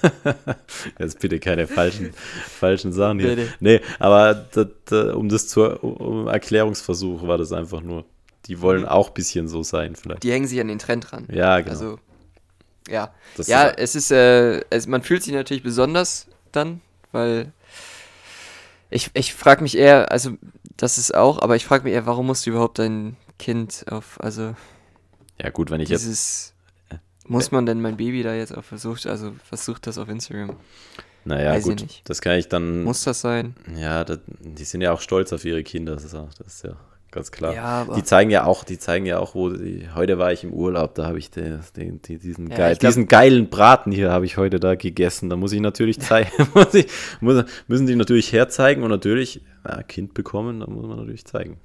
Jetzt 0.98 1.18
bitte 1.20 1.40
keine 1.40 1.66
falschen, 1.66 2.10
falschen 2.58 2.92
Sachen 2.92 3.18
hier. 3.20 3.36
Nee, 3.36 3.46
Nee, 3.60 3.80
aber 3.98 4.32
das, 4.52 4.66
das, 4.86 5.14
um 5.14 5.28
das 5.28 5.48
zu, 5.48 5.62
um 5.82 6.28
Erklärungsversuch 6.28 7.26
war 7.26 7.36
das 7.38 7.52
einfach 7.52 7.80
nur. 7.82 8.04
Die 8.46 8.60
wollen 8.62 8.82
Mhm. 8.82 8.88
auch 8.88 9.08
ein 9.08 9.14
bisschen 9.14 9.48
so 9.48 9.62
sein, 9.62 9.94
vielleicht. 9.96 10.22
Die 10.22 10.32
hängen 10.32 10.46
sich 10.46 10.60
an 10.60 10.68
den 10.68 10.78
Trend 10.78 11.12
ran. 11.12 11.26
Ja, 11.30 11.58
genau. 11.60 11.70
Also, 11.72 11.98
ja. 12.88 13.14
Das 13.36 13.46
ja, 13.48 13.64
ist- 13.68 13.78
es 13.78 13.94
ist, 13.94 14.10
äh, 14.10 14.62
es, 14.70 14.86
man 14.86 15.02
fühlt 15.02 15.22
sich 15.22 15.32
natürlich 15.32 15.62
besonders 15.62 16.26
dann, 16.52 16.80
weil 17.12 17.52
ich, 18.90 19.10
ich 19.14 19.34
frage 19.34 19.62
mich 19.62 19.76
eher, 19.76 20.10
also 20.12 20.32
das 20.76 20.98
ist 20.98 21.14
auch, 21.14 21.40
aber 21.42 21.56
ich 21.56 21.66
frage 21.66 21.84
mich 21.84 21.92
eher, 21.92 22.06
warum 22.06 22.26
musst 22.26 22.46
du 22.46 22.50
überhaupt 22.50 22.78
dein 22.78 23.16
Kind 23.38 23.84
auf, 23.90 24.20
also 24.20 24.54
ja, 25.40 25.50
gut, 25.50 25.70
wenn 25.70 25.80
ich 25.80 25.88
jetzt. 25.88 26.02
dieses, 26.02 26.54
muss 27.26 27.50
man 27.50 27.66
denn 27.66 27.80
mein 27.80 27.96
Baby 27.96 28.22
da 28.22 28.34
jetzt 28.34 28.56
auf 28.56 28.64
versucht, 28.66 29.06
also 29.06 29.32
versucht 29.48 29.86
das 29.86 29.98
auf 29.98 30.08
Instagram? 30.08 30.56
Naja, 31.24 31.52
weiß 31.52 31.64
gut, 31.64 31.84
das 32.04 32.22
kann 32.22 32.38
ich 32.38 32.48
dann. 32.48 32.84
Muss 32.84 33.04
das 33.04 33.20
sein? 33.20 33.54
Ja, 33.76 34.02
das, 34.04 34.20
die 34.40 34.64
sind 34.64 34.80
ja 34.80 34.92
auch 34.92 35.00
stolz 35.00 35.32
auf 35.32 35.44
ihre 35.44 35.62
Kinder, 35.62 35.94
das 35.94 36.04
ist, 36.04 36.14
auch, 36.14 36.32
das 36.34 36.46
ist 36.54 36.64
ja 36.64 36.76
ganz 37.10 37.30
klar. 37.30 37.54
Ja, 37.54 37.86
die 37.96 38.02
zeigen 38.04 38.30
ja 38.30 38.44
auch, 38.44 38.64
die 38.64 38.78
zeigen 38.78 39.06
ja 39.06 39.18
auch, 39.18 39.34
wo 39.34 39.50
die, 39.50 39.88
heute 39.94 40.18
war 40.18 40.32
ich 40.32 40.44
im 40.44 40.52
Urlaub, 40.52 40.94
da 40.94 41.06
habe 41.06 41.18
ich 41.18 41.30
den, 41.30 41.60
den, 41.76 42.02
die- 42.02 42.18
diesen, 42.18 42.50
Ja, 42.50 42.56
geil, 42.56 42.76
glaub- 42.76 42.90
diesen 42.90 43.08
geilen 43.08 43.48
Braten 43.48 43.92
hier 43.92 44.10
habe 44.12 44.24
ich 44.26 44.36
heute 44.36 44.60
da 44.60 44.74
gegessen. 44.74 45.30
Da 45.30 45.36
muss 45.36 45.52
ich 45.52 45.60
natürlich 45.60 46.00
zeigen, 46.00 46.30
muss 46.54 46.74
ich, 46.74 46.86
muss, 47.20 47.44
müssen 47.66 47.86
die 47.86 47.96
natürlich 47.96 48.32
herzeigen 48.32 48.82
und 48.82 48.90
natürlich, 48.90 49.40
ja, 49.66 49.82
Kind 49.82 50.14
bekommen, 50.14 50.60
da 50.60 50.66
muss 50.66 50.86
man 50.86 50.98
natürlich 50.98 51.24
zeigen. 51.24 51.58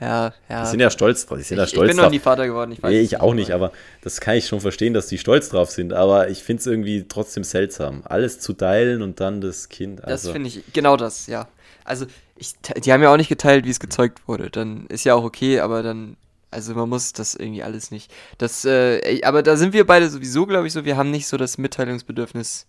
Ja, 0.00 0.32
ja. 0.48 0.62
Die 0.62 0.68
sind 0.70 0.78
ja 0.78 0.90
stolz 0.90 1.26
drauf. 1.26 1.38
Die 1.38 1.44
sind 1.44 1.56
ich, 1.56 1.60
ja 1.62 1.66
stolz 1.66 1.90
ich 1.90 1.96
bin 1.96 2.04
noch 2.04 2.10
nie 2.12 2.20
Vater 2.20 2.46
geworden, 2.46 2.70
ich 2.70 2.80
weiß 2.80 2.90
nee, 2.92 3.00
ich 3.00 3.20
auch 3.20 3.34
nicht, 3.34 3.50
aber 3.50 3.72
das 4.02 4.20
kann 4.20 4.36
ich 4.36 4.46
schon 4.46 4.60
verstehen, 4.60 4.94
dass 4.94 5.08
die 5.08 5.18
stolz 5.18 5.48
drauf 5.48 5.70
sind. 5.70 5.92
Aber 5.92 6.28
ich 6.28 6.44
finde 6.44 6.60
es 6.60 6.66
irgendwie 6.68 7.06
trotzdem 7.08 7.42
seltsam, 7.42 8.02
alles 8.04 8.38
zu 8.38 8.52
teilen 8.52 9.02
und 9.02 9.18
dann 9.18 9.40
das 9.40 9.68
Kind. 9.68 10.04
Also. 10.04 10.28
Das 10.28 10.32
finde 10.32 10.48
ich, 10.50 10.62
genau 10.72 10.96
das, 10.96 11.26
ja. 11.26 11.48
Also, 11.84 12.06
ich, 12.38 12.54
die 12.60 12.92
haben 12.92 13.02
ja 13.02 13.12
auch 13.12 13.16
nicht 13.16 13.28
geteilt, 13.28 13.64
wie 13.64 13.70
es 13.70 13.80
gezeugt 13.80 14.26
wurde. 14.28 14.50
Dann 14.50 14.86
ist 14.86 15.04
ja 15.04 15.14
auch 15.14 15.24
okay, 15.24 15.60
aber 15.60 15.82
dann, 15.82 16.16
also 16.50 16.74
man 16.74 16.88
muss 16.88 17.12
das 17.12 17.34
irgendwie 17.34 17.62
alles 17.62 17.90
nicht. 17.90 18.12
Das, 18.38 18.64
äh, 18.64 19.20
aber 19.24 19.42
da 19.42 19.56
sind 19.56 19.72
wir 19.72 19.86
beide 19.86 20.08
sowieso, 20.08 20.46
glaube 20.46 20.66
ich, 20.66 20.72
so, 20.72 20.84
wir 20.84 20.96
haben 20.96 21.10
nicht 21.10 21.26
so 21.26 21.36
das 21.36 21.58
Mitteilungsbedürfnis, 21.58 22.66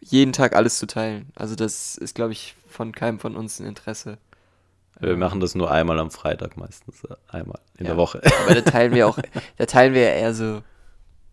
jeden 0.00 0.32
Tag 0.32 0.54
alles 0.54 0.78
zu 0.78 0.86
teilen. 0.86 1.30
Also 1.34 1.54
das 1.54 1.96
ist, 1.96 2.14
glaube 2.14 2.32
ich, 2.32 2.54
von 2.68 2.92
keinem 2.92 3.18
von 3.18 3.36
uns 3.36 3.60
ein 3.60 3.66
Interesse. 3.66 4.18
Wir 5.00 5.16
machen 5.16 5.40
das 5.40 5.54
nur 5.54 5.70
einmal 5.70 5.98
am 5.98 6.10
Freitag 6.10 6.56
meistens, 6.56 7.02
äh, 7.04 7.14
einmal 7.28 7.60
in 7.78 7.86
ja, 7.86 7.92
der 7.92 7.96
Woche. 7.96 8.20
Aber 8.44 8.54
da 8.54 8.60
teilen 8.60 8.94
wir 8.94 9.08
auch, 9.08 9.18
da 9.56 9.66
teilen 9.66 9.94
wir 9.94 10.02
ja 10.02 10.10
eher 10.10 10.34
so, 10.34 10.62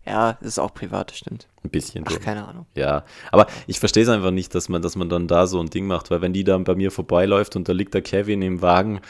ja, 0.06 0.30
ist 0.40 0.58
auch 0.58 0.72
privat, 0.72 1.10
das 1.10 1.18
stimmt. 1.18 1.46
Ein 1.62 1.70
bisschen. 1.70 2.04
Ach, 2.08 2.18
keine 2.20 2.46
Ahnung. 2.46 2.66
Ja, 2.74 3.04
aber 3.32 3.46
ich 3.66 3.78
verstehe 3.78 4.02
es 4.02 4.08
einfach 4.08 4.30
nicht, 4.30 4.54
dass 4.54 4.68
man, 4.68 4.80
dass 4.80 4.96
man 4.96 5.08
dann 5.08 5.28
da 5.28 5.46
so 5.46 5.60
ein 5.60 5.68
Ding 5.68 5.86
macht, 5.86 6.10
weil 6.10 6.22
wenn 6.22 6.32
die 6.32 6.44
dann 6.44 6.64
bei 6.64 6.74
mir 6.74 6.90
vorbeiläuft 6.90 7.54
und 7.56 7.68
da 7.68 7.72
liegt 7.72 7.92
der 7.94 8.02
Kevin 8.02 8.42
im 8.42 8.62
Wagen, 8.62 9.00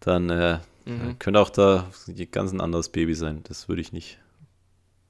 dann 0.00 0.28
äh, 0.28 0.58
mhm. 0.84 1.18
könnte 1.18 1.40
auch 1.40 1.50
da 1.50 1.88
ganz 2.30 2.52
ein 2.52 2.60
anderes 2.60 2.90
Baby 2.90 3.14
sein. 3.14 3.40
Das 3.44 3.68
würde 3.68 3.80
ich 3.80 3.92
nicht. 3.92 4.18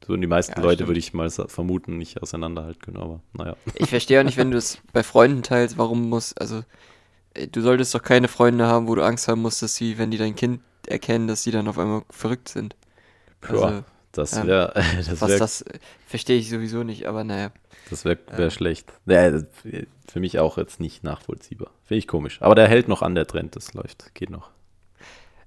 Das 0.01 0.09
würden 0.09 0.21
die 0.21 0.29
meisten 0.29 0.53
ja, 0.55 0.63
Leute, 0.63 0.87
würde 0.87 1.01
ich 1.01 1.15
mal 1.15 1.31
vermuten, 1.31 1.97
nicht 1.97 2.23
auseinanderhalten 2.23 2.81
können, 2.81 2.99
aber 2.99 3.21
naja. 3.33 3.57
Ich 3.77 3.89
verstehe 3.89 4.21
auch 4.21 4.25
nicht, 4.25 4.37
wenn 4.37 4.51
du 4.51 4.59
es 4.59 4.79
bei 4.93 5.03
Freunden 5.03 5.43
teilst, 5.43 5.79
warum 5.79 6.09
muss, 6.09 6.37
also 6.37 6.63
du 7.51 7.61
solltest 7.61 7.95
doch 7.95 8.03
keine 8.03 8.29
Freunde 8.29 8.67
haben, 8.67 8.87
wo 8.87 8.95
du 8.95 9.03
Angst 9.03 9.29
haben 9.29 9.43
musst, 9.43 9.63
dass 9.63 9.75
sie, 9.75 9.99
wenn 9.99 10.11
die 10.11 10.19
dein 10.19 10.37
Kind 10.37 10.61
erkennen, 10.87 11.27
dass 11.27 11.43
sie 11.43 11.51
dann 11.51 11.69
auf 11.69 11.79
einmal 11.79 12.03
verrückt 12.11 12.49
sind. 12.49 12.77
Also, 13.41 13.65
ja, 13.65 13.85
das 14.19 14.47
wäre. 14.47 14.73
Ähm, 14.75 14.85
das 14.97 15.21
was 15.21 15.31
wär, 15.31 15.39
das 15.39 15.65
verstehe 16.07 16.39
ich 16.39 16.49
sowieso 16.49 16.83
nicht, 16.83 17.07
aber 17.07 17.25
naja. 17.25 17.51
Das 17.91 18.05
wäre 18.05 18.19
wär 18.31 18.47
ähm, 18.47 18.51
schlecht. 18.51 18.93
Naja, 19.05 19.43
für 20.07 20.21
mich 20.21 20.39
auch 20.39 20.59
jetzt 20.59 20.81
nicht 20.81 21.05
nachvollziehbar. 21.05 21.71
Finde 21.85 21.99
ich 21.99 22.09
komisch. 22.09 22.41
Aber 22.41 22.55
der 22.55 22.69
hält 22.69 22.89
noch 22.89 23.03
an, 23.03 23.15
der 23.15 23.27
Trend, 23.27 23.57
das 23.57 23.75
läuft, 23.75 24.15
geht 24.15 24.31
noch. 24.31 24.51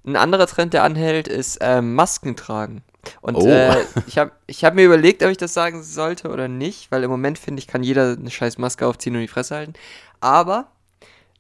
Ein 0.05 0.15
anderer 0.15 0.47
Trend, 0.47 0.73
der 0.73 0.83
anhält, 0.83 1.27
ist 1.27 1.57
ähm, 1.61 1.95
Masken 1.95 2.35
tragen. 2.35 2.83
Und 3.21 3.35
oh. 3.35 3.47
äh, 3.47 3.83
ich 4.07 4.17
habe 4.17 4.31
ich 4.47 4.63
hab 4.63 4.73
mir 4.73 4.85
überlegt, 4.85 5.23
ob 5.23 5.29
ich 5.29 5.37
das 5.37 5.53
sagen 5.53 5.83
sollte 5.83 6.29
oder 6.29 6.47
nicht, 6.47 6.91
weil 6.91 7.03
im 7.03 7.09
Moment 7.09 7.37
finde 7.37 7.59
ich, 7.59 7.67
kann 7.67 7.83
jeder 7.83 8.13
eine 8.13 8.31
scheiß 8.31 8.57
Maske 8.57 8.85
aufziehen 8.87 9.15
und 9.15 9.21
die 9.21 9.27
Fresse 9.27 9.55
halten. 9.55 9.73
Aber 10.19 10.71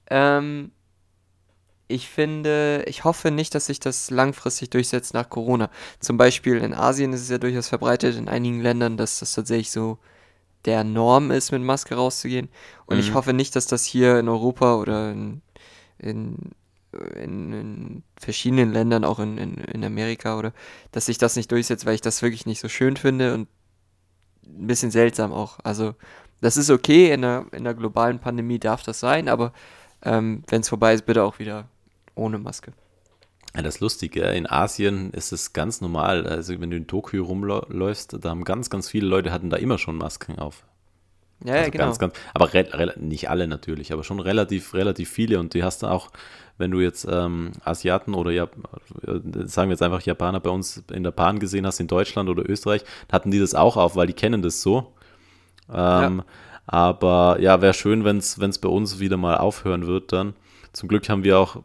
ähm, 0.09 0.71
ich 1.87 2.09
finde, 2.09 2.83
ich 2.87 3.03
hoffe 3.03 3.31
nicht, 3.31 3.55
dass 3.55 3.67
sich 3.67 3.79
das 3.79 4.09
langfristig 4.11 4.69
durchsetzt 4.69 5.13
nach 5.13 5.29
Corona. 5.29 5.69
Zum 5.99 6.17
Beispiel 6.17 6.57
in 6.57 6.73
Asien 6.73 7.13
ist 7.13 7.21
es 7.21 7.29
ja 7.29 7.37
durchaus 7.37 7.69
verbreitet, 7.69 8.17
in 8.17 8.27
einigen 8.27 8.61
Ländern, 8.61 8.97
dass 8.97 9.19
das 9.19 9.33
tatsächlich 9.33 9.71
so 9.71 9.97
der 10.65 10.83
Norm 10.83 11.31
ist, 11.31 11.51
mit 11.51 11.61
Maske 11.61 11.95
rauszugehen. 11.95 12.49
Und 12.87 12.97
mhm. 12.97 13.01
ich 13.01 13.13
hoffe 13.13 13.33
nicht, 13.33 13.55
dass 13.55 13.67
das 13.67 13.85
hier 13.85 14.19
in 14.19 14.27
Europa 14.27 14.75
oder 14.75 15.11
in, 15.11 15.41
in, 15.97 16.51
in, 17.15 17.53
in 17.53 18.03
verschiedenen 18.19 18.73
Ländern, 18.73 19.05
auch 19.05 19.19
in, 19.19 19.37
in, 19.37 19.83
Amerika, 19.85 20.37
oder 20.37 20.51
dass 20.91 21.05
sich 21.05 21.17
das 21.17 21.37
nicht 21.37 21.51
durchsetzt, 21.51 21.85
weil 21.85 21.95
ich 21.95 22.01
das 22.01 22.21
wirklich 22.21 22.45
nicht 22.45 22.59
so 22.59 22.67
schön 22.67 22.97
finde 22.97 23.33
und 23.33 23.47
ein 24.45 24.67
bisschen 24.67 24.91
seltsam 24.91 25.31
auch. 25.31 25.59
Also, 25.63 25.95
das 26.41 26.57
ist 26.57 26.69
okay, 26.69 27.11
in 27.13 27.23
einer, 27.23 27.45
in 27.51 27.59
einer 27.59 27.73
globalen 27.73 28.19
Pandemie 28.19 28.59
darf 28.59 28.83
das 28.83 28.99
sein, 28.99 29.29
aber 29.29 29.53
ähm, 30.03 30.43
Wenn 30.47 30.61
es 30.61 30.69
vorbei 30.69 30.93
ist, 30.93 31.05
bitte 31.05 31.23
auch 31.23 31.39
wieder 31.39 31.67
ohne 32.17 32.37
Maske. 32.37 32.73
Ja, 33.55 33.61
das 33.63 33.79
Lustige, 33.79 34.21
in 34.21 34.47
Asien 34.47 35.11
ist 35.11 35.31
es 35.31 35.53
ganz 35.53 35.81
normal. 35.81 36.27
Also 36.27 36.59
wenn 36.59 36.69
du 36.69 36.77
in 36.77 36.87
Tokio 36.87 37.23
rumläufst, 37.23 38.17
da 38.21 38.29
haben 38.29 38.43
ganz, 38.43 38.69
ganz 38.69 38.89
viele 38.89 39.07
Leute 39.07 39.31
hatten 39.31 39.49
da 39.49 39.57
immer 39.57 39.77
schon 39.77 39.97
Masken 39.97 40.37
auf. 40.37 40.65
Ja, 41.43 41.53
also 41.53 41.65
ja 41.65 41.69
genau. 41.69 41.85
Ganz, 41.85 41.99
ganz, 41.99 42.13
aber 42.33 42.49
nicht 42.97 43.29
alle 43.29 43.47
natürlich, 43.47 43.93
aber 43.93 44.03
schon 44.03 44.19
relativ, 44.19 44.73
relativ 44.73 45.09
viele. 45.09 45.39
Und 45.39 45.53
die 45.53 45.63
hast 45.63 45.83
du 45.83 45.87
auch, 45.87 46.09
wenn 46.57 46.71
du 46.71 46.79
jetzt 46.79 47.07
ähm, 47.09 47.51
Asiaten 47.63 48.13
oder 48.13 48.31
ja, 48.31 48.47
sagen 49.45 49.69
wir 49.69 49.73
jetzt 49.73 49.83
einfach 49.83 50.01
Japaner 50.01 50.39
bei 50.39 50.49
uns 50.49 50.83
in 50.91 51.03
der 51.03 51.11
Bahn 51.11 51.39
gesehen 51.39 51.65
hast, 51.65 51.79
in 51.79 51.87
Deutschland 51.87 52.29
oder 52.29 52.47
Österreich, 52.47 52.83
hatten 53.11 53.31
die 53.31 53.39
das 53.39 53.55
auch 53.55 53.77
auf, 53.77 53.95
weil 53.95 54.07
die 54.07 54.13
kennen 54.13 54.41
das 54.41 54.61
so. 54.61 54.93
Ähm, 55.69 56.17
ja. 56.19 56.25
Aber 56.67 57.37
ja, 57.39 57.61
wäre 57.61 57.73
schön, 57.73 58.03
wenn 58.03 58.17
es 58.17 58.59
bei 58.59 58.69
uns 58.69 58.99
wieder 58.99 59.17
mal 59.17 59.37
aufhören 59.37 59.87
wird 59.87 60.11
dann. 60.11 60.33
Zum 60.73 60.89
Glück 60.89 61.07
haben 61.09 61.23
wir 61.23 61.39
auch. 61.39 61.61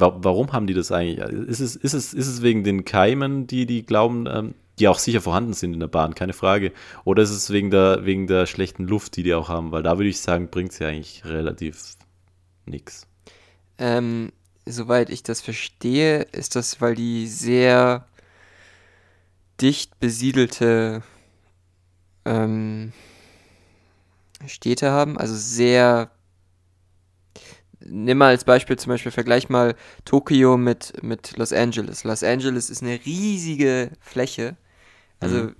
Warum 0.00 0.52
haben 0.52 0.66
die 0.66 0.74
das 0.74 0.92
eigentlich? 0.92 1.18
Ist 1.48 1.60
es, 1.60 1.76
ist 1.76 1.94
es, 1.94 2.14
ist 2.14 2.26
es 2.26 2.42
wegen 2.42 2.64
den 2.64 2.84
Keimen, 2.84 3.46
die 3.46 3.66
die 3.66 3.84
glauben, 3.84 4.26
ähm, 4.26 4.54
die 4.78 4.88
auch 4.88 4.98
sicher 4.98 5.20
vorhanden 5.20 5.54
sind 5.54 5.74
in 5.74 5.80
der 5.80 5.88
Bahn, 5.88 6.14
keine 6.14 6.32
Frage. 6.32 6.72
Oder 7.04 7.22
ist 7.22 7.30
es 7.30 7.50
wegen 7.50 7.70
der, 7.70 8.04
wegen 8.04 8.26
der 8.26 8.46
schlechten 8.46 8.86
Luft, 8.86 9.16
die 9.16 9.22
die 9.22 9.34
auch 9.34 9.48
haben? 9.48 9.72
Weil 9.72 9.82
da 9.82 9.98
würde 9.98 10.08
ich 10.08 10.20
sagen, 10.20 10.48
bringt 10.48 10.72
es 10.72 10.78
ja 10.78 10.88
eigentlich 10.88 11.24
relativ 11.24 11.96
nichts. 12.64 13.06
Ähm, 13.78 14.32
soweit 14.66 15.10
ich 15.10 15.22
das 15.22 15.40
verstehe, 15.40 16.22
ist 16.32 16.56
das, 16.56 16.80
weil 16.80 16.94
die 16.94 17.26
sehr 17.26 18.06
dicht 19.60 19.98
besiedelte 19.98 21.02
ähm, 22.24 22.92
Städte 24.46 24.90
haben, 24.90 25.18
also 25.18 25.34
sehr. 25.34 26.10
Nimm 27.90 28.18
mal 28.18 28.28
als 28.28 28.44
Beispiel 28.44 28.76
zum 28.76 28.90
Beispiel, 28.90 29.12
vergleich 29.12 29.48
mal 29.48 29.74
Tokio 30.04 30.56
mit, 30.56 31.02
mit 31.02 31.36
Los 31.36 31.52
Angeles. 31.52 32.04
Los 32.04 32.22
Angeles 32.22 32.70
ist 32.70 32.82
eine 32.82 33.00
riesige 33.04 33.90
Fläche, 34.00 34.56
also 35.20 35.36
mhm. 35.36 35.56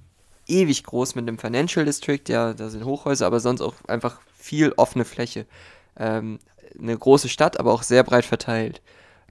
ewig 0.47 0.85
groß 0.85 1.15
mit 1.15 1.27
einem 1.27 1.39
Financial 1.39 1.85
District, 1.85 2.23
ja, 2.29 2.53
da 2.53 2.69
sind 2.69 2.85
Hochhäuser, 2.85 3.27
aber 3.27 3.41
sonst 3.41 3.61
auch 3.61 3.75
einfach 3.87 4.21
viel 4.37 4.73
offene 4.77 5.05
Fläche. 5.05 5.47
Ähm, 5.97 6.39
eine 6.79 6.97
große 6.97 7.29
Stadt, 7.29 7.59
aber 7.59 7.73
auch 7.73 7.83
sehr 7.83 8.05
breit 8.05 8.25
verteilt. 8.25 8.83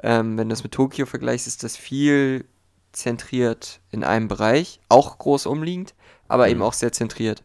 Ähm, 0.04 0.38
wenn 0.38 0.50
du 0.50 0.54
das 0.54 0.64
mit 0.64 0.74
Tokio 0.74 1.06
vergleichst, 1.06 1.48
ist 1.48 1.64
das 1.64 1.78
viel 1.78 2.46
zentriert 2.92 3.80
in 3.92 4.04
einem 4.04 4.28
Bereich, 4.28 4.80
auch 4.90 5.18
groß 5.18 5.46
umliegend, 5.46 5.94
aber 6.28 6.46
mhm. 6.46 6.52
eben 6.52 6.62
auch 6.62 6.74
sehr 6.74 6.92
zentriert. 6.92 7.44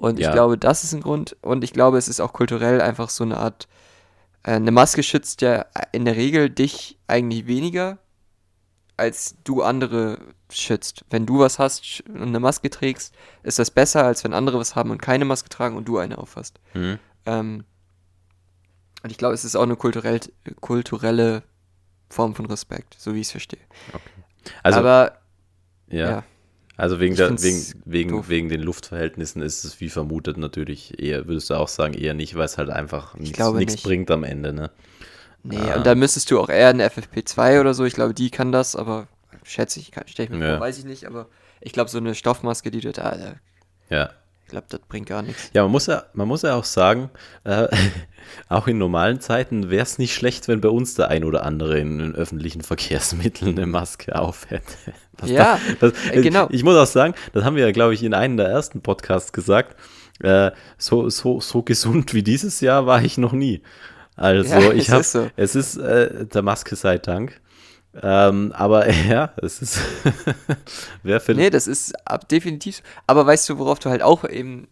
Und 0.00 0.18
ja. 0.18 0.28
ich 0.28 0.34
glaube, 0.34 0.56
das 0.56 0.82
ist 0.82 0.94
ein 0.94 1.02
Grund. 1.02 1.36
Und 1.42 1.62
ich 1.62 1.74
glaube, 1.74 1.98
es 1.98 2.08
ist 2.08 2.20
auch 2.20 2.32
kulturell 2.32 2.80
einfach 2.80 3.10
so 3.10 3.22
eine 3.22 3.36
Art. 3.36 3.68
Äh, 4.42 4.52
eine 4.52 4.70
Maske 4.70 5.02
schützt 5.02 5.42
ja 5.42 5.66
in 5.92 6.04
der 6.04 6.16
Regel 6.16 6.50
dich 6.50 6.98
eigentlich 7.06 7.46
weniger, 7.46 7.98
als 8.96 9.36
du 9.44 9.62
andere 9.62 10.18
schützt. 10.50 11.04
Wenn 11.10 11.26
du 11.26 11.38
was 11.38 11.58
hast 11.58 12.02
und 12.08 12.22
eine 12.22 12.40
Maske 12.40 12.70
trägst, 12.70 13.14
ist 13.42 13.58
das 13.58 13.70
besser, 13.70 14.04
als 14.04 14.24
wenn 14.24 14.34
andere 14.34 14.58
was 14.58 14.74
haben 14.74 14.90
und 14.90 15.00
keine 15.00 15.24
Maske 15.24 15.48
tragen 15.48 15.76
und 15.76 15.86
du 15.86 15.98
eine 15.98 16.18
aufhast. 16.18 16.60
Mhm. 16.74 16.98
Ähm, 17.26 17.64
und 19.02 19.10
ich 19.10 19.18
glaube, 19.18 19.34
es 19.34 19.44
ist 19.44 19.56
auch 19.56 19.62
eine 19.62 19.76
kulturell, 19.76 20.20
kulturelle 20.60 21.42
Form 22.10 22.34
von 22.34 22.46
Respekt, 22.46 22.96
so 22.98 23.14
wie 23.14 23.20
ich 23.20 23.28
es 23.28 23.30
verstehe. 23.30 23.60
Okay. 23.92 24.10
Also, 24.62 24.80
Aber 24.80 25.20
ja. 25.88 26.10
ja. 26.10 26.24
Also 26.80 26.98
wegen, 26.98 27.14
der, 27.14 27.30
wegen, 27.42 27.82
wegen, 27.84 28.28
wegen 28.30 28.48
den 28.48 28.62
Luftverhältnissen 28.62 29.42
ist 29.42 29.64
es 29.64 29.80
wie 29.80 29.90
vermutet 29.90 30.38
natürlich 30.38 30.98
eher, 30.98 31.26
würdest 31.26 31.50
du 31.50 31.54
auch 31.54 31.68
sagen, 31.68 31.92
eher 31.92 32.14
nicht, 32.14 32.36
weil 32.36 32.46
es 32.46 32.56
halt 32.56 32.70
einfach 32.70 33.14
nichts 33.16 33.82
bringt 33.82 34.10
am 34.10 34.24
Ende, 34.24 34.54
ne? 34.54 34.70
Nee, 35.42 35.58
ah. 35.58 35.76
und 35.76 35.84
da 35.84 35.94
müsstest 35.94 36.30
du 36.30 36.40
auch 36.40 36.48
eher 36.48 36.68
eine 36.68 36.88
FFP2 36.88 37.60
oder 37.60 37.74
so, 37.74 37.84
ich 37.84 37.92
glaube, 37.92 38.14
die 38.14 38.30
kann 38.30 38.50
das, 38.50 38.76
aber 38.76 39.08
schätze 39.42 39.78
ich, 39.78 39.92
stelle 40.06 40.30
ich 40.30 40.30
mir 40.30 40.42
ja. 40.42 40.52
vor, 40.52 40.60
weiß 40.60 40.78
ich 40.78 40.86
nicht, 40.86 41.04
aber 41.04 41.26
ich 41.60 41.74
glaube, 41.74 41.90
so 41.90 41.98
eine 41.98 42.14
Stoffmaske, 42.14 42.70
die 42.70 42.80
du 42.80 42.92
da, 42.92 43.14
da 43.14 43.34
ja. 43.94 44.10
Ich 44.44 44.52
glaube, 44.52 44.66
das 44.70 44.80
bringt 44.88 45.06
gar 45.06 45.20
nichts. 45.20 45.50
Ja, 45.52 45.62
man 45.62 45.70
muss 45.70 45.86
ja, 45.86 46.04
man 46.14 46.26
muss 46.26 46.42
ja 46.42 46.54
auch 46.54 46.64
sagen, 46.64 47.10
äh, 47.44 47.68
auch 48.48 48.66
in 48.66 48.78
normalen 48.78 49.20
Zeiten 49.20 49.68
wäre 49.68 49.82
es 49.82 49.98
nicht 49.98 50.14
schlecht, 50.14 50.48
wenn 50.48 50.62
bei 50.62 50.70
uns 50.70 50.94
der 50.94 51.08
ein 51.08 51.24
oder 51.24 51.44
andere 51.44 51.78
in 51.78 51.98
den 51.98 52.14
öffentlichen 52.14 52.62
Verkehrsmitteln 52.62 53.56
eine 53.56 53.66
Maske 53.66 54.18
auf 54.18 54.48
hätte. 54.48 54.94
Das 55.26 55.30
ja, 55.30 55.58
das, 55.80 55.92
das, 55.92 56.22
genau. 56.22 56.48
Ich 56.50 56.64
muss 56.64 56.76
auch 56.76 56.86
sagen, 56.86 57.14
das 57.32 57.44
haben 57.44 57.56
wir 57.56 57.64
ja, 57.64 57.72
glaube 57.72 57.94
ich, 57.94 58.02
in 58.02 58.14
einem 58.14 58.36
der 58.36 58.48
ersten 58.48 58.80
Podcasts 58.80 59.32
gesagt. 59.32 59.76
Äh, 60.22 60.50
so, 60.78 61.08
so, 61.08 61.40
so 61.40 61.62
gesund 61.62 62.14
wie 62.14 62.22
dieses 62.22 62.60
Jahr 62.60 62.86
war 62.86 63.02
ich 63.02 63.18
noch 63.18 63.32
nie. 63.32 63.62
Also 64.16 64.54
ja, 64.54 64.72
ich 64.72 64.90
habe, 64.90 65.02
so. 65.02 65.30
es 65.36 65.54
ist 65.54 65.76
äh, 65.76 66.26
der 66.26 66.42
Maske 66.42 66.76
sei 66.76 66.98
Dank. 66.98 67.40
Ähm, 68.02 68.52
aber 68.54 68.90
ja, 69.08 69.32
es 69.42 69.62
ist. 69.62 69.80
wer 71.02 71.20
findet. 71.20 71.44
Nee, 71.44 71.50
das 71.50 71.66
ist 71.66 71.94
ab, 72.06 72.28
definitiv. 72.28 72.82
Aber 73.06 73.26
weißt 73.26 73.48
du, 73.48 73.58
worauf 73.58 73.78
du 73.78 73.90
halt 73.90 74.02
auch 74.02 74.28
eben. 74.28 74.68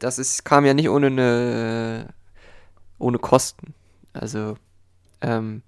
Das 0.00 0.18
ist, 0.18 0.44
kam 0.44 0.64
ja 0.64 0.74
nicht 0.74 0.88
ohne 0.88 1.06
eine. 1.06 2.08
ohne 2.98 3.18
Kosten. 3.18 3.74
Also, 4.12 4.56
ähm, 5.20 5.62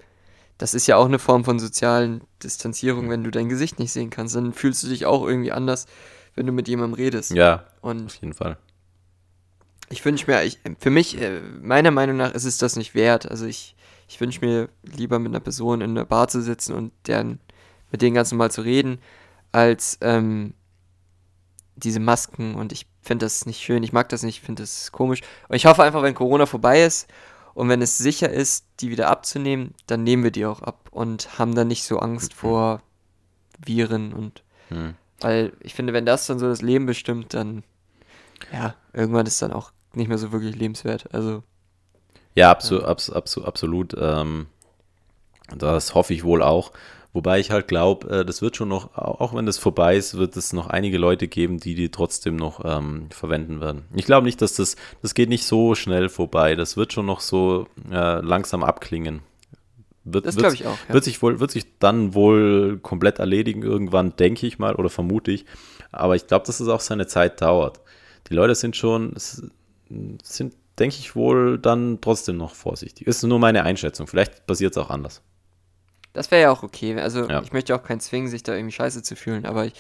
das 0.61 0.75
ist 0.75 0.87
ja 0.87 0.97
auch 0.97 1.07
eine 1.07 1.19
Form 1.19 1.43
von 1.43 1.59
sozialen 1.59 2.21
Distanzierung, 2.43 3.09
wenn 3.09 3.25
du 3.25 3.31
dein 3.31 3.49
Gesicht 3.49 3.79
nicht 3.79 3.93
sehen 3.93 4.11
kannst. 4.11 4.37
Dann 4.37 4.53
fühlst 4.53 4.83
du 4.83 4.89
dich 4.89 5.07
auch 5.07 5.27
irgendwie 5.27 5.53
anders, 5.53 5.87
wenn 6.35 6.45
du 6.45 6.53
mit 6.53 6.69
jemandem 6.69 6.93
redest. 6.93 7.31
Ja, 7.31 7.65
Und 7.81 8.05
auf 8.05 8.15
jeden 8.17 8.35
Fall. 8.35 8.59
Ich 9.89 10.05
wünsche 10.05 10.31
mir, 10.31 10.45
ich, 10.45 10.61
für 10.79 10.91
mich, 10.91 11.19
äh, 11.19 11.41
meiner 11.63 11.91
Meinung 11.91 12.19
nach, 12.19 12.35
ist 12.35 12.45
es 12.45 12.59
das 12.59 12.77
nicht 12.77 12.95
wert. 12.95 13.31
Also 13.31 13.47
ich, 13.47 13.75
Ich 14.07 14.21
wünsche 14.21 14.45
mir 14.45 14.69
lieber 14.83 15.19
mit 15.19 15.31
einer 15.31 15.41
Person 15.41 15.81
in 15.81 15.91
einer 15.91 16.05
Bar 16.05 16.29
zu 16.29 16.43
sitzen 16.43 16.75
und 16.75 16.93
deren, 17.07 17.41
mit 17.91 18.03
denen 18.03 18.15
ganz 18.15 18.31
normal 18.31 18.51
zu 18.51 18.61
reden, 18.61 18.99
als 19.53 19.97
ähm, 20.03 20.53
diese 21.75 22.01
Masken 22.01 22.55
und 22.55 22.73
ich 22.73 22.87
finde 23.01 23.25
das 23.25 23.47
nicht 23.47 23.63
schön, 23.63 23.83
ich 23.83 23.95
mag 23.95 24.11
das 24.11 24.23
nicht, 24.23 24.39
ich 24.39 24.43
finde 24.43 24.63
das 24.63 24.93
komisch. 24.93 25.23
Und 25.49 25.57
ich 25.57 25.65
hoffe 25.65 25.85
einfach, 25.85 26.03
wenn 26.03 26.15
Corona 26.15 26.45
vorbei 26.45 26.83
ist 26.83 27.09
und 27.55 27.69
wenn 27.69 27.83
es 27.83 27.99
sicher 27.99 28.31
ist, 28.31 28.67
die 28.81 28.91
wieder 28.91 29.09
abzunehmen, 29.09 29.75
dann 29.87 30.05
nehmen 30.05 30.25
wir 30.25 30.31
die 30.31 30.47
auch 30.47 30.63
ab 30.63 30.89
und 30.93 31.39
haben 31.39 31.55
dann 31.55 31.69
nicht 31.69 31.85
so 31.85 31.99
Angst 31.99 32.35
vor 32.35 32.83
Viren 33.65 34.13
und 34.13 34.43
Hm. 34.69 34.95
weil 35.21 35.53
ich 35.61 35.75
finde, 35.75 35.93
wenn 35.93 36.07
das 36.07 36.27
dann 36.27 36.39
so 36.39 36.47
das 36.49 36.63
Leben 36.63 36.87
bestimmt, 36.87 37.35
dann 37.35 37.65
ja, 38.53 38.75
irgendwann 38.93 39.27
ist 39.27 39.43
dann 39.43 39.53
auch 39.53 39.73
nicht 39.95 40.09
mehr 40.09 40.19
so 40.19 40.33
wirklich 40.33 40.57
lebenswert. 40.57 41.13
Also 41.15 41.43
Ja, 42.35 42.51
abso, 42.51 42.83
abs, 42.85 43.11
abso, 43.11 43.45
absolut. 43.45 43.95
Ähm, 43.99 44.47
das 45.57 45.95
hoffe 45.95 46.15
ich 46.15 46.25
wohl 46.25 46.43
auch. 46.43 46.73
Wobei 47.13 47.41
ich 47.41 47.51
halt 47.51 47.67
glaube, 47.67 48.09
äh, 48.21 48.25
das 48.25 48.41
wird 48.41 48.57
schon 48.57 48.69
noch, 48.69 48.95
au- 48.97 49.21
auch 49.21 49.35
wenn 49.35 49.45
das 49.47 49.59
vorbei 49.59 49.97
ist, 49.97 50.17
wird 50.17 50.37
es 50.37 50.53
noch 50.53 50.69
einige 50.69 50.97
Leute 50.97 51.27
geben, 51.27 51.59
die 51.59 51.75
die 51.75 51.91
trotzdem 51.91 52.37
noch 52.37 52.65
ähm, 52.65 53.09
verwenden 53.11 53.61
werden. 53.61 53.83
Ich 53.95 54.05
glaube 54.05 54.27
nicht, 54.27 54.41
dass 54.41 54.55
das, 54.55 54.77
das 55.03 55.15
geht 55.15 55.29
nicht 55.29 55.45
so 55.45 55.75
schnell 55.75 56.09
vorbei. 56.09 56.55
Das 56.55 56.77
wird 56.77 56.93
schon 56.93 57.07
noch 57.07 57.21
so 57.21 57.67
äh, 57.91 58.21
langsam 58.21 58.63
abklingen. 58.63 59.23
Wird, 60.05 60.25
das 60.25 60.37
glaube 60.37 60.55
ich 60.55 60.67
auch. 60.67 60.79
Ja. 60.89 60.95
Wird 60.95 61.05
sich 61.05 61.21
wohl, 61.21 61.41
wird 61.41 61.51
sich 61.51 61.79
dann 61.79 62.15
wohl 62.15 62.79
komplett 62.81 63.19
erledigen 63.19 63.63
irgendwann, 63.63 64.15
denke 64.17 64.47
ich 64.47 64.59
mal, 64.59 64.75
oder 64.77 64.89
vermute 64.89 65.31
ich. 65.33 65.45
Aber 65.93 66.15
ich 66.17 66.27
glaube, 66.29 66.47
dass 66.47 66.61
es 66.61 66.69
auch 66.69 66.81
seine 66.81 67.07
Zeit 67.09 67.43
dauert. 67.43 67.81
Die 68.31 68.35
Leute 68.35 68.55
sind 68.55 68.77
schon, 68.77 69.13
sind, 69.17 70.55
denke 70.79 70.97
ich, 70.99 71.17
wohl 71.17 71.59
dann 71.59 71.99
trotzdem 72.01 72.37
noch 72.37 72.55
vorsichtig. 72.55 73.07
Ist 73.09 73.23
nur 73.25 73.39
meine 73.41 73.65
Einschätzung. 73.65 74.07
Vielleicht 74.07 74.47
passiert 74.47 74.73
es 74.73 74.79
auch 74.79 74.91
anders. 74.91 75.23
Das 76.13 76.31
wäre 76.31 76.43
ja 76.43 76.51
auch 76.51 76.63
okay. 76.63 76.99
Also 77.01 77.29
Ja. 77.29 77.43
ich 77.43 77.53
möchte 77.53 77.75
auch 77.75 77.83
keinen 77.83 78.01
zwingen, 78.01 78.29
sich 78.29 78.43
da 78.43 78.55
irgendwie 78.55 78.73
scheiße 78.75 79.03
zu 79.03 79.17
fühlen, 79.17 79.47
aber 79.47 79.67
ich, 79.67 79.75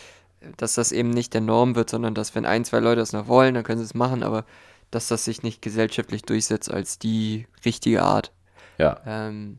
dass 0.56 0.74
das 0.74 0.92
eben 0.92 1.10
nicht 1.10 1.34
der 1.34 1.40
Norm 1.40 1.74
wird, 1.74 1.90
sondern 1.90 2.14
dass 2.14 2.34
wenn 2.34 2.46
ein, 2.46 2.64
zwei 2.64 2.78
Leute 2.80 3.00
das 3.00 3.12
noch 3.12 3.26
wollen, 3.28 3.54
dann 3.54 3.64
können 3.64 3.78
sie 3.78 3.84
es 3.84 3.94
machen, 3.94 4.22
aber 4.22 4.44
dass 4.90 5.08
das 5.08 5.24
sich 5.24 5.42
nicht 5.42 5.62
gesellschaftlich 5.62 6.22
durchsetzt 6.22 6.70
als 6.70 6.98
die 6.98 7.46
richtige 7.64 8.02
Art. 8.02 8.32
Ja, 8.78 9.00
Ähm, 9.06 9.58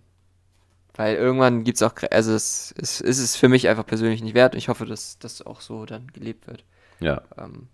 weil 0.96 1.16
irgendwann 1.16 1.64
gibt 1.64 1.78
es 1.78 1.84
auch, 1.84 1.94
also 2.12 2.34
es, 2.34 2.74
es, 2.78 3.00
es 3.00 3.18
ist 3.20 3.36
für 3.38 3.48
mich 3.48 3.70
einfach 3.70 3.86
persönlich 3.86 4.22
nicht 4.22 4.34
wert 4.34 4.54
und 4.54 4.58
ich 4.58 4.68
hoffe, 4.68 4.86
dass 4.86 5.18
das 5.20 5.42
auch 5.46 5.62
so 5.62 5.86
dann 5.86 6.08
gelebt 6.08 6.48
wird. 6.48 6.66
ja, 7.00 7.22
Ähm, 7.38 7.68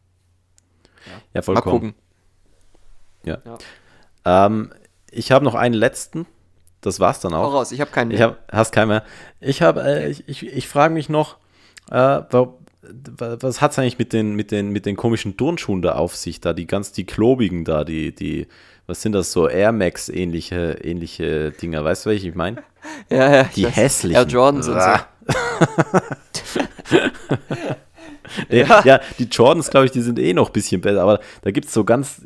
ja, 1.06 1.14
mal 1.36 1.42
vollkommen. 1.42 1.96
gucken. 3.24 3.44
Ähm, 4.26 4.74
ich 5.12 5.32
habe 5.32 5.46
noch 5.46 5.56
einen 5.56 5.74
letzten. 5.76 6.26
Das 6.82 7.00
war's 7.00 7.20
dann 7.20 7.34
Hau 7.34 7.44
auch. 7.46 7.54
raus, 7.54 7.72
ich 7.72 7.82
habe 7.82 7.92
keinen 7.92 8.12
Ich 8.12 8.18
mehr. 8.20 8.28
habe, 8.28 8.38
hast 8.52 8.72
keinen 8.72 8.90
mehr. 8.90 9.04
Ich 9.40 9.62
habe, 9.62 9.82
äh, 9.84 10.10
ich, 10.10 10.28
ich, 10.28 10.46
ich 10.46 10.68
frage 10.68 10.94
mich 10.94 11.10
noch, 11.10 11.38
äh, 11.90 11.94
wa- 11.96 12.24
wa- 12.32 13.38
was 13.40 13.62
hat's 13.62 13.80
eigentlich 13.80 13.98
mit 14.00 14.14
den, 14.14 14.36
mit 14.36 14.52
den, 14.52 14.70
mit 14.70 14.86
den 14.86 14.96
komischen 14.96 15.38
Turnschuhen 15.38 15.82
da 15.82 15.94
auf 15.96 16.16
sich 16.16 16.40
da, 16.40 16.54
die 16.54 16.68
ganz, 16.68 16.92
die 16.92 17.06
klobigen 17.06 17.66
da, 17.66 17.84
die, 17.84 18.14
die, 18.14 18.48
was 18.86 19.02
sind 19.02 19.12
das 19.14 19.32
so 19.32 19.50
Air 19.50 19.72
Max 19.72 20.08
ähnliche, 20.08 20.78
ähnliche 20.84 21.52
Dinger, 21.52 21.84
weißt 21.84 22.06
du, 22.06 22.10
welche 22.12 22.30
ich 22.30 22.36
meine? 22.36 22.64
Ja, 23.10 23.30
ja, 23.34 23.42
ich 23.42 23.50
Die 23.56 23.68
hässlichen. 23.68 24.16
Air 24.16 24.28
Jordans 24.28 24.68
und 24.70 24.80
so. 24.82 24.90
Ja. 28.50 28.82
ja, 28.84 29.00
die 29.20 29.24
Jordans, 29.26 29.70
glaube 29.70 29.86
ich, 29.86 29.92
die 29.92 30.02
sind 30.02 30.20
eh 30.20 30.34
noch 30.34 30.48
ein 30.50 30.54
bisschen 30.54 30.82
besser, 30.82 31.02
aber 31.02 31.20
da 31.42 31.52
gibt 31.52 31.68
es 31.68 31.74
so 31.74 31.84
ganz, 31.86 32.22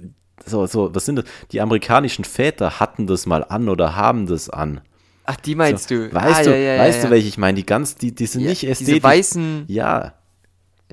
so, 0.46 0.66
so, 0.68 0.94
was 0.96 1.06
sind 1.06 1.18
das? 1.18 1.26
Die 1.52 1.62
amerikanischen 1.62 2.26
Väter 2.26 2.80
hatten 2.80 3.08
das 3.08 3.26
mal 3.26 3.44
an 3.44 3.70
oder 3.70 3.96
haben 3.96 4.28
das 4.28 4.50
an. 4.50 4.82
Ach, 5.26 5.36
die 5.36 5.56
meinst 5.56 5.90
So, 5.90 5.96
du? 5.96 6.14
Weißt 6.14 6.42
Ah, 6.42 6.44
du, 6.44 6.50
ja, 6.52 6.74
ja, 6.76 6.80
weißt 6.80 7.04
ja, 7.04 7.06
du, 7.06 7.12
welche 7.12 7.28
ich 7.28 7.38
meine? 7.38 7.56
Die 7.56 7.66
ganz, 7.66 7.96
die, 7.96 8.14
die 8.14 8.26
sind 8.26 8.42
Ja, 8.42 8.50
nicht 8.50 8.62
Diese 8.64 8.72
ästhetisch. 8.72 9.04
weißen, 9.04 9.66
ja, 9.68 10.14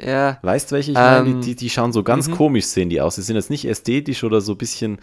ja. 0.01 0.39
weißt 0.43 0.71
du, 0.71 0.77
welche 0.77 0.93
ich 0.93 0.97
meine? 0.97 1.31
Ähm, 1.31 1.41
Die, 1.41 1.55
die, 1.57 1.71
schauen 1.71 1.93
so 1.93 2.03
ganz 2.03 2.29
mhm. 2.29 2.33
komisch, 2.33 2.67
sehen 2.67 2.91
die 2.91 3.01
aus. 3.01 3.17
Die 3.17 3.23
sind 3.23 3.37
jetzt 3.37 3.51
nicht 3.51 3.65
ästhetisch 3.67 4.25
oder 4.25 4.41
so 4.41 4.53
ein 4.53 4.59
bisschen 4.59 4.99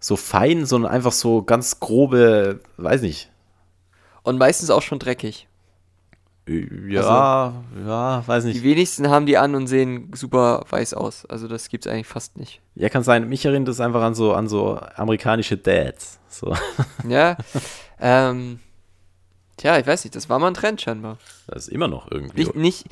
so 0.00 0.16
fein, 0.16 0.66
sondern 0.66 0.90
einfach 0.92 1.12
so 1.12 1.42
ganz 1.42 1.80
grobe, 1.80 2.60
weiß 2.76 3.02
nicht. 3.02 3.30
Und 4.22 4.38
meistens 4.38 4.70
auch 4.70 4.82
schon 4.82 4.98
dreckig. 4.98 5.48
Ja, 6.48 7.54
ja, 7.86 8.22
weiß 8.26 8.42
Die 8.44 8.48
nicht. 8.50 8.62
wenigsten 8.64 9.08
haben 9.08 9.26
die 9.26 9.38
an 9.38 9.54
und 9.54 9.68
sehen 9.68 10.10
super 10.14 10.64
weiß 10.68 10.94
aus. 10.94 11.24
Also 11.26 11.46
das 11.46 11.68
gibt's 11.68 11.86
eigentlich 11.86 12.06
fast 12.08 12.36
nicht. 12.36 12.60
Ja, 12.74 12.88
kann 12.88 13.04
sein. 13.04 13.28
Mich 13.28 13.44
erinnert 13.44 13.68
das 13.68 13.80
einfach 13.80 14.02
an 14.02 14.14
so, 14.14 14.34
an 14.34 14.48
so 14.48 14.78
amerikanische 14.96 15.56
Dads. 15.56 16.18
So. 16.28 16.54
Ja. 17.08 17.36
ähm, 18.00 18.58
tja, 19.56 19.78
ich 19.78 19.86
weiß 19.86 20.04
nicht, 20.04 20.16
das 20.16 20.28
war 20.28 20.38
mal 20.40 20.48
ein 20.48 20.54
Trend 20.54 20.80
scheinbar. 20.80 21.18
Das 21.46 21.64
ist 21.64 21.68
immer 21.68 21.86
noch 21.88 22.10
irgendwie. 22.10 22.40
Nicht, 22.44 22.54
nicht, 22.56 22.84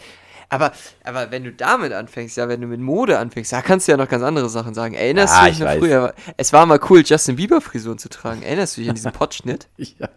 aber, 0.49 0.73
aber 1.05 1.31
wenn 1.33 1.43
du 1.45 1.53
damit 1.53 1.93
anfängst, 1.93 2.37
ja, 2.37 2.49
wenn 2.49 2.61
du 2.61 2.67
mit 2.69 2.81
Mode 2.81 3.19
anfängst, 3.19 3.53
da 3.53 3.63
kannst 3.63 3.89
du 3.89 3.93
ja 3.93 3.97
noch 3.99 4.09
ganz 4.09 4.23
andere 4.23 4.49
Sachen 4.49 4.75
sagen. 4.75 4.95
Erinnerst 4.95 5.35
Ja, 5.35 5.43
du 5.45 5.47
ich 5.49 5.53
dich 5.57 5.61
noch 5.61 5.67
weiß. 5.73 5.79
früher? 5.81 6.15
Es 6.37 6.53
war 6.53 6.67
mal 6.67 6.81
cool, 6.91 7.03
Justin 7.05 7.37
Bieber 7.37 7.61
Frisuren 7.61 7.99
zu 7.99 8.09
tragen. 8.09 8.43
Erinnerst 8.43 8.77
du 8.77 8.81
dich 8.83 8.89
an 8.91 8.95
diesen 8.97 9.13
Potschnitt? 9.13 9.69
Ja. 9.77 10.09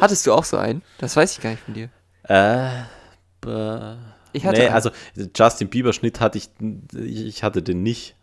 Hattest 0.00 0.26
du 0.26 0.32
auch 0.32 0.44
so 0.44 0.56
einen? 0.56 0.82
Das 0.98 1.16
weiß 1.16 1.32
ich 1.32 1.40
gar 1.40 1.50
nicht 1.50 1.62
von 1.62 1.74
dir. 1.74 1.90
Äh. 2.24 2.84
Ich 4.32 4.46
hatte 4.46 4.58
nee, 4.58 4.66
einen. 4.66 4.74
also 4.74 4.90
Justin 5.36 5.68
Bieber 5.68 5.92
Schnitt 5.92 6.20
hatte 6.20 6.38
ich, 6.38 6.50
ich 6.94 7.42
hatte 7.42 7.62
den 7.62 7.82
nicht. 7.82 8.16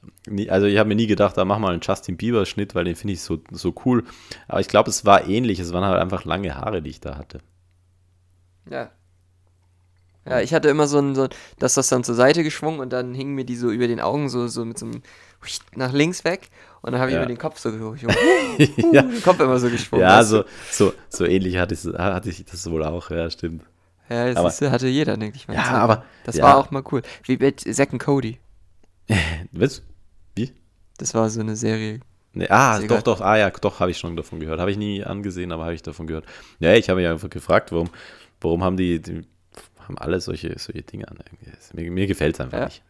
Also 0.49 0.67
ich 0.67 0.77
habe 0.77 0.87
mir 0.87 0.95
nie 0.95 1.07
gedacht, 1.07 1.37
da 1.37 1.45
mach 1.45 1.59
mal 1.59 1.73
einen 1.73 1.81
Justin 1.81 2.17
Bieber 2.17 2.45
Schnitt, 2.45 2.75
weil 2.75 2.85
den 2.85 2.95
finde 2.95 3.13
ich 3.13 3.21
so, 3.21 3.39
so 3.51 3.73
cool. 3.85 4.03
Aber 4.47 4.61
ich 4.61 4.67
glaube, 4.67 4.89
es 4.89 5.05
war 5.05 5.27
ähnlich. 5.27 5.59
Es 5.59 5.73
waren 5.73 5.83
halt 5.83 5.99
einfach 5.99 6.23
lange 6.23 6.55
Haare, 6.55 6.81
die 6.81 6.89
ich 6.89 7.01
da 7.01 7.17
hatte. 7.17 7.39
Ja. 8.69 8.91
Ja, 10.25 10.41
ich 10.41 10.53
hatte 10.53 10.67
immer 10.67 10.87
so 10.87 10.99
ein, 10.99 11.15
so, 11.15 11.27
dass 11.57 11.75
das 11.75 11.87
dann 11.87 12.03
zur 12.03 12.15
Seite 12.15 12.43
geschwungen 12.43 12.81
und 12.81 12.91
dann 12.91 13.13
hingen 13.13 13.33
mir 13.33 13.45
die 13.45 13.55
so 13.55 13.71
über 13.71 13.87
den 13.87 14.01
Augen 14.01 14.27
so, 14.27 14.47
so 14.47 14.65
mit 14.65 14.77
so 14.77 14.85
einem 14.85 15.01
nach 15.75 15.93
links 15.93 16.23
weg 16.23 16.49
und 16.81 16.91
dann 16.91 17.01
habe 17.01 17.11
ich 17.11 17.15
Ja. 17.15 17.21
über 17.21 17.27
den 17.27 17.37
Kopf 17.37 17.59
so 17.59 17.71
geholt. 17.71 18.03
Uh, 18.03 18.93
ja, 18.93 19.01
den 19.01 19.21
Kopf 19.21 19.39
immer 19.39 19.59
so 19.59 19.69
geschwungen. 19.69 20.01
ja 20.03 20.23
so, 20.23 20.43
so, 20.71 20.93
so 21.09 21.25
ähnlich 21.25 21.57
hatte 21.57 21.73
ich, 21.73 21.83
hatte 21.85 22.29
ich 22.29 22.45
das 22.45 22.69
wohl 22.69 22.83
auch. 22.83 23.09
Ja, 23.09 23.29
stimmt. 23.29 23.63
Ja, 24.09 24.27
das 24.27 24.37
aber- 24.37 24.47
ist, 24.49 24.61
hatte 24.61 24.87
jeder, 24.87 25.17
denke 25.17 25.35
ich 25.37 25.47
mal. 25.47 25.55
Ja, 25.55 25.63
Zeit 25.63 25.73
aber-. 25.73 26.05
Das 26.23 26.35
ja. 26.37 26.43
war 26.45 26.57
auch 26.57 26.71
mal 26.71 26.83
cool. 26.91 27.01
Wie 27.23 27.37
mit 27.37 27.59
Zack 27.61 27.91
and 27.91 28.01
Cody. 28.01 28.39
Was? 29.51 29.81
Wie? 30.35 30.53
Das 30.97 31.13
war 31.13 31.29
so 31.29 31.39
eine 31.41 31.55
Serie. 31.55 31.99
Nee, 32.33 32.47
ah, 32.49 32.79
doch, 32.79 33.01
doch, 33.01 33.21
ah 33.21 33.37
ja, 33.37 33.49
doch, 33.49 33.79
habe 33.79 33.89
ich 33.91 33.97
schon 33.97 34.15
davon 34.15 34.39
gehört. 34.39 34.59
Habe 34.59 34.69
ich 34.71 34.77
nie 34.77 35.03
angesehen, 35.03 35.51
aber 35.51 35.63
habe 35.63 35.73
ich 35.73 35.81
davon 35.81 36.05
gehört. 36.07 36.25
Ja, 36.59 36.73
ich 36.73 36.87
habe 36.89 37.01
mich 37.01 37.09
einfach 37.09 37.29
gefragt, 37.29 37.71
warum, 37.71 37.89
warum 38.41 38.63
haben 38.63 38.77
die, 38.77 39.01
die 39.01 39.23
haben 39.79 39.97
alle 39.97 40.21
solche, 40.21 40.57
solche 40.59 40.83
Dinge 40.83 41.07
an. 41.07 41.17
Mir, 41.73 41.89
mir 41.91 42.05
gefällt 42.07 42.35
es 42.35 42.41
einfach 42.41 42.59
Ja. 42.59 42.65
nicht. 42.65 42.83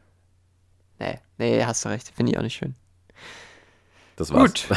Nee, 0.99 1.19
nee, 1.37 1.63
hast 1.63 1.85
du 1.85 1.89
recht. 1.89 2.11
Finde 2.15 2.31
ich 2.31 2.37
auch 2.37 2.43
nicht 2.43 2.55
schön. 2.55 2.75
Das 4.15 4.31
war's. 4.33 4.41
Gut. 4.41 4.67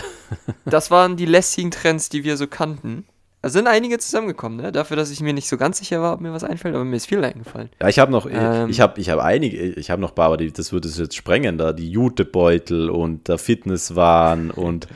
Das 0.67 0.91
waren 0.91 1.17
die 1.17 1.27
lästigen 1.27 1.71
Trends, 1.71 2.09
die 2.09 2.25
wir 2.25 2.37
so 2.37 2.47
kannten. 2.47 3.05
Da 3.43 3.49
sind 3.49 3.67
einige 3.67 3.99
zusammengekommen, 3.99 4.61
ne? 4.61 4.71
Dafür, 4.71 4.99
dass 4.99 5.11
ich 5.11 5.21
mir 5.23 5.33
nicht 5.33 5.49
so 5.49 5.57
ganz 5.57 5.79
sicher 5.79 6.03
war, 6.03 6.13
ob 6.13 6.21
mir 6.21 6.33
was 6.33 6.45
einfällt, 6.45 6.75
aber 6.75 6.85
mir 6.85 6.97
ist 6.97 7.07
viel 7.07 7.25
eingefallen. 7.25 7.71
Ja, 7.81 7.89
ich 7.89 7.99
habe 7.99 8.13
noch, 8.13 8.29
Ähm. 8.31 8.69
ich 8.69 8.81
habe, 8.83 9.01
ich 9.01 9.09
habe 9.09 9.25
einige, 9.25 9.57
ich 9.57 9.91
habe 9.91 10.01
noch 10.03 10.11
ein 10.11 10.15
paar, 10.15 10.27
aber 10.27 10.37
die, 10.37 10.53
das 10.53 10.73
würde 10.73 10.89
es 10.89 10.99
jetzt 10.99 11.17
sprengen, 11.17 11.57
da 11.57 11.73
die 11.73 11.91
Jutebeutel 11.91 12.91
und 12.91 13.29
der 13.29 13.39
Fitnesswahn 13.39 14.51
und 14.51 14.89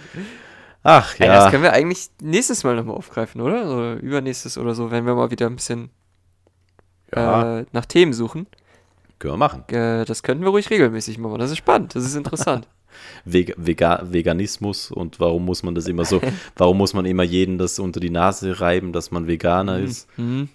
ach 0.82 1.14
Ey, 1.18 1.26
ja, 1.26 1.36
das 1.36 1.50
können 1.50 1.62
wir 1.62 1.72
eigentlich 1.72 2.10
nächstes 2.20 2.64
Mal 2.64 2.76
nochmal 2.76 2.96
aufgreifen, 2.96 3.40
oder? 3.40 3.74
Oder 3.74 3.94
übernächstes 3.94 4.58
oder 4.58 4.74
so, 4.74 4.90
wenn 4.90 5.06
wir 5.06 5.14
mal 5.14 5.30
wieder 5.30 5.46
ein 5.46 5.56
bisschen 5.56 5.88
ja, 7.14 7.60
äh, 7.60 7.66
nach 7.72 7.86
Themen 7.86 8.12
suchen. 8.12 8.46
Können 9.18 9.34
wir 9.34 9.38
machen. 9.38 9.64
Äh, 9.68 10.04
das 10.04 10.22
könnten 10.22 10.44
wir 10.44 10.50
ruhig 10.50 10.70
regelmäßig 10.70 11.18
machen. 11.18 11.38
Das 11.38 11.50
ist 11.50 11.58
spannend, 11.58 11.94
das 11.94 12.04
ist 12.04 12.14
interessant. 12.14 12.68
Veg 13.24 13.54
Vega 13.56 14.02
Veganismus 14.04 14.90
und 14.90 15.18
warum 15.18 15.44
muss 15.44 15.62
man 15.62 15.74
das 15.74 15.86
immer 15.86 16.04
so, 16.04 16.20
warum 16.56 16.78
muss 16.78 16.94
man 16.94 17.06
immer 17.06 17.24
jeden 17.24 17.58
das 17.58 17.78
unter 17.78 18.00
die 18.00 18.10
Nase 18.10 18.60
reiben, 18.60 18.92
dass 18.92 19.10
man 19.10 19.26
Veganer 19.26 19.78
ist? 19.78 20.08
Mhm. 20.16 20.48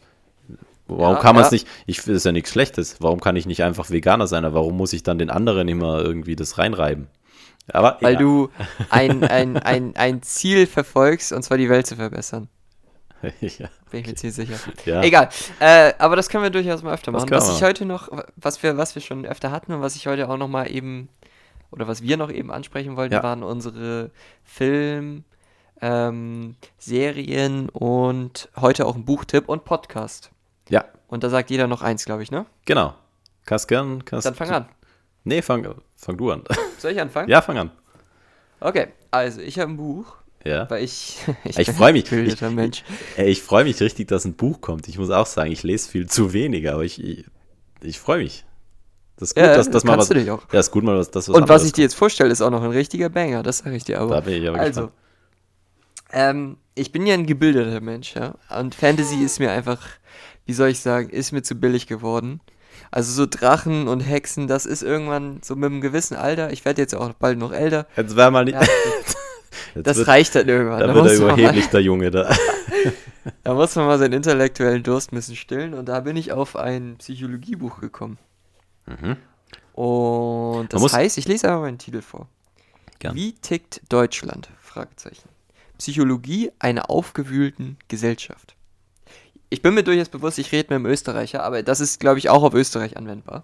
Warum 0.88 1.16
Ja, 1.16 1.22
kann 1.22 1.36
man 1.36 1.43
es 1.43 1.51
ja. 1.51 1.55
nicht, 1.55 1.68
ich 1.86 1.97
das 1.97 2.07
ist 2.07 2.26
ja 2.26 2.32
nichts 2.32 2.51
Schlechtes, 2.51 2.97
warum 2.99 3.20
kann 3.20 3.36
ich 3.36 3.45
nicht 3.45 3.64
einfach 3.64 3.89
Veganer 3.89 4.26
sein, 4.26 4.45
aber 4.45 4.55
warum 4.55 4.78
muss 4.78 4.93
ich 4.93 5.03
dann 5.03 5.20
den 5.20 5.30
anderen 5.30 5.68
immer 5.68 5.99
irgendwie 5.99 6.36
das 6.36 6.57
reinreiben? 6.57 7.07
Aber 7.72 7.97
Weil 8.01 8.14
ja. 8.14 8.20
du 8.20 8.49
ein, 8.89 9.24
ein, 9.24 9.57
ein, 9.57 9.95
ein 9.95 10.22
Ziel 10.24 10.66
verfolgst, 10.66 11.32
und 11.32 11.43
zwar 11.43 11.57
die 11.57 11.70
Welt 11.70 11.86
zu 11.86 11.95
verbessern. 11.95 12.49
ja, 13.42 13.68
Bin 13.92 14.02
ich 14.02 14.08
mir 14.08 14.16
ziemlich 14.16 14.36
sicher. 14.36 14.58
ja. 14.86 15.02
Egal. 15.04 15.30
Äh, 15.60 15.94
aber 15.98 16.16
das 16.16 16.30
können 16.30 16.44
wir 16.44 16.50
durchaus 16.50 16.84
mal 16.84 16.94
öfter 16.94 17.12
machen. 17.12 17.30
Was 17.32 17.48
wir 17.50 17.56
ich 17.56 17.64
heute 17.64 17.86
noch, 17.86 18.10
was 18.36 18.62
wir, 18.64 18.78
was 18.78 18.96
wir 18.96 19.02
schon 19.02 19.26
öfter 19.26 19.52
hatten 19.52 19.74
und 19.74 19.82
was 19.82 19.96
ich 19.96 20.08
heute 20.08 20.30
auch 20.30 20.38
noch 20.38 20.48
mal 20.48 20.70
eben, 20.72 21.10
oder 21.72 21.88
was 21.88 22.02
wir 22.02 22.18
noch 22.18 22.32
eben 22.32 22.52
ansprechen 22.52 22.96
wollten, 22.98 23.14
Ja. 23.16 23.24
waren 23.24 23.44
unsere 23.44 24.12
Film, 24.44 25.24
ähm, 25.82 26.56
Serien 26.78 27.70
und 27.70 28.50
heute 28.60 28.86
auch 28.86 28.96
ein 28.96 29.06
Buchtipp 29.06 29.48
und 29.50 29.64
Podcast. 29.66 30.30
ja, 30.70 30.86
Und 31.08 31.24
da 31.24 31.30
sagt 31.30 31.50
jeder 31.50 31.68
noch 31.68 31.82
eins, 31.82 32.06
glaube 32.06 32.24
ich, 32.24 32.32
ne? 32.32 32.46
genau. 32.66 32.94
Kannst 33.46 33.68
gern, 33.68 34.06
kannst 34.06 34.28
Dann 34.28 34.36
fang 34.36 34.50
an. 34.52 34.70
Nee, 35.24 35.42
fang, 35.42 35.66
fang 35.96 36.18
du 36.18 36.32
an. 36.32 36.44
Soll 36.78 36.92
ich 36.92 37.02
anfangen? 37.02 37.30
ja, 37.30 37.42
fang 37.42 37.58
an. 37.58 37.72
Okay, 38.60 38.90
also 39.10 39.42
ich 39.42 39.58
habe 39.58 39.72
ein 39.72 39.78
Buch, 39.78 40.18
Ja. 40.50 40.70
Weil 40.70 40.84
ich, 40.84 41.18
ich, 41.43 41.58
ich 41.58 41.72
freue 41.72 41.93
mich. 41.93 42.12
Ich, 42.12 42.41
Mensch. 42.41 42.84
ich, 43.18 43.24
ich 43.24 43.41
freue 43.41 43.64
mich 43.64 43.80
richtig, 43.80 44.08
dass 44.08 44.26
ein 44.26 44.34
Buch 44.34 44.62
kommt. 44.62 44.88
Ich 44.88 44.97
muss 44.97 45.10
auch 45.10 45.26
sagen, 45.26 45.52
ich 45.52 45.64
lese 45.64 45.89
viel 45.89 46.08
zu 46.08 46.34
wenig, 46.34 46.70
aber 46.70 46.84
ich, 46.84 47.04
ich, 47.04 47.26
ich 47.82 48.00
freue 48.00 48.20
mich. 48.20 48.45
Das 49.18 49.30
ist 49.30 49.36
gut, 49.36 49.43
ja, 49.43 49.56
dass, 49.56 49.70
dass 49.70 49.84
mal 49.84 49.97
was. 49.97 50.08
Du 50.08 50.14
dich 50.14 50.32
auch. 50.32 50.43
Ja, 50.52 50.60
ist 50.60 50.72
gut, 50.72 50.84
mal 50.84 50.97
was. 50.97 51.12
Das, 51.12 51.28
was 51.28 51.36
Und 51.36 51.50
was 51.50 51.66
ich 51.66 51.74
dir 51.74 51.82
jetzt 51.82 51.95
vorstelle, 51.95 52.32
ist 52.32 52.41
auch 52.41 52.52
noch 52.52 52.64
ein 52.64 52.72
richtiger 52.72 53.10
Banger, 53.10 53.43
das 53.43 53.60
sage 53.60 53.76
ich 53.76 53.84
dir 53.84 54.00
aber. 54.00 54.16
Da 54.16 54.22
bin 54.22 54.41
ich 54.41 54.47
aber 54.47 54.60
also, 54.60 54.91
ähm, 56.12 56.58
ich 56.76 56.91
bin 56.91 57.06
ja 57.06 57.14
ein 57.14 57.26
gebildeter 57.26 57.82
Mensch, 57.82 58.16
ja. 58.16 58.36
Und 58.58 58.76
Fantasy 58.76 59.24
ist 59.24 59.39
mir 59.39 59.52
einfach, 59.52 59.86
wie 60.45 60.54
soll 60.54 60.70
ich 60.70 60.80
sagen, 60.80 61.10
ist 61.10 61.32
mir 61.32 61.43
zu 61.43 61.56
billig 61.56 61.88
geworden. 61.88 62.39
Also 62.91 63.12
so 63.12 63.26
Drachen 63.26 63.88
und 63.88 64.00
Hexen, 64.00 64.47
das 64.47 64.66
ist 64.66 64.82
irgendwann 64.82 65.41
so 65.43 65.56
mit 65.56 65.70
einem 65.70 65.82
gewissen 65.82 66.16
Alter. 66.16 66.52
Ich 66.52 66.66
werde 66.66 66.82
jetzt 66.82 66.95
auch 66.95 67.14
bald 67.14 67.38
noch 67.38 67.52
älter. 67.52 67.86
Jetzt 67.95 68.16
wäre 68.16 68.32
mal 68.32 68.45
nicht. 68.45 68.60
Ja, 68.60 68.62
das 69.76 69.98
wird, 69.98 70.08
reicht 70.08 70.36
dann 70.36 70.48
irgendwann. 70.48 70.80
Da, 70.80 70.88
da 70.88 70.96
wird 70.96 71.08
er 71.08 71.16
überheblich, 71.16 71.68
der 71.68 71.82
Junge 71.82 72.12
da. 72.12 72.34
da 73.44 73.54
muss 73.54 73.76
man 73.76 73.86
mal 73.86 74.00
seinen 74.00 74.14
intellektuellen 74.14 74.84
Durst 74.84 75.12
ein 75.12 75.16
bisschen 75.16 75.36
stillen. 75.36 75.74
Und 75.74 75.88
da 75.88 76.00
bin 76.02 76.18
ich 76.18 76.32
auf 76.32 76.56
ein 76.56 76.98
Psychologiebuch 76.98 77.80
gekommen. 77.80 78.18
Mhm. 78.86 79.18
Und 79.74 80.74
das 80.74 80.94
heißt, 80.94 81.18
ich 81.18 81.28
lese 81.28 81.50
aber 81.50 81.62
meinen 81.62 81.78
Titel 81.78 82.02
vor. 82.02 82.28
Gern. 83.00 83.16
Wie 83.16 83.34
tickt 83.34 83.82
Deutschland? 83.90 84.50
Fragezeichen. 84.60 85.30
Psychologie 85.78 86.52
einer 86.60 86.90
aufgewühlten 86.90 87.78
Gesellschaft. 87.88 88.56
Ich 89.50 89.62
bin 89.62 89.74
mir 89.74 89.84
durchaus 89.84 90.10
bewusst, 90.10 90.38
ich 90.38 90.52
rede 90.52 90.68
mit 90.70 90.76
einem 90.76 90.86
Österreicher, 90.86 91.44
aber 91.44 91.64
das 91.64 91.80
ist, 91.80 92.00
glaube 92.00 92.20
ich, 92.20 92.30
auch 92.30 92.44
auf 92.44 92.54
Österreich 92.54 92.98
anwendbar. 92.98 93.44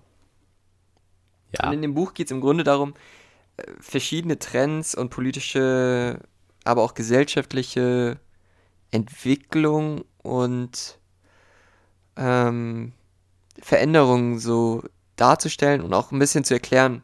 Ja. 1.57 1.67
Und 1.67 1.75
in 1.75 1.81
dem 1.81 1.93
Buch 1.93 2.13
geht 2.13 2.27
es 2.27 2.31
im 2.31 2.41
Grunde 2.41 2.63
darum, 2.63 2.93
verschiedene 3.79 4.39
Trends 4.39 4.95
und 4.95 5.09
politische, 5.09 6.19
aber 6.63 6.83
auch 6.83 6.93
gesellschaftliche 6.93 8.19
Entwicklung 8.91 10.05
und 10.21 10.99
ähm, 12.17 12.93
Veränderungen 13.61 14.39
so 14.39 14.83
darzustellen 15.15 15.81
und 15.81 15.93
auch 15.93 16.11
ein 16.11 16.19
bisschen 16.19 16.43
zu 16.43 16.53
erklären, 16.53 17.01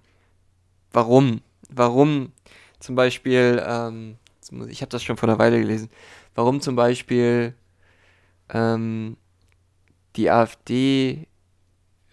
warum. 0.92 1.42
Warum 1.70 2.34
zum 2.80 2.96
Beispiel, 2.96 3.64
ähm, 3.66 4.18
ich 4.68 4.82
habe 4.82 4.90
das 4.90 5.04
schon 5.04 5.16
vor 5.16 5.30
einer 5.30 5.40
Weile 5.40 5.60
gelesen, 5.60 5.90
warum 6.36 6.60
zum 6.60 6.76
Beispiel 6.76 7.56
ähm, 8.50 9.16
die 10.18 10.30
AfD 10.30 11.28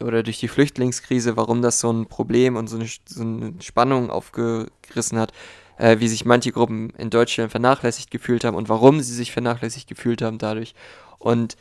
oder 0.00 0.22
durch 0.22 0.38
die 0.38 0.48
Flüchtlingskrise, 0.48 1.36
warum 1.36 1.62
das 1.62 1.80
so 1.80 1.92
ein 1.92 2.06
Problem 2.06 2.56
und 2.56 2.68
so 2.68 2.76
eine, 2.76 2.88
so 3.06 3.22
eine 3.22 3.54
Spannung 3.60 4.10
aufgerissen 4.10 5.18
hat, 5.18 5.32
äh, 5.76 5.98
wie 5.98 6.08
sich 6.08 6.24
manche 6.24 6.52
Gruppen 6.52 6.90
in 6.90 7.10
Deutschland 7.10 7.50
vernachlässigt 7.50 8.10
gefühlt 8.10 8.44
haben 8.44 8.56
und 8.56 8.68
warum 8.68 9.00
sie 9.00 9.14
sich 9.14 9.32
vernachlässigt 9.32 9.88
gefühlt 9.88 10.22
haben 10.22 10.38
dadurch. 10.38 10.74
Und 11.18 11.56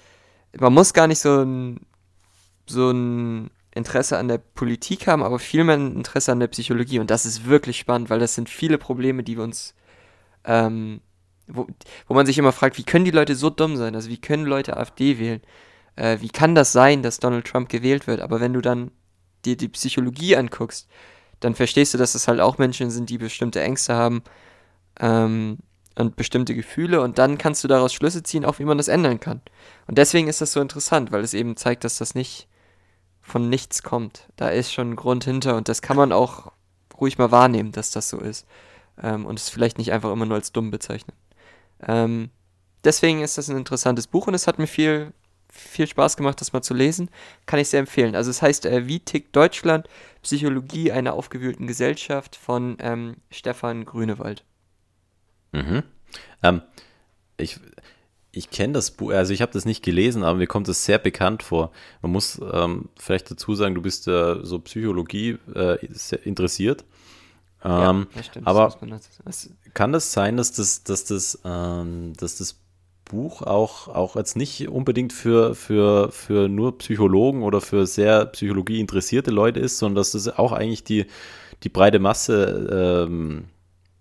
man 0.59 0.73
muss 0.73 0.93
gar 0.93 1.07
nicht 1.07 1.19
so 1.19 1.41
ein, 1.43 1.81
so 2.67 2.91
ein 2.91 3.49
Interesse 3.73 4.17
an 4.17 4.27
der 4.27 4.39
Politik 4.39 5.07
haben, 5.07 5.23
aber 5.23 5.39
viel 5.39 5.63
mehr 5.63 5.75
Interesse 5.75 6.31
an 6.31 6.39
der 6.39 6.47
Psychologie. 6.47 6.99
Und 6.99 7.11
das 7.11 7.25
ist 7.25 7.45
wirklich 7.45 7.77
spannend, 7.77 8.09
weil 8.09 8.19
das 8.19 8.35
sind 8.35 8.49
viele 8.49 8.77
Probleme, 8.77 9.23
die 9.23 9.37
wir 9.37 9.43
uns, 9.43 9.73
ähm, 10.43 11.01
wo, 11.47 11.67
wo 12.07 12.13
man 12.13 12.25
sich 12.25 12.37
immer 12.37 12.51
fragt, 12.51 12.77
wie 12.77 12.83
können 12.83 13.05
die 13.05 13.11
Leute 13.11 13.35
so 13.35 13.49
dumm 13.49 13.77
sein? 13.77 13.95
Also 13.95 14.09
wie 14.09 14.19
können 14.19 14.45
Leute 14.45 14.77
AfD 14.77 15.19
wählen? 15.19 15.41
Äh, 15.97 16.21
wie 16.21 16.29
kann 16.29 16.55
das 16.55 16.71
sein, 16.71 17.03
dass 17.03 17.19
Donald 17.19 17.45
Trump 17.45 17.69
gewählt 17.69 18.07
wird? 18.07 18.21
Aber 18.21 18.39
wenn 18.39 18.53
du 18.53 18.61
dann 18.61 18.91
dir 19.43 19.57
die 19.57 19.67
Psychologie 19.67 20.37
anguckst, 20.37 20.87
dann 21.39 21.55
verstehst 21.55 21.93
du, 21.93 21.97
dass 21.97 22.13
das 22.13 22.27
halt 22.27 22.39
auch 22.39 22.57
Menschen 22.57 22.89
sind, 22.89 23.09
die 23.09 23.17
bestimmte 23.17 23.61
Ängste 23.61 23.93
haben 23.93 24.23
ähm, 24.99 25.57
und 25.95 26.15
bestimmte 26.15 26.55
Gefühle 26.55 27.01
und 27.01 27.17
dann 27.17 27.37
kannst 27.37 27.63
du 27.63 27.67
daraus 27.67 27.93
Schlüsse 27.93 28.23
ziehen, 28.23 28.45
auch 28.45 28.59
wie 28.59 28.65
man 28.65 28.77
das 28.77 28.87
ändern 28.87 29.19
kann. 29.19 29.41
Und 29.87 29.97
deswegen 29.97 30.27
ist 30.27 30.41
das 30.41 30.53
so 30.53 30.61
interessant, 30.61 31.11
weil 31.11 31.23
es 31.23 31.33
eben 31.33 31.57
zeigt, 31.57 31.83
dass 31.83 31.97
das 31.97 32.15
nicht 32.15 32.47
von 33.21 33.49
nichts 33.49 33.83
kommt. 33.83 34.27
Da 34.35 34.49
ist 34.49 34.71
schon 34.71 34.91
ein 34.91 34.95
Grund 34.95 35.25
hinter 35.25 35.57
und 35.57 35.67
das 35.67 35.81
kann 35.81 35.97
man 35.97 36.11
auch 36.11 36.51
ruhig 36.99 37.17
mal 37.17 37.31
wahrnehmen, 37.31 37.71
dass 37.71 37.91
das 37.91 38.09
so 38.09 38.19
ist. 38.19 38.47
Ähm, 39.01 39.25
und 39.25 39.39
es 39.39 39.49
vielleicht 39.49 39.77
nicht 39.77 39.91
einfach 39.91 40.11
immer 40.11 40.25
nur 40.25 40.35
als 40.35 40.51
dumm 40.51 40.71
bezeichnen. 40.71 41.15
Ähm, 41.85 42.29
deswegen 42.83 43.21
ist 43.21 43.37
das 43.37 43.49
ein 43.49 43.57
interessantes 43.57 44.07
Buch 44.07 44.27
und 44.27 44.33
es 44.33 44.47
hat 44.47 44.57
mir 44.57 44.67
viel, 44.67 45.13
viel 45.49 45.87
Spaß 45.87 46.17
gemacht, 46.17 46.39
das 46.41 46.53
mal 46.53 46.61
zu 46.61 46.73
lesen. 46.73 47.09
Kann 47.45 47.59
ich 47.59 47.69
sehr 47.69 47.79
empfehlen. 47.79 48.15
Also 48.15 48.29
es 48.29 48.41
heißt 48.41 48.65
äh, 48.65 48.87
Wie 48.87 48.99
tickt 48.99 49.35
Deutschland? 49.35 49.87
Psychologie 50.21 50.91
einer 50.91 51.13
aufgewühlten 51.13 51.67
Gesellschaft 51.67 52.35
von 52.35 52.77
ähm, 52.79 53.17
Stefan 53.31 53.85
Grünewald. 53.85 54.43
Mhm. 55.53 55.83
Ähm, 56.43 56.61
ich, 57.37 57.59
ich 58.31 58.49
kenne 58.49 58.73
das 58.73 58.91
Buch, 58.91 59.11
also 59.11 59.33
ich 59.33 59.41
habe 59.41 59.51
das 59.51 59.65
nicht 59.65 59.83
gelesen, 59.83 60.23
aber 60.23 60.37
mir 60.37 60.47
kommt 60.47 60.67
es 60.67 60.85
sehr 60.85 60.99
bekannt 60.99 61.43
vor. 61.43 61.71
Man 62.01 62.11
muss 62.11 62.39
ähm, 62.53 62.89
vielleicht 62.97 63.31
dazu 63.31 63.55
sagen, 63.55 63.75
du 63.75 63.81
bist 63.81 64.07
äh, 64.07 64.43
so 64.43 64.59
Psychologie 64.59 65.37
äh, 65.55 65.77
interessiert. 66.23 66.83
Ähm, 67.63 68.07
ja, 68.15 68.23
stimmt, 68.23 68.47
aber 68.47 68.75
das 69.25 69.49
kann 69.73 69.91
das 69.91 70.13
sein, 70.13 70.37
dass 70.37 70.51
das, 70.51 70.83
dass 70.83 71.05
das, 71.05 71.39
ähm, 71.43 72.13
dass 72.17 72.37
das 72.37 72.59
Buch 73.09 73.41
auch, 73.41 73.87
auch 73.87 74.15
jetzt 74.15 74.35
nicht 74.35 74.67
unbedingt 74.67 75.13
für, 75.13 75.55
für, 75.55 76.11
für 76.11 76.47
nur 76.47 76.77
Psychologen 76.77 77.43
oder 77.43 77.61
für 77.61 77.87
sehr 77.87 78.25
Psychologie 78.27 78.79
interessierte 78.79 79.31
Leute 79.31 79.59
ist, 79.59 79.77
sondern 79.77 79.95
dass 79.95 80.11
das 80.11 80.27
auch 80.27 80.51
eigentlich 80.51 80.83
die, 80.83 81.05
die 81.63 81.69
breite 81.69 81.99
Masse, 81.99 83.05
ähm, 83.07 83.45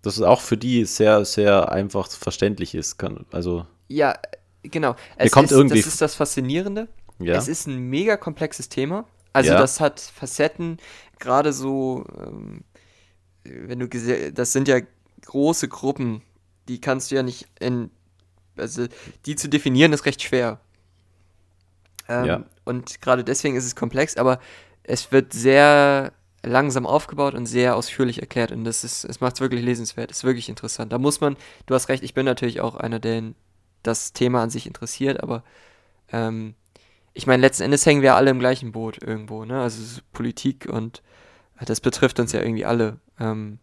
dass 0.01 0.17
es 0.17 0.21
auch 0.21 0.41
für 0.41 0.57
die 0.57 0.85
sehr, 0.85 1.25
sehr 1.25 1.71
einfach 1.71 2.09
verständlich 2.09 2.75
ist. 2.75 2.97
Kann, 2.97 3.25
also 3.31 3.65
ja, 3.87 4.15
genau. 4.63 4.95
Es 5.17 5.31
kommt 5.31 5.51
ist, 5.51 5.57
irgendwie 5.57 5.77
das 5.77 5.87
ist 5.87 6.01
das 6.01 6.15
Faszinierende. 6.15 6.87
Ja. 7.19 7.35
Es 7.35 7.47
ist 7.47 7.67
ein 7.67 7.77
mega 7.89 8.17
komplexes 8.17 8.69
Thema. 8.69 9.05
Also 9.33 9.51
ja. 9.51 9.59
das 9.59 9.79
hat 9.79 9.99
Facetten, 9.99 10.77
gerade 11.19 11.53
so, 11.53 12.05
ähm, 12.19 12.63
wenn 13.43 13.79
du 13.79 13.87
das 14.33 14.51
sind 14.51 14.67
ja 14.67 14.79
große 15.25 15.67
Gruppen, 15.67 16.21
die 16.67 16.81
kannst 16.81 17.11
du 17.11 17.15
ja 17.15 17.23
nicht 17.23 17.47
in, 17.59 17.91
also 18.59 18.87
die 19.25 19.35
zu 19.35 19.49
definieren 19.49 19.93
ist 19.93 20.05
recht 20.05 20.21
schwer. 20.21 20.59
Ähm, 22.09 22.25
ja. 22.25 22.43
Und 22.65 23.01
gerade 23.01 23.23
deswegen 23.23 23.55
ist 23.55 23.65
es 23.65 23.75
komplex, 23.75 24.17
aber 24.17 24.39
es 24.83 25.11
wird 25.11 25.33
sehr 25.33 26.13
langsam 26.43 26.85
aufgebaut 26.85 27.33
und 27.33 27.45
sehr 27.45 27.75
ausführlich 27.75 28.19
erklärt 28.19 28.51
und 28.51 28.63
das 28.63 28.83
ist, 28.83 29.03
es 29.03 29.19
macht 29.19 29.35
es 29.35 29.41
wirklich 29.41 29.63
lesenswert, 29.63 30.11
ist 30.11 30.23
wirklich 30.23 30.49
interessant. 30.49 30.93
Da 30.93 30.97
muss 30.97 31.19
man, 31.19 31.35
du 31.65 31.75
hast 31.75 31.89
recht, 31.89 32.03
ich 32.03 32.13
bin 32.13 32.25
natürlich 32.25 32.61
auch 32.61 32.75
einer, 32.75 32.99
der 32.99 33.33
das 33.83 34.13
Thema 34.13 34.43
an 34.43 34.49
sich 34.49 34.67
interessiert, 34.67 35.21
aber 35.21 35.43
ähm, 36.11 36.55
ich 37.13 37.27
meine, 37.27 37.41
letzten 37.41 37.63
Endes 37.63 37.85
hängen 37.85 38.01
wir 38.01 38.15
alle 38.15 38.29
im 38.29 38.39
gleichen 38.39 38.71
Boot 38.71 39.01
irgendwo, 39.01 39.43
ne? 39.43 39.61
Also 39.61 40.01
Politik 40.13 40.67
und 40.69 41.01
das 41.65 41.81
betrifft 41.81 42.19
uns 42.19 42.31
ja 42.31 42.41
irgendwie 42.41 42.65
alle. 42.65 42.99
Ähm, 43.19 43.59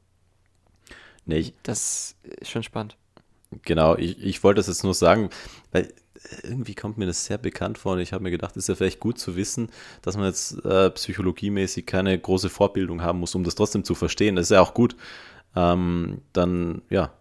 nee, 1.25 1.39
ich, 1.39 1.55
das 1.63 2.17
ist 2.23 2.51
schon 2.51 2.65
spannend. 2.65 2.97
Genau, 3.63 3.97
ich, 3.97 4.23
ich 4.23 4.43
wollte 4.43 4.59
das 4.59 4.67
jetzt 4.67 4.85
nur 4.85 4.95
sagen, 4.95 5.31
weil 5.73 5.93
irgendwie 6.43 6.75
kommt 6.75 6.99
mir 6.99 7.07
das 7.07 7.27
sehr 7.27 7.39
bekannt 7.39 7.79
vor 7.79 7.93
und 7.93 8.01
ich 8.01 8.13
habe 8.13 8.23
mir 8.23 8.31
gedacht, 8.31 8.57
ist 8.57 8.69
ja 8.69 8.75
vielleicht 8.75 9.01
gut 9.01 9.19
zu 9.19 9.37
wissen, 9.37 9.69
dass 10.03 10.17
man 10.17 10.27
jetzt 10.27 10.65
äh, 10.65 10.91
psychologiemäßig 10.91 11.87
keine 11.87 12.19
große 12.19 12.49
Vorbildung 12.49 13.03
haben 13.03 13.21
muss, 13.21 13.35
um 13.35 13.45
das 13.45 13.55
trotzdem 13.55 13.85
zu 13.85 13.95
verstehen. 13.95 14.37
Das 14.37 14.47
ist 14.47 14.51
ja 14.51 14.61
auch 14.61 14.75
gut. 14.75 14.97
Ähm, 15.55 16.23
dann, 16.33 16.83
ja, 16.91 17.13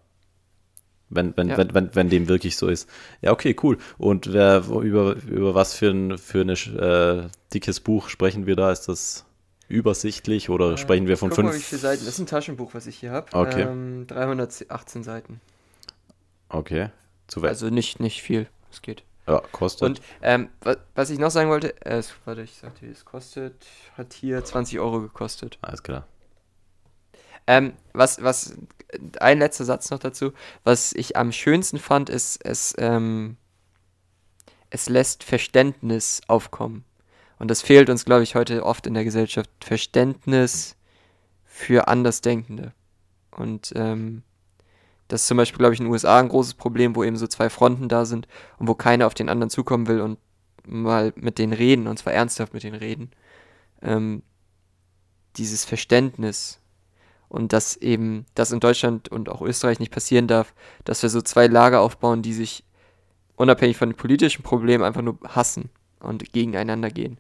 wenn, 1.10 1.36
wenn, 1.38 1.50
ja. 1.50 1.58
wenn, 1.58 1.74
wenn, 1.74 1.96
wenn 1.96 2.10
dem 2.10 2.28
wirklich 2.28 2.58
so 2.58 2.68
ist. 2.68 2.90
Ja, 3.22 3.32
okay, 3.32 3.56
cool. 3.62 3.78
Und 3.98 4.34
wer, 4.34 4.64
über, 4.68 5.16
über 5.28 5.54
was 5.54 5.74
für 5.74 5.90
ein 5.90 6.18
für 6.18 6.42
eine, 6.42 6.54
äh, 6.54 7.30
dickes 7.54 7.80
Buch 7.80 8.10
sprechen 8.10 8.46
wir 8.46 8.56
da? 8.56 8.72
Ist 8.72 8.88
das 8.88 9.26
übersichtlich 9.68 10.50
oder 10.50 10.74
äh, 10.74 10.78
sprechen 10.78 11.08
wir 11.08 11.18
von 11.18 11.32
fünf? 11.32 11.50
Mal, 11.50 11.56
wie 11.56 11.62
viele 11.62 11.82
Seiten. 11.82 12.06
Das 12.06 12.16
ist 12.16 12.20
ein 12.20 12.26
Taschenbuch, 12.26 12.74
was 12.74 12.88
ich 12.88 12.98
hier 12.98 13.12
habe. 13.12 13.28
Okay. 13.34 13.62
Ähm, 13.62 14.08
318 14.08 15.04
Seiten. 15.04 15.40
Okay. 16.54 16.90
Zu 17.28 17.42
also 17.42 17.70
nicht, 17.70 18.00
nicht 18.00 18.22
viel. 18.22 18.48
Es 18.72 18.82
geht. 18.82 19.04
Ja, 19.28 19.42
kostet. 19.52 19.82
Und 19.84 20.02
ähm, 20.22 20.50
was 20.96 21.10
ich 21.10 21.18
noch 21.18 21.32
sagen 21.32 21.50
wollte, 21.50 21.76
äh, 21.86 21.98
es, 21.98 22.14
warte, 22.26 22.42
ich 22.42 22.56
sagte, 22.56 22.86
es 22.86 23.06
kostet, 23.06 23.66
hat 23.98 24.14
hier 24.14 24.44
20 24.44 24.80
Euro 24.80 25.02
gekostet. 25.02 25.58
Alles 25.62 25.82
klar. 25.82 26.06
Ähm, 27.48 27.74
was, 27.94 28.22
was, 28.22 28.56
ein 29.20 29.40
letzter 29.40 29.66
Satz 29.66 29.90
noch 29.90 30.00
dazu. 30.00 30.34
Was 30.64 30.94
ich 30.94 31.18
am 31.18 31.32
schönsten 31.32 31.80
fand, 31.80 32.10
ist, 32.10 32.46
es, 32.46 32.76
ähm, 32.78 33.38
es 34.70 34.90
lässt 34.90 35.24
Verständnis 35.24 36.22
aufkommen. 36.28 36.86
Und 37.40 37.50
das 37.50 37.62
fehlt 37.62 37.90
uns, 37.90 38.06
glaube 38.06 38.24
ich, 38.24 38.36
heute 38.36 38.64
oft 38.64 38.86
in 38.88 38.94
der 38.94 39.04
Gesellschaft. 39.04 39.50
Verständnis 39.62 40.76
für 41.46 41.88
Andersdenkende. 41.88 42.74
Und 43.32 43.74
ähm, 43.76 44.24
das 45.14 45.22
ist 45.22 45.28
zum 45.28 45.38
Beispiel, 45.38 45.60
glaube 45.60 45.76
ich, 45.76 45.80
in 45.80 45.86
den 45.86 45.92
USA 45.92 46.20
ein 46.20 46.28
großes 46.28 46.56
Problem, 46.56 46.96
wo 46.96 47.04
eben 47.04 47.18
so 47.18 47.28
zwei 47.28 47.52
Fronten 47.52 47.88
da 47.88 48.04
sind 48.04 48.28
und 48.58 48.68
wo 48.68 48.74
keiner 48.74 49.06
auf 49.06 49.14
den 49.14 49.30
anderen 49.30 49.52
zukommen 49.52 49.88
will 49.88 50.02
und 50.02 50.18
mal 50.66 51.14
mit 51.16 51.38
denen 51.38 51.54
reden, 51.54 51.86
und 51.86 52.00
zwar 52.00 52.14
ernsthaft 52.14 52.52
mit 52.56 52.64
denen 52.64 52.78
reden. 52.78 53.12
Ähm, 53.84 54.24
dieses 55.38 55.66
Verständnis 55.66 56.60
und 57.30 57.54
dass 57.54 57.78
eben 57.78 58.26
das 58.34 58.52
in 58.52 58.60
Deutschland 58.60 59.08
und 59.08 59.30
auch 59.30 59.44
Österreich 59.44 59.80
nicht 59.80 59.92
passieren 59.92 60.26
darf, 60.26 60.56
dass 60.84 61.04
wir 61.04 61.12
so 61.12 61.22
zwei 61.22 61.46
Lager 61.46 61.82
aufbauen, 61.82 62.24
die 62.24 62.34
sich 62.34 62.64
unabhängig 63.36 63.78
von 63.78 63.92
den 63.92 63.98
politischen 63.98 64.42
Problemen 64.42 64.84
einfach 64.84 65.04
nur 65.04 65.20
hassen 65.28 65.70
und 66.00 66.34
gegeneinander 66.34 66.90
gehen. 66.90 67.20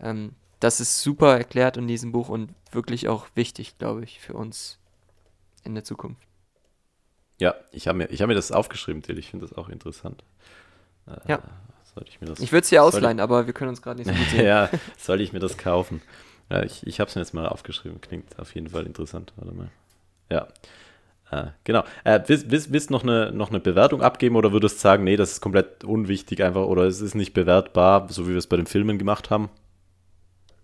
Ähm, 0.00 0.32
das 0.60 0.80
ist 0.80 1.02
super 1.02 1.36
erklärt 1.36 1.76
in 1.76 1.88
diesem 1.88 2.10
Buch 2.10 2.30
und 2.30 2.54
wirklich 2.72 3.06
auch 3.06 3.26
wichtig, 3.34 3.76
glaube 3.76 4.02
ich, 4.02 4.18
für 4.20 4.32
uns 4.32 4.78
in 5.62 5.74
der 5.74 5.84
Zukunft. 5.84 6.26
Ja, 7.38 7.54
ich 7.72 7.88
habe 7.88 7.98
mir, 7.98 8.06
hab 8.06 8.28
mir 8.28 8.34
das 8.34 8.52
aufgeschrieben, 8.52 9.02
Till. 9.02 9.18
Ich 9.18 9.30
finde 9.30 9.46
das 9.46 9.56
auch 9.56 9.68
interessant. 9.68 10.22
Äh, 11.06 11.32
ja. 11.32 11.42
ich 12.04 12.18
ich 12.40 12.52
würde 12.52 12.62
es 12.62 12.68
dir 12.68 12.82
ausleihen, 12.82 13.20
aber 13.20 13.46
wir 13.46 13.52
können 13.52 13.70
uns 13.70 13.82
gerade 13.82 13.98
nicht 13.98 14.08
so 14.08 14.14
gut 14.14 14.30
sehen. 14.30 14.46
ja, 14.46 14.70
soll 14.96 15.20
ich 15.20 15.32
mir 15.32 15.40
das 15.40 15.58
kaufen? 15.58 16.00
Ja, 16.50 16.62
ich 16.62 16.86
ich 16.86 17.00
habe 17.00 17.08
es 17.08 17.16
mir 17.16 17.22
jetzt 17.22 17.34
mal 17.34 17.48
aufgeschrieben. 17.48 18.00
Klingt 18.00 18.38
auf 18.38 18.54
jeden 18.54 18.68
Fall 18.68 18.86
interessant. 18.86 19.32
Warte 19.36 19.54
mal. 19.54 19.68
Ja. 20.30 20.48
Äh, 21.30 21.46
genau. 21.64 21.84
Äh, 22.04 22.20
willst, 22.26 22.50
willst, 22.50 22.72
willst 22.72 22.90
noch 22.90 23.02
eine, 23.02 23.32
noch 23.32 23.50
eine 23.50 23.60
Bewertung 23.60 24.02
abgeben 24.02 24.36
oder 24.36 24.52
würdest 24.52 24.76
du 24.76 24.80
sagen, 24.80 25.04
nee, 25.04 25.16
das 25.16 25.32
ist 25.32 25.40
komplett 25.40 25.84
unwichtig 25.84 26.42
einfach 26.42 26.66
oder 26.66 26.84
es 26.84 27.00
ist 27.00 27.14
nicht 27.14 27.32
bewertbar, 27.32 28.06
so 28.10 28.26
wie 28.26 28.32
wir 28.32 28.38
es 28.38 28.46
bei 28.46 28.56
den 28.56 28.66
Filmen 28.66 28.98
gemacht 28.98 29.30
haben? 29.30 29.50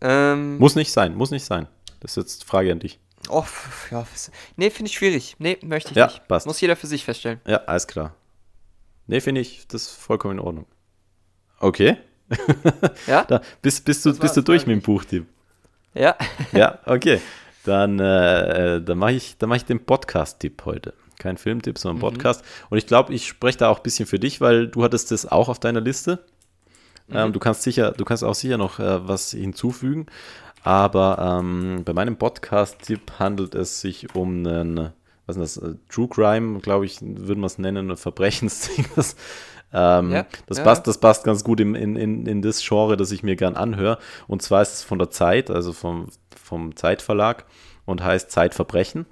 Ähm, 0.00 0.58
muss 0.58 0.76
nicht 0.76 0.92
sein, 0.92 1.14
muss 1.14 1.30
nicht 1.30 1.44
sein. 1.44 1.66
Das 2.00 2.12
ist 2.12 2.16
jetzt 2.16 2.44
Frage 2.44 2.72
an 2.72 2.78
dich. 2.78 2.98
Oh, 3.28 3.44
ja. 3.90 4.06
Nee, 4.56 4.70
finde 4.70 4.90
ich 4.90 4.96
schwierig. 4.96 5.36
Nee, 5.38 5.58
möchte 5.62 5.90
ich 5.90 5.96
ja, 5.96 6.06
nicht. 6.06 6.26
Passt. 6.26 6.46
Muss 6.46 6.60
jeder 6.60 6.76
für 6.76 6.86
sich 6.86 7.04
feststellen. 7.04 7.40
Ja, 7.46 7.58
alles 7.66 7.86
klar. 7.86 8.14
Nee, 9.06 9.20
finde 9.20 9.40
ich, 9.40 9.66
das 9.68 9.82
ist 9.82 9.90
vollkommen 9.90 10.38
in 10.38 10.40
Ordnung. 10.40 10.66
Okay. 11.58 11.98
Ja? 13.06 13.24
da, 13.28 13.42
bist, 13.60 13.84
bist 13.84 14.06
du, 14.06 14.16
bist 14.16 14.36
du 14.36 14.40
durch 14.40 14.66
mit 14.66 14.76
dem 14.76 14.82
Buchtipp? 14.82 15.26
Ja. 15.94 16.16
ja, 16.52 16.78
okay. 16.86 17.20
Dann, 17.64 17.98
äh, 17.98 18.76
äh 18.76 18.82
dann 18.82 18.98
mache 18.98 19.12
ich, 19.12 19.36
mach 19.44 19.56
ich 19.56 19.64
den 19.64 19.84
Podcast-Tipp 19.84 20.62
heute. 20.64 20.94
Kein 21.18 21.36
Filmtipp, 21.36 21.78
sondern 21.78 21.96
mhm. 21.96 22.00
Podcast. 22.00 22.42
Und 22.70 22.78
ich 22.78 22.86
glaube, 22.86 23.12
ich 23.12 23.28
spreche 23.28 23.58
da 23.58 23.68
auch 23.68 23.78
ein 23.78 23.82
bisschen 23.82 24.06
für 24.06 24.18
dich, 24.18 24.40
weil 24.40 24.68
du 24.68 24.82
hattest 24.82 25.10
das 25.10 25.26
auch 25.26 25.48
auf 25.48 25.58
deiner 25.58 25.80
Liste. 25.80 26.24
Mhm. 27.08 27.16
Ähm, 27.16 27.32
du 27.32 27.40
kannst 27.40 27.62
sicher, 27.62 27.92
du 27.92 28.04
kannst 28.04 28.24
auch 28.24 28.34
sicher 28.34 28.56
noch 28.56 28.78
äh, 28.78 29.06
was 29.06 29.32
hinzufügen. 29.32 30.06
Aber 30.62 31.40
ähm, 31.40 31.82
bei 31.84 31.92
meinem 31.92 32.16
Podcast-Tipp 32.16 33.12
handelt 33.18 33.54
es 33.54 33.80
sich 33.80 34.14
um 34.14 34.46
einen, 34.46 34.92
was 35.26 35.36
ist 35.36 35.56
das, 35.56 35.70
äh, 35.70 35.74
True 35.88 36.08
Crime, 36.08 36.60
glaube 36.60 36.84
ich, 36.84 36.98
würde 37.00 37.40
man 37.40 37.46
es 37.46 37.58
nennen, 37.58 37.90
ein 37.90 37.96
Verbrechensding. 37.96 38.86
Das, 38.96 39.16
ähm, 39.72 40.10
ja, 40.10 40.26
das, 40.46 40.58
ja. 40.58 40.64
Passt, 40.64 40.86
das 40.88 40.98
passt 40.98 41.22
ganz 41.22 41.44
gut 41.44 41.60
in, 41.60 41.76
in, 41.76 41.94
in, 41.94 42.26
in 42.26 42.42
das 42.42 42.60
Genre, 42.60 42.96
das 42.96 43.12
ich 43.12 43.22
mir 43.22 43.36
gern 43.36 43.54
anhöre. 43.54 43.98
Und 44.26 44.42
zwar 44.42 44.62
ist 44.62 44.72
es 44.72 44.82
von 44.82 44.98
der 44.98 45.10
Zeit, 45.10 45.48
also 45.48 45.72
vom, 45.72 46.08
vom 46.34 46.74
Zeitverlag 46.74 47.46
und 47.84 48.02
heißt 48.02 48.32
Zeitverbrechen. 48.32 49.06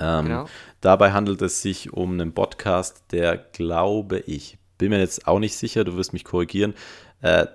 Ähm, 0.00 0.24
genau. 0.24 0.46
Dabei 0.80 1.12
handelt 1.12 1.42
es 1.42 1.62
sich 1.62 1.92
um 1.92 2.12
einen 2.12 2.32
Podcast, 2.32 3.04
der, 3.12 3.36
glaube 3.36 4.18
ich, 4.20 4.58
bin 4.78 4.90
mir 4.90 4.98
jetzt 4.98 5.28
auch 5.28 5.38
nicht 5.38 5.56
sicher, 5.56 5.84
du 5.84 5.96
wirst 5.96 6.12
mich 6.12 6.24
korrigieren, 6.24 6.74
äh, 7.20 7.46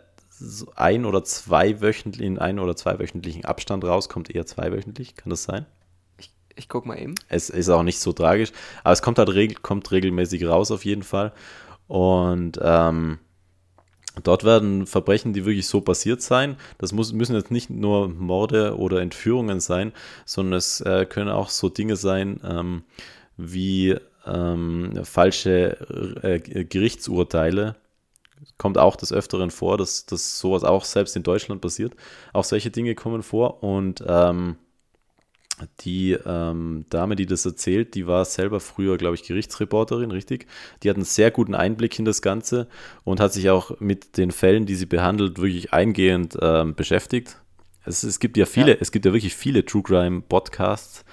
ein 0.76 1.06
oder 1.06 1.24
zwei 1.24 1.82
wöchentlich, 1.82 2.26
in 2.26 2.40
ein 2.40 2.60
oder 2.60 2.76
zwei 2.76 3.00
wöchentlichen 3.00 3.46
Abstand 3.46 3.84
rauskommt, 3.84 4.34
eher 4.34 4.46
zweiwöchentlich, 4.46 5.16
kann 5.16 5.30
das 5.30 5.44
sein? 5.44 5.66
Ich, 6.18 6.32
ich 6.56 6.70
guck 6.70 6.86
mal 6.86 7.00
eben. 7.00 7.16
Es 7.28 7.50
ist 7.50 7.70
auch 7.70 7.84
nicht 7.84 8.00
so 8.00 8.14
tragisch, 8.14 8.52
aber 8.84 8.94
es 8.94 9.02
kommt 9.02 9.20
halt 9.20 9.30
regel, 9.30 9.58
kommt 9.58 9.92
regelmäßig 9.92 10.46
raus 10.46 10.72
auf 10.72 10.86
jeden 10.86 11.04
Fall. 11.04 11.34
Und 11.88 12.60
ähm, 12.62 13.20
dort 14.24 14.44
werden 14.44 14.86
Verbrechen, 14.86 15.34
die 15.34 15.46
wirklich 15.46 15.68
so 15.68 15.82
passiert 15.82 16.22
sein. 16.22 16.58
Das 16.78 16.92
muss, 16.92 17.14
müssen 17.14 17.36
jetzt 17.36 17.52
nicht 17.52 17.70
nur 17.70 18.10
Morde 18.10 18.78
oder 18.78 19.02
Entführungen 19.02 19.60
sein, 19.60 19.92
sondern 20.26 20.58
es 20.58 20.82
äh, 20.82 21.06
können 21.06 21.30
auch 21.30 21.50
so 21.50 21.70
Dinge 21.70 21.96
sein 21.96 22.40
ähm, 22.44 22.84
wie 23.38 23.96
ähm, 24.26 25.00
falsche 25.04 26.22
äh, 26.22 26.40
Gerichtsurteile. 26.66 27.76
Kommt 28.60 28.78
auch 28.78 28.96
des 28.96 29.12
Öfteren 29.12 29.50
vor, 29.50 29.78
dass, 29.78 30.06
dass 30.06 30.38
sowas 30.38 30.64
auch 30.64 30.84
selbst 30.84 31.16
in 31.16 31.24
Deutschland 31.24 31.62
passiert. 31.62 31.96
Auch 32.34 32.44
solche 32.44 32.70
Dinge 32.70 32.94
kommen 32.94 33.24
vor 33.24 33.64
und 33.64 34.04
ähm, 34.06 34.58
die 35.82 36.12
ähm, 36.12 36.86
Dame, 36.90 37.16
die 37.16 37.26
das 37.26 37.46
erzählt, 37.46 37.96
die 37.96 38.06
war 38.06 38.26
selber 38.26 38.60
früher, 38.60 38.98
glaube 38.98 39.16
ich, 39.16 39.24
Gerichtsreporterin, 39.24 40.12
richtig? 40.12 40.46
Die 40.84 40.90
hat 40.90 40.98
einen 40.98 41.06
sehr 41.06 41.32
guten 41.32 41.56
Einblick 41.56 41.98
in 42.00 42.06
das 42.06 42.22
Ganze 42.22 42.68
und 43.04 43.20
hat 43.20 43.34
sich 43.34 43.50
auch 43.50 43.80
mit 43.80 44.18
den 44.18 44.32
Fällen, 44.32 44.66
die 44.66 44.76
sie 44.76 44.86
behandelt, 44.86 45.38
wirklich 45.38 45.74
eingehend 45.74 46.38
ähm, 46.42 46.76
beschäftigt. 46.76 47.38
Es, 47.86 48.04
es, 48.04 48.20
gibt 48.20 48.38
ja 48.38 48.46
viele, 48.46 48.74
ja. 48.74 48.78
es 48.82 48.92
gibt 48.92 49.06
ja 49.06 49.14
wirklich 49.14 49.36
viele 49.36 49.66
True 49.66 49.84
Crime 49.84 50.22
Podcasts 50.22 51.06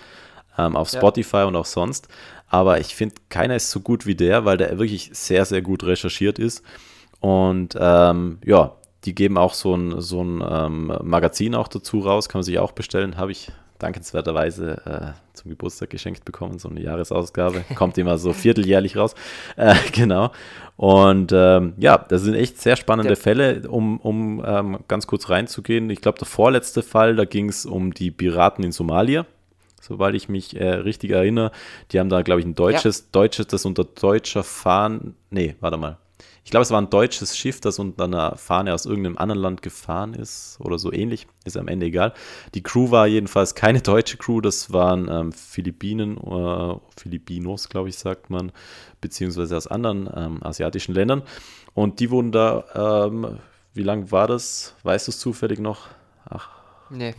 ähm, 0.58 0.76
auf 0.76 0.88
Spotify 0.88 1.38
ja. 1.38 1.44
und 1.44 1.56
auch 1.56 1.66
sonst. 1.66 2.08
Aber 2.48 2.80
ich 2.80 2.94
finde, 2.94 3.14
keiner 3.28 3.56
ist 3.56 3.70
so 3.70 3.80
gut 3.80 4.06
wie 4.06 4.14
der, 4.14 4.44
weil 4.44 4.56
der 4.56 4.78
wirklich 4.78 5.10
sehr, 5.12 5.44
sehr 5.44 5.62
gut 5.62 5.84
recherchiert 5.84 6.38
ist. 6.38 6.62
Und 7.20 7.76
ähm, 7.78 8.38
ja, 8.44 8.72
die 9.04 9.14
geben 9.14 9.38
auch 9.38 9.54
so 9.54 9.74
ein, 9.74 10.00
so 10.00 10.22
ein 10.22 10.42
ähm, 10.48 10.92
Magazin 11.02 11.54
auch 11.54 11.68
dazu 11.68 12.00
raus, 12.00 12.28
kann 12.28 12.40
man 12.40 12.44
sich 12.44 12.58
auch 12.58 12.72
bestellen, 12.72 13.16
habe 13.16 13.32
ich 13.32 13.50
dankenswerterweise 13.78 14.82
äh, 14.86 15.34
zum 15.34 15.50
Geburtstag 15.50 15.90
geschenkt 15.90 16.24
bekommen, 16.24 16.58
so 16.58 16.68
eine 16.68 16.80
Jahresausgabe. 16.80 17.64
Kommt 17.74 17.98
immer 17.98 18.18
so 18.18 18.32
vierteljährlich 18.32 18.96
raus. 18.96 19.14
Äh, 19.56 19.74
genau. 19.92 20.30
Und 20.76 21.32
ähm, 21.34 21.74
ja, 21.78 21.98
das 21.98 22.22
sind 22.22 22.34
echt 22.34 22.60
sehr 22.60 22.76
spannende 22.76 23.12
ja. 23.14 23.16
Fälle, 23.16 23.68
um, 23.68 23.98
um 24.00 24.42
ähm, 24.44 24.78
ganz 24.88 25.06
kurz 25.06 25.28
reinzugehen. 25.28 25.90
Ich 25.90 26.00
glaube, 26.00 26.18
der 26.18 26.26
vorletzte 26.26 26.82
Fall, 26.82 27.16
da 27.16 27.24
ging 27.24 27.48
es 27.48 27.66
um 27.66 27.92
die 27.92 28.10
Piraten 28.10 28.64
in 28.64 28.72
Somalia. 28.72 29.26
Soweit 29.80 30.14
ich 30.14 30.28
mich 30.28 30.58
äh, 30.58 30.68
richtig 30.68 31.12
erinnere. 31.12 31.52
Die 31.92 32.00
haben 32.00 32.08
da, 32.08 32.22
glaube 32.22 32.40
ich, 32.40 32.46
ein 32.46 32.54
deutsches, 32.54 33.00
ja. 33.00 33.04
deutsches, 33.12 33.46
das 33.46 33.64
unter 33.64 33.84
deutscher 33.84 34.42
Fahnen. 34.42 35.14
Nee, 35.30 35.54
warte 35.60 35.76
mal 35.76 35.98
ich 36.46 36.50
glaube, 36.50 36.62
es 36.62 36.70
war 36.70 36.80
ein 36.80 36.90
deutsches 36.90 37.36
Schiff, 37.36 37.60
das 37.60 37.80
unter 37.80 38.04
einer 38.04 38.36
Fahne 38.36 38.72
aus 38.72 38.86
irgendeinem 38.86 39.18
anderen 39.18 39.40
Land 39.42 39.62
gefahren 39.62 40.14
ist 40.14 40.58
oder 40.60 40.78
so 40.78 40.92
ähnlich. 40.92 41.26
Ist 41.44 41.56
am 41.56 41.66
Ende 41.66 41.86
egal. 41.86 42.12
Die 42.54 42.62
Crew 42.62 42.92
war 42.92 43.08
jedenfalls 43.08 43.56
keine 43.56 43.80
deutsche 43.80 44.16
Crew, 44.16 44.40
das 44.40 44.72
waren 44.72 45.08
ähm, 45.10 45.32
Philippinen, 45.32 46.16
äh, 46.16 46.76
Filipinos, 46.96 47.68
glaube 47.68 47.88
ich, 47.88 47.98
sagt 47.98 48.30
man, 48.30 48.52
beziehungsweise 49.00 49.56
aus 49.56 49.66
anderen 49.66 50.08
ähm, 50.14 50.38
asiatischen 50.40 50.94
Ländern. 50.94 51.22
Und 51.74 51.98
die 51.98 52.12
wurden 52.12 52.30
da, 52.30 53.08
ähm, 53.08 53.40
wie 53.74 53.82
lang 53.82 54.12
war 54.12 54.28
das? 54.28 54.76
Weißt 54.84 55.08
du 55.08 55.10
es 55.10 55.18
zufällig 55.18 55.58
noch? 55.58 55.88
Ach, 56.30 56.48
nee. 56.90 57.16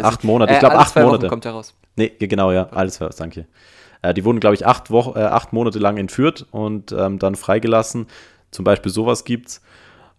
Acht 0.00 0.22
Monate, 0.22 0.52
ich 0.52 0.58
äh, 0.58 0.60
glaube 0.60 0.78
acht 0.78 0.94
Monate. 0.94 1.22
Wochen 1.22 1.28
kommt 1.28 1.44
heraus. 1.44 1.74
Nee, 1.96 2.12
genau, 2.20 2.52
ja, 2.52 2.68
alles 2.68 2.98
klar, 2.98 3.10
danke. 3.18 3.48
Äh, 4.02 4.14
die 4.14 4.24
wurden, 4.24 4.38
glaube 4.38 4.54
ich, 4.54 4.64
acht, 4.64 4.92
Wochen, 4.92 5.18
äh, 5.18 5.22
acht 5.22 5.52
Monate 5.52 5.80
lang 5.80 5.96
entführt 5.96 6.46
und 6.52 6.92
ähm, 6.92 7.18
dann 7.18 7.34
freigelassen 7.34 8.06
zum 8.50 8.64
Beispiel 8.64 8.92
sowas 8.92 9.24
gibt's. 9.24 9.60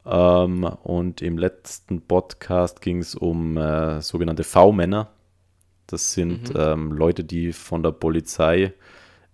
Ähm, 0.05 0.63
und 0.63 1.21
im 1.21 1.37
letzten 1.37 2.01
Podcast 2.01 2.81
ging 2.81 2.99
es 2.99 3.15
um 3.15 3.57
äh, 3.57 4.01
sogenannte 4.01 4.43
V-Männer. 4.43 5.09
Das 5.87 6.13
sind 6.13 6.53
mhm. 6.53 6.59
ähm, 6.59 6.91
Leute, 6.91 7.23
die 7.23 7.53
von 7.53 7.83
der 7.83 7.91
Polizei 7.91 8.73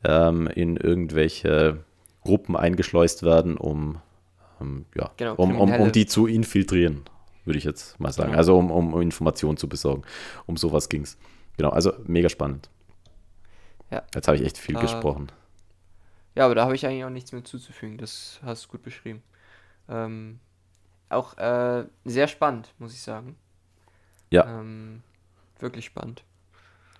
ähm, 0.04 0.48
in 0.48 0.78
irgendwelche 0.78 1.80
Gruppen 2.24 2.56
eingeschleust 2.56 3.24
werden, 3.24 3.58
um, 3.58 4.00
ähm, 4.60 4.86
ja, 4.96 5.12
genau, 5.18 5.36
um, 5.36 5.56
um, 5.60 5.72
um, 5.74 5.92
die 5.92 6.06
zu 6.06 6.28
infiltrieren, 6.28 7.04
würde 7.46 7.58
ich 7.58 7.64
jetzt 7.64 8.00
mal 8.00 8.12
sagen. 8.12 8.32
Genau. 8.32 8.38
Also 8.38 8.58
um, 8.58 8.72
um, 8.72 9.02
Informationen 9.02 9.58
zu 9.58 9.70
besorgen. 9.70 10.04
Um 10.46 10.58
sowas 10.58 10.90
ging 10.90 11.04
es. 11.04 11.18
Genau, 11.56 11.70
also 11.70 11.94
mega 12.06 12.28
spannend. 12.28 12.70
Ja. 13.90 14.04
Jetzt 14.14 14.28
habe 14.28 14.38
ich 14.38 14.44
echt 14.44 14.58
viel 14.58 14.76
uh, 14.76 14.82
gesprochen. 14.82 15.32
Ja, 16.38 16.46
aber 16.46 16.54
da 16.54 16.66
habe 16.66 16.76
ich 16.76 16.86
eigentlich 16.86 17.04
auch 17.04 17.10
nichts 17.10 17.32
mehr 17.32 17.44
zuzufügen. 17.44 17.98
Das 17.98 18.40
hast 18.44 18.66
du 18.66 18.70
gut 18.70 18.84
beschrieben. 18.84 19.24
Ähm, 19.90 20.40
auch 21.10 21.36
äh, 21.40 21.86
sehr 22.06 22.28
spannend, 22.28 22.76
muss 22.78 22.94
ich 22.94 23.02
sagen. 23.02 23.36
Ja. 24.30 24.46
Ähm, 24.46 25.02
wirklich 25.60 25.86
spannend. 25.86 26.24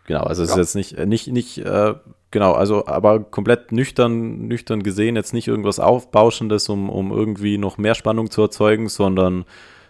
Genau, 0.08 0.24
also 0.24 0.42
es 0.42 0.50
ja. 0.50 0.56
ist 0.56 0.60
jetzt 0.60 0.76
nicht, 0.76 0.94
äh, 0.94 1.06
nicht, 1.06 1.28
nicht, 1.28 1.60
äh, 1.60 1.94
genau, 2.32 2.54
also 2.54 2.88
aber 2.88 3.20
komplett 3.20 3.72
nüchtern, 3.72 4.48
nüchtern 4.48 4.82
gesehen, 4.82 5.16
jetzt 5.16 5.34
nicht 5.34 5.48
irgendwas 5.48 5.80
Aufbauschendes, 5.80 6.68
um, 6.70 6.90
um 6.90 7.12
irgendwie 7.12 7.60
noch 7.60 7.78
mehr 7.78 7.94
Spannung 7.94 8.32
zu 8.32 8.42
erzeugen, 8.42 8.90
sondern 8.90 9.46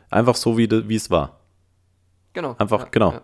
einfach 0.10 0.36
so, 0.36 0.58
wie, 0.58 0.70
wie 0.90 0.96
es 0.96 1.10
war. 1.10 1.40
Genau. 2.34 2.56
Einfach, 2.58 2.82
ja, 2.82 2.88
genau. 2.92 3.12
Ja. 3.14 3.22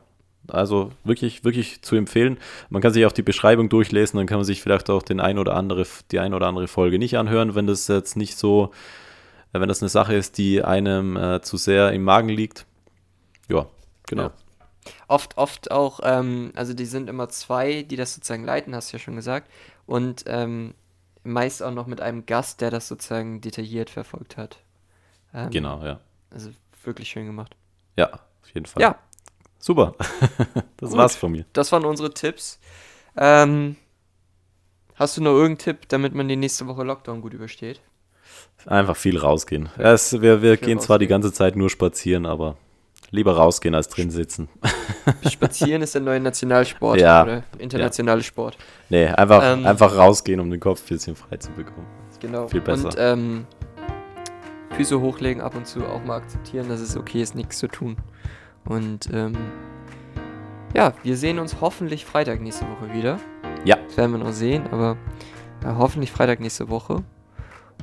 Also 0.48 0.92
wirklich, 1.04 1.44
wirklich 1.46 1.82
zu 1.82 1.96
empfehlen. 1.96 2.38
Man 2.70 2.82
kann 2.82 2.92
sich 2.92 3.06
auch 3.06 3.12
die 3.12 3.22
Beschreibung 3.22 3.70
durchlesen, 3.70 4.18
dann 4.18 4.28
kann 4.28 4.38
man 4.38 4.46
sich 4.46 4.62
vielleicht 4.62 4.90
auch 4.90 5.02
den 5.02 5.20
ein 5.20 5.40
oder 5.40 5.56
andere, 5.56 5.86
die 6.12 6.20
ein 6.20 6.34
oder 6.34 6.48
andere 6.48 6.68
Folge 6.68 7.00
nicht 7.00 7.18
anhören, 7.18 7.56
wenn 7.56 7.66
das 7.66 7.88
jetzt 7.88 8.18
nicht 8.18 8.38
so, 8.38 8.72
äh, 9.54 9.60
wenn 9.60 9.70
das 9.70 9.82
eine 9.82 9.90
Sache 9.90 10.16
ist, 10.16 10.38
die 10.38 10.64
einem 10.64 11.16
äh, 11.16 11.42
zu 11.42 11.56
sehr 11.58 11.92
im 11.94 12.04
Magen 12.04 12.30
liegt. 12.30 12.66
Ja, 13.48 13.68
genau. 14.06 14.24
Ja. 14.24 14.32
Oft, 15.08 15.38
oft 15.38 15.72
auch, 15.72 16.02
ähm, 16.04 16.52
also 16.56 16.74
die 16.74 16.86
sind 16.86 17.10
immer 17.10 17.30
zwei, 17.30 17.84
die 17.84 17.96
das 17.96 18.14
sozusagen 18.14 18.44
leiten, 18.44 18.76
hast 18.76 18.92
du 18.92 18.98
ja 18.98 19.00
schon 19.00 19.16
gesagt. 19.16 19.50
Und 19.86 20.26
ähm, 20.28 20.74
meist 21.24 21.64
auch 21.64 21.72
noch 21.72 21.88
mit 21.88 22.02
einem 22.02 22.26
Gast, 22.26 22.60
der 22.60 22.70
das 22.70 22.90
sozusagen 22.90 23.40
detailliert 23.40 23.90
verfolgt 23.90 24.36
hat. 24.36 24.58
Ähm, 25.34 25.50
genau, 25.52 25.84
ja. 25.84 26.00
Also 26.32 26.52
wirklich 26.84 27.10
schön 27.10 27.26
gemacht. 27.26 27.56
Ja, 27.96 28.12
auf 28.12 28.50
jeden 28.54 28.66
Fall. 28.66 28.82
Ja, 28.82 29.00
Super. 29.64 29.94
das 30.78 30.90
Gut. 30.90 30.98
war's 30.98 31.16
von 31.16 31.32
mir. 31.32 31.46
Das 31.54 31.72
waren 31.72 31.86
unsere 31.86 32.14
Tipps. 32.14 32.60
Ähm, 33.16 33.78
hast 34.96 35.16
du 35.16 35.22
noch 35.24 35.32
irgendeinen 35.32 35.58
Tipp, 35.60 35.88
damit 35.88 36.14
man 36.14 36.28
die 36.28 36.36
nächste 36.36 36.68
Woche 36.68 36.84
Lockdown 36.84 37.22
gut 37.22 37.34
übersteht? 37.34 37.80
Einfach 38.66 38.98
viel 38.98 39.18
rausgehen. 39.18 39.70
Ja, 39.78 39.94
es, 39.94 40.20
wir 40.22 40.42
wir 40.42 40.58
gehen 40.58 40.82
zwar 40.82 41.00
die 41.00 41.06
rausgehen. 41.06 41.22
ganze 41.22 41.32
Zeit 41.34 41.56
nur 41.56 41.70
spazieren, 41.70 42.26
aber 42.26 42.58
lieber 43.10 43.38
rausgehen 43.38 43.74
als 43.74 43.88
drin 43.88 44.10
sitzen. 44.12 44.50
Spazieren 45.32 45.82
ist 45.82 45.96
der 45.96 46.02
neue 46.02 46.20
Nationalsport 46.20 47.00
Ja. 47.00 47.24
oder 47.24 47.44
internationale 47.58 48.22
Sport. 48.22 48.58
Nee, 48.90 49.08
einfach, 49.08 49.42
Ähm. 49.44 49.66
einfach 49.66 49.96
rausgehen, 49.96 50.42
um 50.42 50.52
den 50.52 50.60
Kopf 50.60 50.82
ein 50.82 50.88
bisschen 50.90 51.16
frei 51.16 51.38
zu 51.38 51.52
bekommen. 51.52 51.88
Genau. 52.20 52.50
Viel 52.50 52.60
besser. 52.60 52.88
Und 52.88 52.96
ähm, 52.98 53.46
Füße 54.76 55.00
hochlegen 55.00 55.42
ab 55.42 55.56
und 55.56 55.68
zu 55.68 55.86
auch 55.86 56.04
mal 56.04 56.18
akzeptieren, 56.18 56.68
dass 56.68 56.82
es 56.82 56.98
okay 56.98 57.22
ist, 57.22 57.34
nichts 57.36 57.60
zu 57.60 57.68
tun. 57.70 57.96
Und 58.66 59.10
ähm, 59.14 59.36
ja, 60.74 60.94
wir 61.04 61.18
sehen 61.18 61.40
uns 61.40 61.62
hoffentlich 61.62 62.06
Freitag 62.06 62.42
nächste 62.42 62.66
Woche 62.66 62.94
wieder. 62.94 63.20
Ja. 63.66 63.78
Das 63.78 63.98
werden 63.98 64.12
wir 64.12 64.20
noch 64.20 64.34
sehen, 64.34 64.64
aber 64.72 64.98
ja, 65.64 65.76
hoffentlich 65.78 66.12
Freitag 66.12 66.40
nächste 66.40 66.70
Woche. 66.70 67.04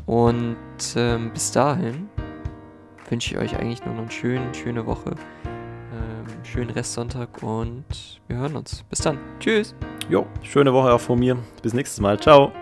Und 0.07 0.57
ähm, 0.97 1.31
bis 1.33 1.53
dahin 1.53 2.09
wünsche 3.09 3.35
ich 3.35 3.41
euch 3.41 3.59
eigentlich 3.59 3.85
nur 3.85 3.95
noch 3.95 4.03
eine 4.03 4.11
schöne, 4.11 4.55
schöne 4.55 4.87
Woche. 4.87 5.15
Ähm, 5.45 6.45
schönen 6.45 6.71
Restsonntag 6.71 7.43
und 7.43 8.21
wir 8.29 8.39
hören 8.39 8.57
uns. 8.57 8.83
Bis 8.85 9.01
dann. 9.01 9.19
Tschüss. 9.39 9.75
Jo, 10.09 10.27
schöne 10.43 10.73
Woche 10.73 10.93
auch 10.93 11.01
von 11.01 11.19
mir. 11.19 11.37
Bis 11.63 11.75
nächstes 11.75 12.01
Mal. 12.01 12.19
Ciao. 12.19 12.53